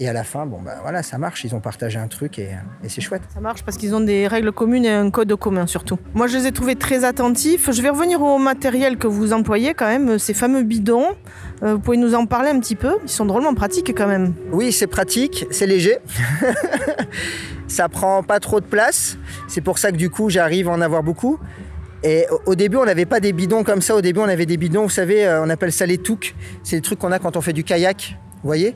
Et 0.00 0.08
à 0.08 0.12
la 0.12 0.24
fin, 0.24 0.44
bon 0.44 0.60
bah 0.60 0.78
voilà, 0.82 1.04
ça 1.04 1.18
marche. 1.18 1.44
Ils 1.44 1.54
ont 1.54 1.60
partagé 1.60 2.00
un 2.00 2.08
truc 2.08 2.40
et, 2.40 2.48
et 2.82 2.88
c'est 2.88 3.00
chouette. 3.00 3.22
Ça 3.32 3.38
marche 3.40 3.62
parce 3.62 3.76
qu'ils 3.76 3.94
ont 3.94 4.00
des 4.00 4.26
règles 4.26 4.50
communes 4.50 4.84
et 4.84 4.90
un 4.90 5.08
code 5.08 5.32
commun 5.36 5.68
surtout. 5.68 5.98
Moi, 6.14 6.26
je 6.26 6.36
les 6.36 6.46
ai 6.48 6.52
trouvés 6.52 6.74
très 6.74 7.04
attentifs. 7.04 7.70
Je 7.70 7.80
vais 7.80 7.90
revenir 7.90 8.20
au 8.20 8.38
matériel 8.38 8.96
que 8.96 9.06
vous 9.06 9.32
employez 9.32 9.72
quand 9.72 9.86
même, 9.86 10.18
ces 10.18 10.34
fameux 10.34 10.64
bidons. 10.64 11.06
Euh, 11.62 11.74
vous 11.74 11.78
pouvez 11.78 11.96
nous 11.96 12.16
en 12.16 12.26
parler 12.26 12.50
un 12.50 12.58
petit 12.58 12.74
peu 12.74 12.96
Ils 13.04 13.08
sont 13.08 13.24
drôlement 13.24 13.54
pratiques 13.54 13.94
quand 13.96 14.08
même. 14.08 14.34
Oui, 14.50 14.72
c'est 14.72 14.88
pratique, 14.88 15.46
c'est 15.52 15.66
léger. 15.66 15.98
ça 17.68 17.88
prend 17.88 18.22
pas 18.22 18.40
trop 18.40 18.60
de 18.60 18.66
place. 18.66 19.16
C'est 19.48 19.60
pour 19.60 19.78
ça 19.78 19.90
que 19.92 19.96
du 19.96 20.10
coup, 20.10 20.28
j'arrive 20.30 20.68
à 20.68 20.72
en 20.72 20.80
avoir 20.80 21.02
beaucoup. 21.02 21.38
Et 22.02 22.26
au- 22.30 22.50
au 22.50 22.54
début, 22.54 22.76
on 22.76 22.84
n'avait 22.84 23.06
pas 23.06 23.20
des 23.20 23.32
bidons 23.32 23.64
comme 23.64 23.80
ça. 23.80 23.94
Au 23.96 24.00
début, 24.02 24.20
on 24.20 24.24
avait 24.24 24.46
des 24.46 24.56
bidons, 24.56 24.82
vous 24.82 24.88
savez, 24.90 25.24
euh, 25.24 25.42
on 25.42 25.48
appelle 25.50 25.72
ça 25.72 25.86
les 25.86 25.98
touques. 25.98 26.34
C'est 26.62 26.76
les 26.76 26.82
trucs 26.82 26.98
qu'on 26.98 27.12
a 27.12 27.18
quand 27.18 27.36
on 27.36 27.40
fait 27.40 27.52
du 27.54 27.64
kayak, 27.64 28.16
vous 28.42 28.48
voyez 28.48 28.74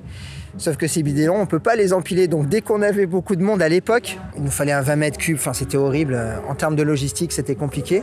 Sauf 0.59 0.77
que 0.77 0.89
ces 0.89 1.05
bidons, 1.05 1.37
on 1.37 1.47
peut 1.47 1.61
pas 1.61 1.77
les 1.77 1.93
empiler. 1.93 2.27
Donc 2.27 2.49
dès 2.49 2.61
qu'on 2.63 2.83
avait 2.83 3.07
beaucoup 3.07 3.37
de 3.37 3.43
monde 3.43 3.63
à 3.63 3.69
l'époque, 3.69 4.19
il 4.37 4.43
nous 4.43 4.51
fallait 4.51 4.73
un 4.73 4.83
20 4.83 4.97
mètres 4.97 5.19
cubes. 5.19 5.39
C'était 5.53 5.77
horrible. 5.77 6.15
Euh, 6.15 6.37
En 6.49 6.57
termes 6.57 6.75
de 6.75 6.83
logistique, 6.83 7.31
c'était 7.33 7.55
compliqué. 7.55 8.03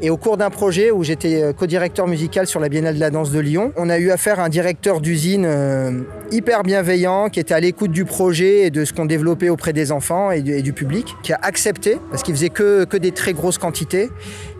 Et 0.00 0.10
au 0.10 0.16
cours 0.16 0.36
d'un 0.36 0.50
projet 0.50 0.90
où 0.90 1.04
j'étais 1.04 1.42
euh, 1.42 1.52
co-directeur 1.52 2.08
musical 2.08 2.46
sur 2.46 2.60
la 2.60 2.68
Biennale 2.68 2.94
de 2.94 3.00
la 3.00 3.10
danse 3.10 3.30
de 3.30 3.38
Lyon, 3.38 3.72
on 3.76 3.90
a 3.90 3.98
eu 3.98 4.10
affaire 4.10 4.40
à 4.40 4.44
un 4.44 4.48
directeur 4.48 5.00
d'usine 5.00 5.44
euh, 5.46 6.00
hyper 6.32 6.62
bienveillant 6.62 7.28
qui 7.28 7.38
était 7.38 7.54
à 7.54 7.60
l'écoute 7.60 7.92
du 7.92 8.04
projet 8.04 8.66
et 8.66 8.70
de 8.70 8.84
ce 8.84 8.92
qu'on 8.92 9.04
développait 9.04 9.50
auprès 9.50 9.72
des 9.72 9.92
enfants 9.92 10.30
et 10.30 10.40
du, 10.42 10.54
et 10.54 10.62
du 10.62 10.72
public, 10.72 11.14
qui 11.22 11.32
a 11.32 11.38
accepté, 11.42 11.98
parce 12.10 12.22
qu'il 12.22 12.34
faisait 12.34 12.48
que, 12.48 12.84
que 12.84 12.96
des 12.96 13.12
très 13.12 13.32
grosses 13.32 13.58
quantités, 13.58 14.10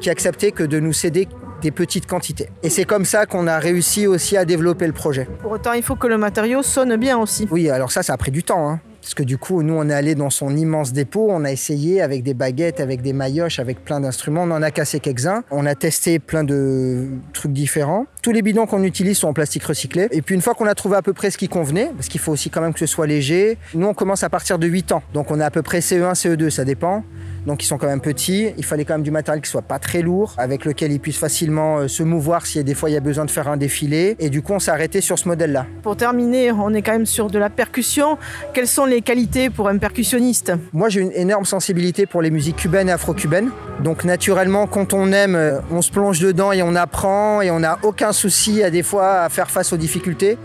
qui 0.00 0.10
a 0.10 0.12
accepté 0.12 0.52
que 0.52 0.62
de 0.62 0.78
nous 0.78 0.92
céder 0.92 1.26
des 1.62 1.70
petites 1.70 2.06
quantités. 2.06 2.48
Et 2.62 2.68
c'est 2.70 2.84
comme 2.84 3.04
ça 3.04 3.24
qu'on 3.26 3.46
a 3.46 3.58
réussi 3.58 4.06
aussi 4.06 4.36
à 4.36 4.44
développer 4.44 4.86
le 4.86 4.92
projet. 4.92 5.26
Pour 5.40 5.52
autant, 5.52 5.72
il 5.72 5.82
faut 5.82 5.96
que 5.96 6.06
le 6.06 6.18
matériau 6.18 6.62
sonne 6.62 6.96
bien 6.96 7.18
aussi. 7.18 7.48
Oui, 7.50 7.70
alors 7.70 7.90
ça, 7.90 8.02
ça 8.02 8.12
a 8.12 8.16
pris 8.16 8.30
du 8.30 8.42
temps. 8.42 8.68
hein. 8.68 8.80
Parce 9.00 9.14
que 9.14 9.24
du 9.24 9.36
coup, 9.36 9.62
nous, 9.64 9.74
on 9.74 9.88
est 9.88 9.94
allé 9.94 10.14
dans 10.14 10.30
son 10.30 10.56
immense 10.56 10.92
dépôt, 10.92 11.26
on 11.28 11.44
a 11.44 11.50
essayé 11.50 12.00
avec 12.02 12.22
des 12.22 12.34
baguettes, 12.34 12.78
avec 12.78 13.02
des 13.02 13.12
maillotches, 13.12 13.58
avec 13.58 13.84
plein 13.84 13.98
d'instruments. 14.00 14.42
On 14.44 14.50
en 14.52 14.62
a 14.62 14.70
cassé 14.70 15.00
quelques-uns. 15.00 15.42
On 15.50 15.66
a 15.66 15.74
testé 15.74 16.20
plein 16.20 16.44
de 16.44 17.08
trucs 17.32 17.52
différents. 17.52 18.06
Tous 18.22 18.30
les 18.30 18.42
bidons 18.42 18.66
qu'on 18.66 18.84
utilise 18.84 19.18
sont 19.18 19.26
en 19.26 19.32
plastique 19.32 19.64
recyclé. 19.64 20.06
Et 20.12 20.22
puis, 20.22 20.36
une 20.36 20.42
fois 20.42 20.54
qu'on 20.54 20.66
a 20.66 20.76
trouvé 20.76 20.96
à 20.96 21.02
peu 21.02 21.12
près 21.12 21.32
ce 21.32 21.36
qui 21.36 21.48
convenait, 21.48 21.90
parce 21.96 22.06
qu'il 22.06 22.20
faut 22.20 22.30
aussi 22.30 22.50
quand 22.50 22.60
même 22.60 22.72
que 22.72 22.78
ce 22.78 22.86
soit 22.86 23.08
léger, 23.08 23.58
nous, 23.74 23.88
on 23.88 23.94
commence 23.94 24.22
à 24.22 24.30
partir 24.30 24.60
de 24.60 24.66
8 24.68 24.92
ans. 24.92 25.02
Donc, 25.12 25.32
on 25.32 25.40
a 25.40 25.46
à 25.46 25.50
peu 25.50 25.62
près 25.62 25.80
CE1, 25.80 26.14
CE2, 26.14 26.48
ça 26.48 26.64
dépend. 26.64 27.02
Donc, 27.46 27.64
ils 27.64 27.66
sont 27.66 27.78
quand 27.78 27.88
même 27.88 28.00
petits. 28.00 28.52
Il 28.56 28.64
fallait 28.64 28.84
quand 28.84 28.94
même 28.94 29.02
du 29.02 29.10
matériel 29.10 29.42
qui 29.42 29.50
soit 29.50 29.62
pas 29.62 29.80
très 29.80 30.02
lourd, 30.02 30.34
avec 30.38 30.64
lequel 30.64 30.92
ils 30.92 31.00
puissent 31.00 31.18
facilement 31.18 31.78
euh, 31.78 31.88
se 31.88 32.04
mouvoir 32.04 32.46
si 32.46 32.62
des 32.62 32.74
fois 32.74 32.90
il 32.90 32.92
y 32.92 32.96
a 32.96 33.00
besoin 33.00 33.24
de 33.24 33.30
faire 33.32 33.48
un 33.48 33.56
défilé. 33.56 34.14
Et 34.20 34.30
du 34.30 34.40
coup, 34.40 34.52
on 34.52 34.60
s'est 34.60 34.70
arrêté 34.70 35.00
sur 35.00 35.18
ce 35.18 35.26
modèle-là. 35.26 35.66
Pour 35.82 35.96
terminer, 35.96 36.52
on 36.52 36.72
est 36.74 36.82
quand 36.82 36.92
même 36.92 37.06
sur 37.06 37.28
de 37.28 37.40
la 37.40 37.50
percussion. 37.50 38.18
Quelles 38.54 38.68
sont 38.68 38.84
les 38.84 39.02
qualités 39.02 39.50
pour 39.50 39.68
un 39.68 39.78
percussionniste? 39.78 40.52
Moi, 40.72 40.90
j'ai 40.90 41.00
une 41.00 41.12
énorme 41.12 41.44
sensibilité 41.44 42.06
pour 42.06 42.22
les 42.22 42.30
musiques 42.30 42.56
cubaines 42.56 42.88
et 42.88 42.92
afro-cubaines. 42.92 43.50
Donc, 43.80 44.04
naturellement, 44.04 44.68
quand 44.68 44.94
on 44.94 45.10
aime, 45.10 45.34
euh, 45.34 45.58
on 45.72 45.82
se 45.82 45.90
plonge 45.90 46.20
dedans 46.20 46.52
et 46.52 46.62
on 46.62 46.76
apprend 46.76 47.42
et 47.42 47.50
on 47.50 47.58
n'a 47.58 47.80
aucun 47.82 48.11
souci 48.12 48.62
à 48.62 48.70
des 48.70 48.82
fois 48.82 49.22
à 49.22 49.28
faire 49.28 49.50
face 49.50 49.72
aux 49.72 49.76
difficultés. 49.76 50.38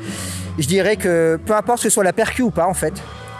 Je 0.57 0.67
dirais 0.67 0.95
que 0.95 1.39
peu 1.45 1.55
importe 1.55 1.79
que 1.79 1.83
ce 1.83 1.89
soit 1.89 2.03
la 2.03 2.13
percu 2.13 2.41
ou 2.41 2.49
pas, 2.51 2.65
en 2.65 2.73
fait, 2.73 2.93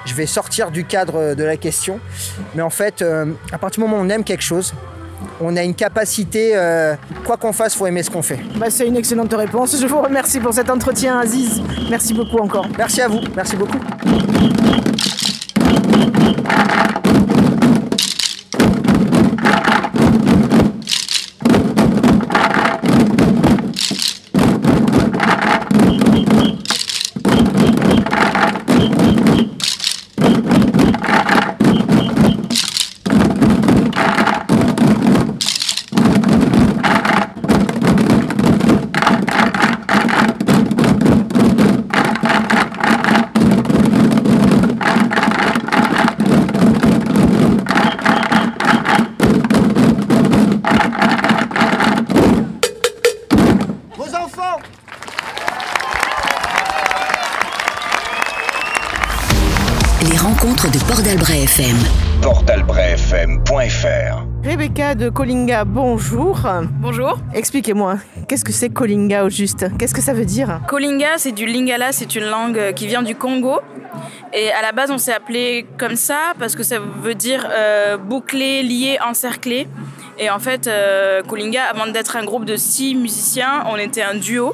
je 0.06 0.14
vais 0.14 0.26
sortir 0.26 0.72
du 0.72 0.86
cadre 0.86 1.36
de 1.36 1.44
la 1.44 1.58
question. 1.58 2.00
Mais 2.56 2.62
en 2.62 2.70
fait, 2.70 3.02
euh, 3.02 3.26
à 3.52 3.58
partir 3.58 3.84
du 3.84 3.90
moment 3.90 4.02
où 4.02 4.06
on 4.06 4.10
aime 4.10 4.24
quelque 4.24 4.44
chose, 4.44 4.74
on 5.42 5.56
a 5.56 5.64
une 5.64 5.76
capacité, 5.76 6.52
euh, 6.56 6.96
quoi 7.26 7.38
qu'on 7.38 7.54
fasse, 7.54 7.76
faut 7.76 7.88
aimer 7.88 8.04
ce 8.04 8.10
qu'on 8.10 8.22
fait. 8.22 8.40
Bah, 8.56 8.68
C'est 8.70 8.88
une 8.88 8.96
excellente 8.98 9.34
réponse. 9.34 9.80
Je 9.80 9.88
vous 9.88 10.02
remercie 10.02 10.40
pour 10.40 10.54
cet 10.54 10.70
entretien, 10.70 11.20
Aziz. 11.20 11.62
Merci 11.90 12.14
beaucoup 12.14 12.38
encore. 12.38 12.68
Merci 12.78 13.02
à 13.02 13.08
vous. 13.08 13.22
Merci 13.36 13.56
beaucoup. 13.56 13.80
De 65.10 65.64
bonjour. 65.64 66.38
Bonjour. 66.82 67.18
Expliquez-moi, 67.34 67.98
qu'est-ce 68.28 68.44
que 68.44 68.52
c'est 68.52 68.70
Colinga 68.70 69.24
au 69.24 69.30
juste? 69.30 69.66
Qu'est-ce 69.78 69.94
que 69.94 70.02
ça 70.02 70.14
veut 70.14 70.26
dire? 70.26 70.60
Kolinga, 70.68 71.18
c'est 71.18 71.32
du 71.32 71.46
lingala, 71.46 71.94
c'est 71.94 72.16
une 72.16 72.26
langue 72.26 72.74
qui 72.76 72.88
vient 72.88 73.02
du 73.04 73.16
Congo. 73.16 73.62
Et 74.34 74.52
à 74.52 74.62
la 74.62 74.74
base, 74.74 74.92
on 74.92 74.98
s'est 74.98 75.14
appelé 75.14 75.66
comme 75.78 75.96
ça 75.96 76.34
parce 76.38 76.56
que 76.56 76.64
ça 76.64 76.80
veut 76.80 77.16
dire 77.16 77.48
euh, 77.50 77.96
bouclé, 77.98 78.64
lié, 78.64 78.98
encerclé. 79.08 79.68
Et 80.20 80.30
en 80.30 80.40
fait, 80.40 80.68
euh, 80.68 81.24
Kolinga, 81.24 81.64
avant 81.64 81.90
d'être 81.90 82.18
un 82.18 82.26
groupe 82.26 82.44
de 82.44 82.58
six 82.58 82.94
musiciens, 82.94 83.64
on 83.72 83.78
était 83.78 84.04
un 84.04 84.16
duo. 84.16 84.54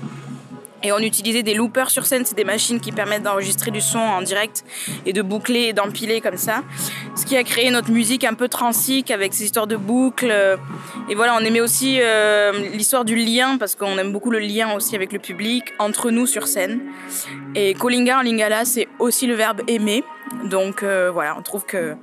Et 0.84 0.92
on 0.92 1.00
utilisait 1.00 1.44
des 1.44 1.54
loopers 1.54 1.90
sur 1.90 2.06
scène, 2.06 2.26
c'est 2.26 2.36
des 2.36 2.44
machines 2.44 2.80
qui 2.80 2.92
permettent 2.92 3.24
d'enregistrer 3.24 3.72
du 3.72 3.80
son 3.80 4.00
en 4.00 4.22
direct 4.22 4.66
et 5.06 5.14
de 5.14 5.22
boucler 5.22 5.62
et 5.62 5.74
d'empiler 5.74 6.20
comme 6.20 6.38
ça. 6.38 6.64
Ce 7.16 7.26
qui 7.26 7.38
a 7.38 7.44
créé 7.44 7.72
notre 7.72 7.90
musique 7.90 8.26
un 8.26 8.34
peu 8.34 8.50
transique 8.50 9.10
avec 9.10 9.34
ces 9.34 9.46
histoires 9.46 9.68
de 9.68 9.78
boucles. 9.78 10.34
Et 11.10 11.16
voilà, 11.16 11.36
on 11.40 11.44
aimait 11.46 11.62
aussi 11.62 12.00
euh, 12.02 12.52
l'histoire 12.74 13.06
du 13.06 13.16
lien 13.16 13.58
parce 13.58 13.76
qu'on 13.76 13.98
aime 13.98 14.12
beaucoup 14.12 14.30
le 14.30 14.40
lien 14.40 14.74
aussi 14.74 14.96
avec 14.96 15.14
le 15.14 15.20
public, 15.20 15.64
entre 15.80 16.12
nous 16.12 16.28
sur 16.28 16.48
scène. 16.48 16.82
Et 17.56 17.74
Kolinga 17.74 18.20
en 18.20 18.22
lingala, 18.22 18.66
c'est 18.66 18.88
aussi 19.00 19.26
le 19.26 19.36
verbe 19.36 19.62
aimer. 19.68 20.04
Donc 20.46 20.84
euh, 20.84 21.10
voilà, 21.12 21.36
on 21.38 21.42
trouve 21.42 21.66
que, 21.66 21.96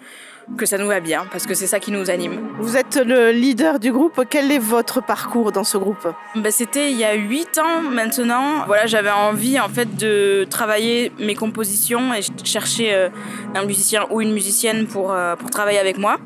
que 0.56 0.66
ça 0.66 0.78
nous 0.78 0.88
va 0.88 1.00
bien 1.00 1.26
parce 1.30 1.46
que 1.46 1.54
c'est 1.54 1.66
ça 1.66 1.80
qui 1.80 1.90
nous 1.92 2.10
anime. 2.10 2.38
Vous 2.60 2.76
êtes 2.76 2.96
le 2.96 3.30
leader 3.30 3.78
du 3.78 3.92
groupe. 3.92 4.20
Quel 4.28 4.50
est 4.52 4.58
votre 4.58 5.02
parcours 5.02 5.52
dans 5.52 5.64
ce 5.64 5.78
groupe 5.78 6.08
Bah, 6.36 6.50
c'était 6.50 6.90
il 6.90 6.98
y 6.98 7.04
a 7.04 7.14
8 7.14 7.58
ans 7.58 7.82
maintenant. 7.82 8.64
Voilà, 8.66 8.86
j'avais 8.86 9.10
envie 9.10 9.58
en 9.58 9.68
fait 9.68 9.96
de 9.96 10.46
travailler 10.50 11.12
mes 11.18 11.34
compositions 11.34 12.12
et 12.14 12.22
je 12.22 12.30
cherchais 12.44 12.92
euh, 12.92 13.08
un 13.54 13.64
musicien 13.64 14.06
ou 14.10 14.20
une 14.20 14.32
musicienne 14.32 14.86
pour, 14.86 15.12
euh, 15.12 15.36
pour 15.36 15.50
travailler 15.50 15.78
avec 15.78 15.98
moi. 15.98 16.18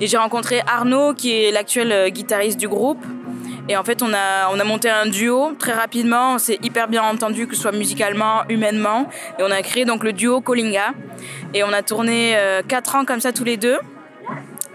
Et 0.00 0.06
j'ai 0.06 0.16
rencontré 0.16 0.62
Arnaud 0.66 1.14
qui 1.14 1.32
est 1.32 1.50
l'actuel 1.50 1.92
euh, 1.92 2.08
guitariste 2.08 2.58
du 2.58 2.68
groupe. 2.68 3.04
Et 3.68 3.76
en 3.76 3.84
fait, 3.84 4.02
on 4.02 4.12
a, 4.12 4.50
on 4.52 4.58
a 4.58 4.64
monté 4.64 4.90
un 4.90 5.06
duo 5.06 5.52
très 5.58 5.72
rapidement. 5.72 6.34
On 6.34 6.38
s'est 6.38 6.58
hyper 6.62 6.88
bien 6.88 7.02
entendu, 7.02 7.46
que 7.46 7.54
ce 7.54 7.62
soit 7.62 7.72
musicalement, 7.72 8.42
humainement. 8.48 9.08
Et 9.38 9.42
on 9.42 9.50
a 9.50 9.62
créé 9.62 9.84
donc 9.84 10.04
le 10.04 10.12
duo 10.12 10.40
Kolinga. 10.40 10.92
Et 11.54 11.62
on 11.64 11.72
a 11.72 11.82
tourné 11.82 12.36
4 12.68 12.96
ans 12.96 13.04
comme 13.04 13.20
ça 13.20 13.32
tous 13.32 13.44
les 13.44 13.56
deux. 13.56 13.78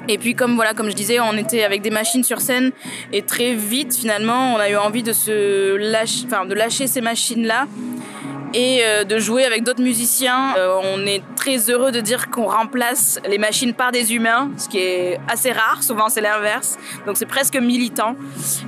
Et 0.08 0.18
puis 0.18 0.36
comme 0.36 0.56
voilà, 0.56 0.74
comme 0.74 0.90
je 0.90 0.96
disais, 0.96 1.20
on 1.20 1.34
était 1.34 1.64
avec 1.64 1.82
des 1.82 1.90
machines 1.90 2.24
sur 2.24 2.40
scène 2.40 2.72
et 3.12 3.24
très 3.24 3.54
vite 3.54 3.94
finalement, 3.94 4.54
on 4.54 4.58
a 4.58 4.70
eu 4.70 4.78
envie 4.78 5.04
de 5.04 5.12
se 5.12 5.76
lâcher, 5.76 6.26
enfin 6.26 6.46
de 6.46 6.54
lâcher 6.54 6.88
ces 6.88 7.02
machines 7.02 7.46
là 7.46 7.68
et 8.58 8.80
euh, 8.82 9.04
de 9.04 9.20
jouer 9.20 9.46
avec 9.46 9.64
d'autres 9.64 9.84
musiciens. 9.84 10.56
Euh, 10.58 10.80
on 10.84 11.06
est 11.06 11.22
très 11.36 11.70
heureux 11.70 11.92
de 11.92 12.02
dire 12.02 12.32
qu'on 12.32 12.48
remplace 12.48 13.20
les 13.30 13.38
machines 13.38 13.76
par 13.76 13.92
des 13.92 14.16
humains, 14.16 14.50
ce 14.58 14.68
qui 14.68 14.80
est 14.80 15.20
assez 15.28 15.52
rare, 15.52 15.84
souvent 15.84 16.10
c'est 16.10 16.22
l'inverse. 16.22 16.76
Donc 17.06 17.18
c'est 17.18 17.28
presque 17.28 17.56
militant. 17.56 18.16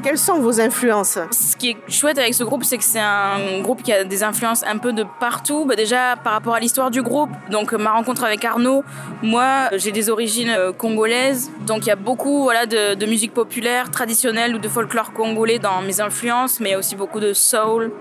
Quelles 0.04 0.20
sont 0.20 0.40
vos 0.40 0.62
influences? 0.62 1.18
Ce 1.32 1.58
qui 1.58 1.72
est 1.72 1.78
chouette 1.92 2.20
avec 2.20 2.36
ce 2.36 2.44
groupe, 2.44 2.64
c'est 2.64 2.78
que 2.78 2.84
c'est 2.84 3.00
un 3.00 3.62
groupe 3.62 3.82
qui 3.82 3.92
a 3.92 4.04
des 4.04 4.22
influences 4.22 4.64
un 4.64 4.78
peu 4.78 4.94
de 4.94 5.04
partout. 5.20 5.66
Bah, 5.66 5.76
déjà 5.76 6.16
par 6.24 6.34
rapport 6.34 6.54
à 6.54 6.60
l'histoire 6.60 6.92
du 6.92 7.02
groupe, 7.02 7.32
donc 7.50 7.74
ma 7.74 7.92
rencontre 7.92 8.24
avec 8.24 8.46
Arnaud, 8.46 8.84
moi 9.24 9.70
j'ai 9.76 9.92
des 9.92 10.12
origines 10.12 10.52
euh, 10.56 10.72
congolaises, 10.72 11.50
donc 11.66 11.80
il 11.80 11.88
y 11.88 11.92
a 11.92 11.96
beaucoup 11.96 12.44
voilà, 12.44 12.68
de, 12.68 12.94
de 12.94 13.06
musique 13.08 13.34
populaire, 13.34 13.90
traditionnelle 13.90 14.54
ou 14.54 14.60
de 14.60 14.68
folklore 14.68 15.14
congolais 15.14 15.58
dans 15.58 15.82
mes 15.82 16.00
influences, 16.00 16.60
mais 16.60 16.76
aussi 16.76 16.96
beaucoup 16.96 17.20
de 17.20 17.34
soul, 17.34 17.92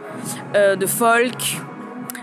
euh, 0.55 0.77
de 0.77 0.85
folk 0.85 1.63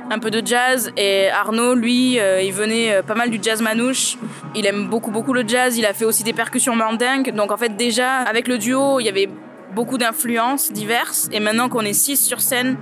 un 0.10 0.20
peu 0.20 0.32
de 0.32 0.45
jazz. 0.45 0.91
Et 0.97 1.30
Arnaud 1.30 1.76
lui 1.76 2.20
euh, 2.20 2.41
il 2.41 2.53
venait 2.53 2.95
euh, 2.95 3.01
pas 3.01 3.16
mal 3.16 3.30
du 3.30 3.39
jazz 3.41 3.62
manouche. 3.62 4.18
Il 4.56 4.66
aime 4.66 4.88
beaucoup 4.88 5.12
beaucoup 5.12 5.34
le 5.34 5.47
jazz. 5.47 5.78
Il 5.78 5.86
a 5.86 5.93
fait 5.93 6.06
aussi 6.06 6.24
des 6.24 6.34
percussions 6.34 6.76
mandingues. 6.76 7.34
Donc 7.34 7.51
en 7.51 7.58
fait 7.58 7.76
déjà 7.76 8.18
avec 8.20 8.47
le 8.47 8.58
duo 8.58 8.99
il 8.99 9.06
y 9.06 9.10
avait 9.10 9.30
beaucoup 9.74 9.97
d'influences 9.97 10.72
diverses. 10.72 11.30
Et 11.32 11.39
maintenant 11.39 11.70
qu'on 11.70 11.82
est 11.82 11.93
six 11.93 12.18
sur 12.18 12.41
scène 12.41 12.78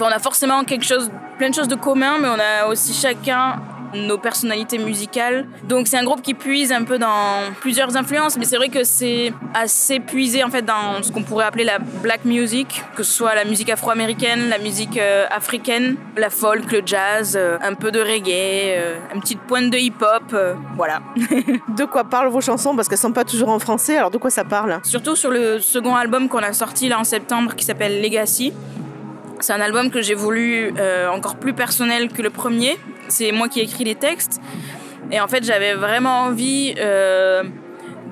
on 0.00 0.04
a 0.04 0.18
forcément 0.20 0.62
quelque 0.62 0.84
chose 0.84 1.10
plein 1.38 1.50
de 1.50 1.54
choses 1.54 1.66
de 1.66 1.74
commun 1.74 2.18
mais 2.20 2.28
on 2.28 2.38
a 2.38 2.68
aussi 2.68 2.92
chacun 2.92 3.60
nos 3.94 4.18
personnalités 4.18 4.78
musicales. 4.78 5.46
Donc 5.64 5.86
c'est 5.86 5.96
un 5.96 6.04
groupe 6.04 6.22
qui 6.22 6.34
puise 6.34 6.72
un 6.72 6.84
peu 6.84 6.98
dans 6.98 7.52
plusieurs 7.60 7.96
influences, 7.96 8.36
mais 8.36 8.44
c'est 8.44 8.56
vrai 8.56 8.68
que 8.68 8.84
c'est 8.84 9.32
assez 9.54 10.00
puisé 10.00 10.44
en 10.44 10.50
fait 10.50 10.62
dans 10.62 11.02
ce 11.02 11.12
qu'on 11.12 11.22
pourrait 11.22 11.44
appeler 11.44 11.64
la 11.64 11.78
black 11.78 12.24
music, 12.24 12.82
que 12.94 13.02
ce 13.02 13.12
soit 13.12 13.34
la 13.34 13.44
musique 13.44 13.70
afro-américaine, 13.70 14.48
la 14.48 14.58
musique 14.58 14.98
euh, 14.98 15.26
africaine, 15.30 15.96
la 16.16 16.30
folk, 16.30 16.70
le 16.72 16.82
jazz, 16.84 17.36
euh, 17.36 17.58
un 17.62 17.74
peu 17.74 17.90
de 17.90 18.00
reggae, 18.00 18.76
euh, 18.76 18.98
une 19.14 19.20
petite 19.20 19.40
pointe 19.40 19.70
de 19.70 19.78
hip-hop, 19.78 20.34
voilà. 20.76 21.00
de 21.16 21.84
quoi 21.84 22.04
parlent 22.04 22.30
vos 22.30 22.40
chansons? 22.40 22.74
Parce 22.76 22.88
qu'elles 22.88 22.98
sont 22.98 23.12
pas 23.12 23.24
toujours 23.24 23.48
en 23.48 23.58
français, 23.58 23.96
alors 23.96 24.10
de 24.10 24.18
quoi 24.18 24.30
ça 24.30 24.44
parle? 24.44 24.80
Surtout 24.82 25.16
sur 25.16 25.30
le 25.30 25.58
second 25.60 25.96
album 25.96 26.28
qu'on 26.28 26.38
a 26.38 26.52
sorti 26.52 26.88
là 26.88 26.98
en 26.98 27.04
septembre 27.04 27.54
qui 27.54 27.64
s'appelle 27.64 28.02
Legacy. 28.02 28.52
C'est 29.40 29.52
un 29.52 29.60
album 29.60 29.90
que 29.90 30.02
j'ai 30.02 30.14
voulu 30.14 30.74
encore 31.12 31.36
plus 31.36 31.52
personnel 31.52 32.08
que 32.08 32.22
le 32.22 32.30
premier, 32.30 32.76
c'est 33.08 33.32
moi 33.32 33.48
qui 33.48 33.60
ai 33.60 33.64
écrit 33.64 33.84
les 33.84 33.94
textes. 33.94 34.40
Et 35.10 35.20
en 35.20 35.28
fait, 35.28 35.44
j'avais 35.44 35.74
vraiment 35.74 36.20
envie 36.22 36.74
euh, 36.78 37.42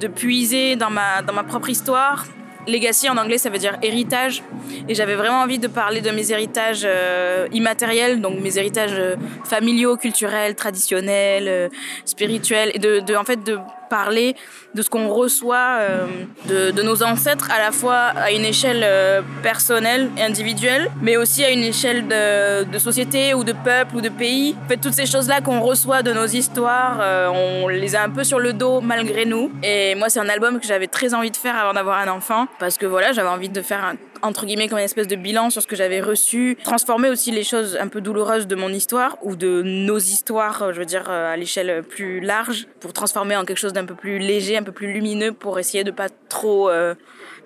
de 0.00 0.08
puiser 0.08 0.76
dans 0.76 0.90
ma, 0.90 1.22
dans 1.22 1.32
ma 1.32 1.44
propre 1.44 1.68
histoire. 1.68 2.26
Legacy 2.66 3.08
en 3.08 3.16
anglais, 3.16 3.38
ça 3.38 3.48
veut 3.48 3.58
dire 3.58 3.76
héritage. 3.82 4.42
Et 4.88 4.94
j'avais 4.94 5.14
vraiment 5.14 5.40
envie 5.40 5.58
de 5.58 5.68
parler 5.68 6.00
de 6.00 6.10
mes 6.10 6.32
héritages 6.32 6.82
euh, 6.84 7.46
immatériels, 7.52 8.20
donc 8.20 8.40
mes 8.40 8.58
héritages 8.58 8.94
euh, 8.94 9.14
familiaux, 9.44 9.96
culturels, 9.96 10.54
traditionnels, 10.56 11.70
spirituels, 12.04 12.72
et 12.74 12.78
de, 12.78 13.00
de, 13.00 13.14
en 13.14 13.24
fait, 13.24 13.44
de 13.44 13.58
parler 13.88 14.36
de 14.74 14.82
ce 14.82 14.90
qu'on 14.90 15.08
reçoit 15.08 15.78
euh, 15.80 16.06
de, 16.48 16.82
nos 16.82 17.02
ancêtres, 17.02 17.50
à 17.50 17.58
la 17.58 17.72
fois 17.72 18.12
à 18.16 18.30
une 18.30 18.44
échelle 18.44 18.82
euh, 18.84 19.22
personnelle 19.42 20.10
et 20.16 20.22
individuelle, 20.22 20.90
mais 21.00 21.16
aussi 21.16 21.44
à 21.44 21.50
une 21.50 21.62
échelle 21.62 22.06
de, 22.06 22.64
de, 22.64 22.78
société 22.78 23.34
ou 23.34 23.44
de 23.44 23.52
peuple 23.52 23.96
ou 23.96 24.00
de 24.00 24.08
pays. 24.08 24.54
En 24.64 24.68
fait, 24.68 24.76
toutes 24.76 24.94
ces 24.94 25.06
choses-là 25.06 25.40
qu'on 25.40 25.60
reçoit 25.60 26.02
de 26.02 26.12
nos 26.12 26.26
histoires, 26.26 26.98
euh, 27.00 27.28
on 27.28 27.68
les 27.68 27.96
a 27.96 28.02
un 28.02 28.10
peu 28.10 28.24
sur 28.24 28.38
le 28.38 28.52
dos 28.52 28.80
malgré 28.80 29.24
nous. 29.24 29.50
Et 29.62 29.94
moi, 29.94 30.08
c'est 30.08 30.20
un 30.20 30.28
album 30.28 30.60
que 30.60 30.66
j'avais 30.66 30.86
très 30.86 31.14
envie 31.14 31.30
de 31.30 31.36
faire 31.36 31.56
avant 31.56 31.72
d'avoir 31.72 31.98
un 31.98 32.08
enfant, 32.08 32.46
parce 32.58 32.76
que 32.76 32.86
voilà, 32.86 33.12
j'avais 33.12 33.28
envie 33.28 33.48
de 33.48 33.62
faire 33.62 33.84
un, 33.84 33.96
entre 34.22 34.46
guillemets 34.46 34.68
comme 34.68 34.78
une 34.78 34.84
espèce 34.84 35.08
de 35.08 35.16
bilan 35.16 35.50
sur 35.50 35.62
ce 35.62 35.66
que 35.66 35.76
j'avais 35.76 36.00
reçu, 36.00 36.56
transformer 36.64 37.08
aussi 37.08 37.30
les 37.30 37.44
choses 37.44 37.76
un 37.80 37.88
peu 37.88 38.00
douloureuses 38.00 38.46
de 38.46 38.56
mon 38.56 38.70
histoire 38.70 39.16
ou 39.22 39.36
de 39.36 39.62
nos 39.62 39.98
histoires, 39.98 40.72
je 40.72 40.78
veux 40.78 40.84
dire 40.84 41.08
à 41.10 41.36
l'échelle 41.36 41.82
plus 41.82 42.20
large, 42.20 42.66
pour 42.80 42.92
transformer 42.92 43.36
en 43.36 43.44
quelque 43.44 43.58
chose 43.58 43.72
d'un 43.72 43.84
peu 43.84 43.94
plus 43.94 44.18
léger, 44.18 44.56
un 44.56 44.62
peu 44.62 44.72
plus 44.72 44.92
lumineux 44.92 45.32
pour 45.32 45.58
essayer 45.58 45.84
de 45.84 45.90
pas 45.90 46.08
trop 46.28 46.70
euh, 46.70 46.94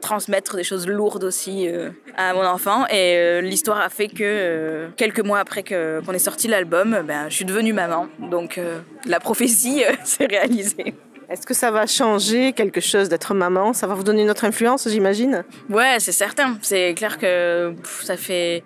transmettre 0.00 0.56
des 0.56 0.64
choses 0.64 0.86
lourdes 0.86 1.24
aussi 1.24 1.68
euh, 1.68 1.90
à 2.16 2.32
mon 2.34 2.44
enfant. 2.44 2.86
Et 2.86 3.16
euh, 3.16 3.40
l'histoire 3.40 3.80
a 3.80 3.88
fait 3.88 4.08
que 4.08 4.88
quelques 4.96 5.20
mois 5.20 5.38
après 5.38 5.62
qu'on 5.62 6.12
ait 6.12 6.18
sorti 6.18 6.48
l'album, 6.48 7.02
ben, 7.06 7.28
je 7.28 7.34
suis 7.34 7.44
devenue 7.44 7.72
maman. 7.72 8.08
Donc 8.18 8.60
la 9.06 9.20
prophétie 9.20 9.84
s'est 10.04 10.26
réalisée. 10.26 10.94
Est-ce 11.30 11.46
que 11.46 11.54
ça 11.54 11.70
va 11.70 11.86
changer 11.86 12.52
quelque 12.52 12.80
chose 12.80 13.08
d'être 13.08 13.34
maman? 13.34 13.72
Ça 13.72 13.86
va 13.86 13.94
vous 13.94 14.02
donner 14.02 14.22
une 14.22 14.30
autre 14.30 14.44
influence, 14.44 14.88
j'imagine? 14.88 15.44
Ouais, 15.68 15.96
c'est 16.00 16.10
certain. 16.10 16.58
C'est 16.60 16.92
clair 16.94 17.18
que 17.18 17.70
pff, 17.70 18.02
ça 18.02 18.16
fait 18.16 18.64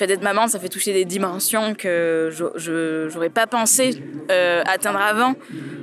d'être 0.00 0.22
maman, 0.22 0.48
ça 0.48 0.58
fait 0.58 0.68
toucher 0.68 0.92
des 0.92 1.04
dimensions 1.04 1.74
que 1.74 2.30
je 2.56 3.12
n'aurais 3.14 3.28
pas 3.28 3.46
pensé 3.46 4.02
euh, 4.30 4.62
atteindre 4.66 5.00
avant. 5.00 5.34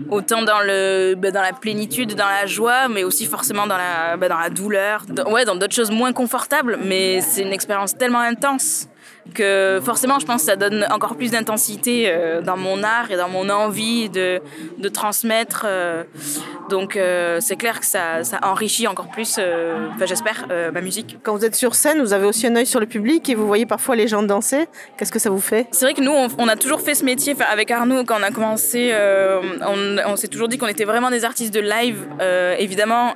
Autant 0.10 0.42
dans, 0.42 0.60
le, 0.62 1.14
bah, 1.16 1.32
dans 1.32 1.42
la 1.42 1.54
plénitude, 1.54 2.16
dans 2.16 2.28
la 2.28 2.46
joie, 2.46 2.90
mais 2.90 3.04
aussi 3.04 3.26
forcément 3.26 3.68
dans 3.68 3.78
la, 3.78 4.18
bah, 4.18 4.28
dans 4.28 4.40
la 4.40 4.50
douleur. 4.50 5.06
Ouais, 5.28 5.46
dans 5.46 5.56
d'autres 5.56 5.76
choses 5.76 5.92
moins 5.92 6.12
confortables, 6.12 6.80
mais 6.84 7.22
c'est 7.22 7.44
une 7.44 7.54
expérience 7.54 7.96
tellement 7.96 8.20
intense 8.20 8.88
que 9.30 9.80
forcément, 9.84 10.20
je 10.20 10.26
pense 10.26 10.42
que 10.42 10.48
ça 10.48 10.56
donne 10.56 10.86
encore 10.92 11.16
plus 11.16 11.32
d'intensité 11.32 12.06
euh, 12.08 12.42
dans 12.42 12.58
mon 12.58 12.84
art 12.84 13.12
et 13.12 13.18
dans 13.18 13.30
mon 13.30 13.50
envie 13.50 14.10
de, 14.10 14.42
de 14.78 14.90
transmettre. 14.90 15.64
Euh, 15.66 16.04
donc, 16.70 16.96
euh, 16.96 17.40
c'est 17.40 17.56
clair 17.56 17.80
que 17.80 17.86
ça, 17.86 18.24
ça, 18.24 18.40
enrichit 18.44 18.88
encore 18.88 19.10
plus, 19.10 19.40
enfin, 19.40 20.06
j'espère, 20.06 20.48
ma 20.74 20.82
musique. 20.82 21.18
Quand 21.24 21.36
vous 21.36 21.46
êtes 21.46 21.56
sur 21.56 21.76
scène, 21.76 22.02
vous 22.02 22.14
avez 22.14 22.26
aussi 22.26 22.48
un 22.48 22.56
œil 22.56 22.66
sur 22.66 22.80
le 22.80 22.86
public 22.86 23.28
et 23.30 23.36
vous 23.36 23.48
voyez 23.48 23.66
parfois 23.66 23.96
les 23.96 24.08
gens 24.08 24.24
danser. 24.24 24.68
Qu'est-ce 24.98 25.12
que 25.12 25.20
ça 25.20 25.30
vous 25.30 25.40
fait? 25.40 25.68
C'est 25.72 25.86
vrai 25.86 25.94
que 25.94 26.02
nous, 26.02 26.12
on, 26.12 26.28
on, 26.38 26.48
a 26.48 26.56
toujours 26.56 26.82
fait 26.82 26.96
ce 26.96 27.06
métier. 27.06 27.36
Avec 27.52 27.72
Arnaud, 27.72 28.04
quand 28.06 28.18
on 28.20 28.24
a 28.24 28.32
commencé, 28.32 28.90
euh, 28.92 29.42
on, 29.62 30.12
on 30.12 30.16
s'est 30.16 30.28
toujours 30.28 30.48
dit 30.48 30.58
qu'on 30.58 30.68
était 30.68 30.86
vraiment 30.86 31.10
des 31.10 31.26
artistes 31.26 31.54
de 31.54 31.60
live. 31.60 32.08
évidemment, 32.60 33.14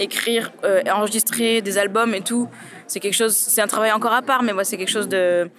écrire, 0.00 0.52
enregistrer 0.90 1.60
des 1.60 1.78
albums 1.78 2.14
et 2.14 2.20
tout 2.20 2.48
c'est 2.86 3.00
quelque 3.00 3.14
chose, 3.14 3.34
c'est 3.34 3.60
un 3.60 3.66
travail 3.66 3.92
encore 3.92 4.12
à 4.12 4.22
part, 4.22 4.42
mais 4.42 4.52
moi 4.52 4.64
c'est 4.64 4.76
quelque 4.76 4.90
chose 4.90 5.08
de 5.08 5.50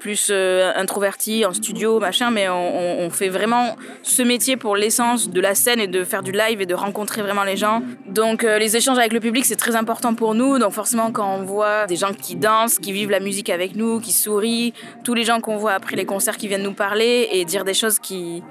plus 0.00 0.28
euh, 0.30 0.70
introverti 0.76 1.44
en 1.44 1.52
studio, 1.52 1.98
machin, 1.98 2.30
mais 2.30 2.48
on, 2.48 3.00
on, 3.00 3.10
fait 3.10 3.28
vraiment 3.28 3.74
ce 4.04 4.22
métier 4.22 4.56
pour 4.56 4.76
l'essence 4.76 5.28
de 5.28 5.40
la 5.40 5.56
scène 5.56 5.80
et 5.80 5.88
de 5.88 6.04
faire 6.04 6.22
du 6.22 6.30
live 6.30 6.60
et 6.60 6.66
de 6.66 6.74
rencontrer 6.74 7.20
vraiment 7.20 7.42
les 7.42 7.56
gens. 7.56 7.82
Donc 8.06 8.44
euh, 8.44 8.60
les 8.60 8.76
échanges 8.76 8.96
avec 8.96 9.12
le 9.12 9.18
public, 9.18 9.44
c'est 9.44 9.56
très 9.56 9.74
important 9.74 10.14
pour 10.14 10.36
nous. 10.36 10.60
Donc 10.60 10.72
forcément, 10.72 11.10
quand 11.10 11.34
on 11.34 11.42
voit 11.42 11.86
des 11.86 11.96
gens 11.96 12.12
qui 12.12 12.36
dansent, 12.36 12.78
qui 12.78 12.92
vivent 12.92 13.10
la 13.10 13.18
musique 13.18 13.50
avec 13.50 13.74
nous, 13.74 13.98
qui 13.98 14.12
sourient, 14.12 14.72
tous 15.02 15.14
les 15.14 15.24
gens 15.24 15.40
qu'on 15.40 15.56
voit 15.56 15.72
après 15.72 15.96
les 15.96 16.04
concerts 16.04 16.36
qui 16.36 16.46
viennent 16.46 16.62
nous 16.62 16.74
parler 16.74 17.28
et 17.32 17.44
dire 17.44 17.64
des 17.64 17.74
choses 17.74 17.98
qui 17.98 18.44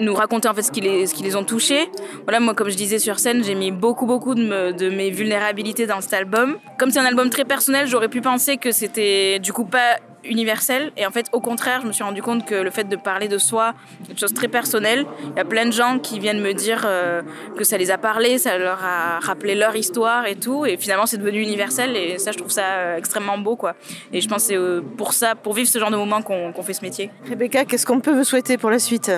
nous 0.00 0.14
raconter 0.14 0.48
en 0.48 0.54
fait 0.54 0.62
ce 0.62 0.70
qui 0.70 0.80
les, 0.80 1.06
ce 1.06 1.22
les 1.22 1.36
ont 1.36 1.44
touchés. 1.44 1.90
Voilà, 2.24 2.40
moi 2.40 2.54
comme 2.54 2.68
je 2.68 2.76
disais 2.76 2.98
sur 2.98 3.18
scène, 3.18 3.42
j'ai 3.44 3.54
mis 3.54 3.70
beaucoup 3.70 4.06
beaucoup 4.06 4.34
de, 4.34 4.42
me, 4.42 4.72
de, 4.72 4.90
mes 4.90 5.10
vulnérabilités 5.10 5.86
dans 5.86 6.00
cet 6.00 6.14
album. 6.14 6.58
Comme 6.78 6.90
c'est 6.90 7.00
un 7.00 7.04
album 7.04 7.30
très 7.30 7.44
personnel, 7.44 7.86
j'aurais 7.86 8.08
pu 8.08 8.20
penser 8.20 8.56
que 8.56 8.70
c'était 8.70 9.38
du 9.38 9.52
coup 9.52 9.64
pas 9.64 9.98
universel. 10.24 10.92
Et 10.96 11.06
en 11.06 11.10
fait 11.10 11.26
au 11.32 11.40
contraire 11.40 11.80
je 11.82 11.86
me 11.86 11.92
suis 11.92 12.04
rendu 12.04 12.22
compte 12.22 12.44
que 12.44 12.54
le 12.54 12.70
fait 12.70 12.84
de 12.84 12.96
parler 12.96 13.28
de 13.28 13.38
soi 13.38 13.74
une 14.08 14.18
chose 14.18 14.34
très 14.34 14.48
personnelle 14.48 15.06
il 15.30 15.36
y 15.36 15.40
a 15.40 15.44
plein 15.44 15.66
de 15.66 15.72
gens 15.72 15.98
qui 15.98 16.18
viennent 16.18 16.40
me 16.40 16.52
dire 16.52 16.82
euh, 16.84 17.22
que 17.56 17.64
ça 17.64 17.76
les 17.78 17.90
a 17.90 17.98
parlé 17.98 18.38
ça 18.38 18.58
leur 18.58 18.84
a 18.84 19.20
rappelé 19.20 19.54
leur 19.54 19.74
histoire 19.76 20.26
et 20.26 20.36
tout. 20.36 20.66
Et 20.66 20.76
finalement 20.76 21.06
c'est 21.06 21.18
devenu 21.18 21.40
universel. 21.40 21.96
Et 21.96 22.18
ça 22.18 22.32
je 22.32 22.38
trouve 22.38 22.50
ça 22.50 22.64
euh, 22.64 22.96
extrêmement 22.96 23.38
beau 23.38 23.56
quoi. 23.56 23.74
Et 24.12 24.20
je 24.20 24.28
pense 24.28 24.44
c'est 24.44 24.56
euh, 24.56 24.80
pour 24.96 25.12
ça 25.12 25.34
pour 25.34 25.54
vivre 25.54 25.68
ce 25.68 25.78
genre 25.78 25.90
de 25.90 25.96
moment 25.96 26.22
qu'on 26.22 26.52
qu 26.52 26.62
fait 26.62 26.74
ce 26.74 26.82
métier. 26.82 27.10
Rebecca 27.28 27.64
qu'est-ce 27.64 27.86
qu'on 27.86 28.00
peut 28.00 28.12
vous 28.12 28.24
souhaiter 28.24 28.58
pour 28.58 28.70
la 28.70 28.78
suite? 28.78 29.10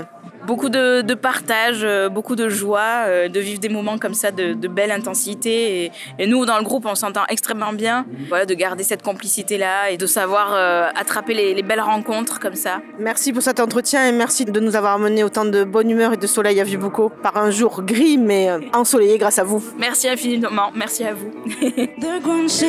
Beaucoup 0.46 0.68
de, 0.68 1.00
de, 1.00 1.14
partage, 1.14 1.86
beaucoup 2.10 2.36
de 2.36 2.50
joie, 2.50 3.28
de 3.28 3.40
vivre 3.40 3.60
des 3.60 3.70
moments 3.70 3.96
comme 3.96 4.12
ça 4.12 4.30
de, 4.30 4.52
de 4.52 4.68
belle 4.68 4.90
intensité. 4.90 5.84
Et, 5.84 5.92
et, 6.18 6.26
nous, 6.26 6.44
dans 6.44 6.58
le 6.58 6.64
groupe, 6.64 6.84
on 6.84 6.94
s'entend 6.94 7.24
extrêmement 7.30 7.72
bien. 7.72 8.04
Voilà, 8.28 8.44
de 8.44 8.54
garder 8.54 8.84
cette 8.84 9.02
complicité-là 9.02 9.90
et 9.90 9.96
de 9.96 10.06
savoir 10.06 10.52
euh, 10.52 10.88
attraper 10.96 11.34
les, 11.34 11.62
belles 11.62 11.80
rencontres 11.80 12.40
comme 12.40 12.54
ça. 12.54 12.80
Merci 12.98 13.32
pour 13.32 13.42
cet 13.42 13.60
entretien 13.60 14.06
et 14.06 14.12
merci 14.12 14.44
de 14.44 14.60
nous 14.60 14.76
avoir 14.76 14.94
amené 14.94 15.24
autant 15.24 15.44
de 15.44 15.64
bonne 15.64 15.90
humeur 15.90 16.12
et 16.12 16.16
de 16.16 16.26
soleil 16.26 16.60
à 16.60 16.64
Vubuco 16.64 17.10
par 17.22 17.36
un 17.36 17.50
jour 17.50 17.82
gris 17.82 18.18
mais 18.18 18.50
euh, 18.50 18.60
ensoleillé 18.72 19.18
grâce 19.18 19.38
à 19.38 19.44
vous. 19.44 19.62
Merci 19.78 20.08
infiniment, 20.08 20.70
merci 20.74 21.04
à 21.04 21.14
vous. 21.14 21.30
The 22.00 22.20
ground 22.22 22.50
shakes 22.50 22.64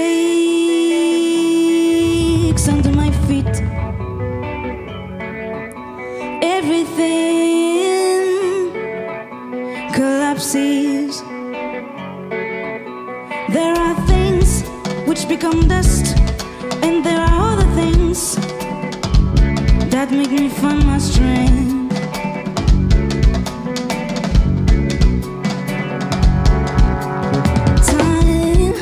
under 2.68 2.92
my 2.92 3.12
feet. 3.28 3.64
Everything 6.42 7.46
collapses. 9.94 11.22
There 13.50 13.76
are 13.76 13.96
things 14.08 14.64
which 15.08 15.28
become 15.28 15.68
dust. 15.68 16.25
things 17.76 18.36
that 19.92 20.08
make 20.12 20.32
me 20.32 20.50
find 20.50 20.86
my 20.86 20.98
strength. 20.98 21.74
Time 27.92 28.74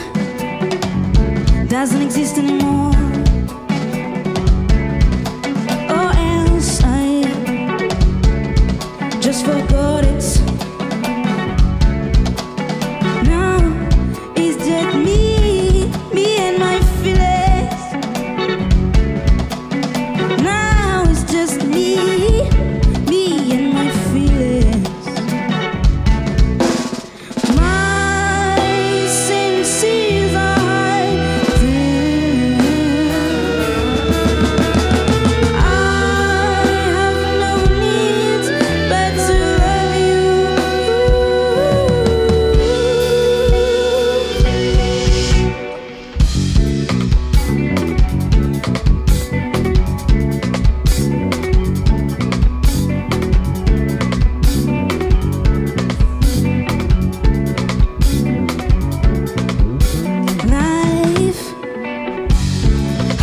doesn't 1.68 2.02
exist 2.02 2.38
anymore. 2.38 2.63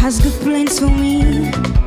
has 0.00 0.18
good 0.18 0.32
plans 0.40 0.78
for 0.78 0.88
me. 0.88 1.79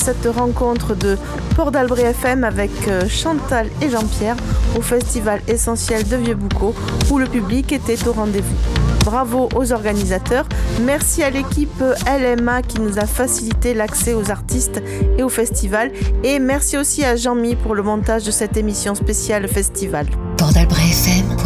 cette 0.00 0.26
rencontre 0.26 0.94
de 0.94 1.18
Port 1.56 1.70
d'Albret 1.70 2.04
FM 2.04 2.42
avec 2.42 2.70
euh, 2.88 3.06
Chantal 3.08 3.68
et 3.82 3.90
Jean-Pierre 3.90 4.36
au 4.78 4.80
festival 4.80 5.42
essentiel 5.46 6.08
de 6.08 6.16
Vieux-Boucau 6.16 6.74
où 7.10 7.18
le 7.18 7.26
public 7.26 7.70
était 7.72 8.08
au 8.08 8.12
rendez-vous. 8.12 8.56
Bravo 9.04 9.50
aux 9.54 9.72
organisateurs. 9.72 10.46
Merci 10.82 11.22
à 11.22 11.28
l'équipe 11.30 11.82
LMA 12.06 12.62
qui 12.62 12.80
nous 12.80 12.98
a 12.98 13.06
facilité 13.06 13.74
l'accès 13.74 14.14
aux 14.14 14.30
artistes 14.30 14.82
et 15.18 15.22
au 15.22 15.28
festival. 15.28 15.90
Et 16.24 16.38
merci 16.38 16.78
aussi 16.78 17.04
à 17.04 17.16
Jean-Mi 17.16 17.54
pour 17.56 17.74
le 17.74 17.82
montage 17.82 18.24
de 18.24 18.30
cette 18.30 18.56
émission 18.56 18.94
spéciale 18.94 19.48
festival. 19.48 20.06
Port 20.38 20.56
FM 20.56 21.36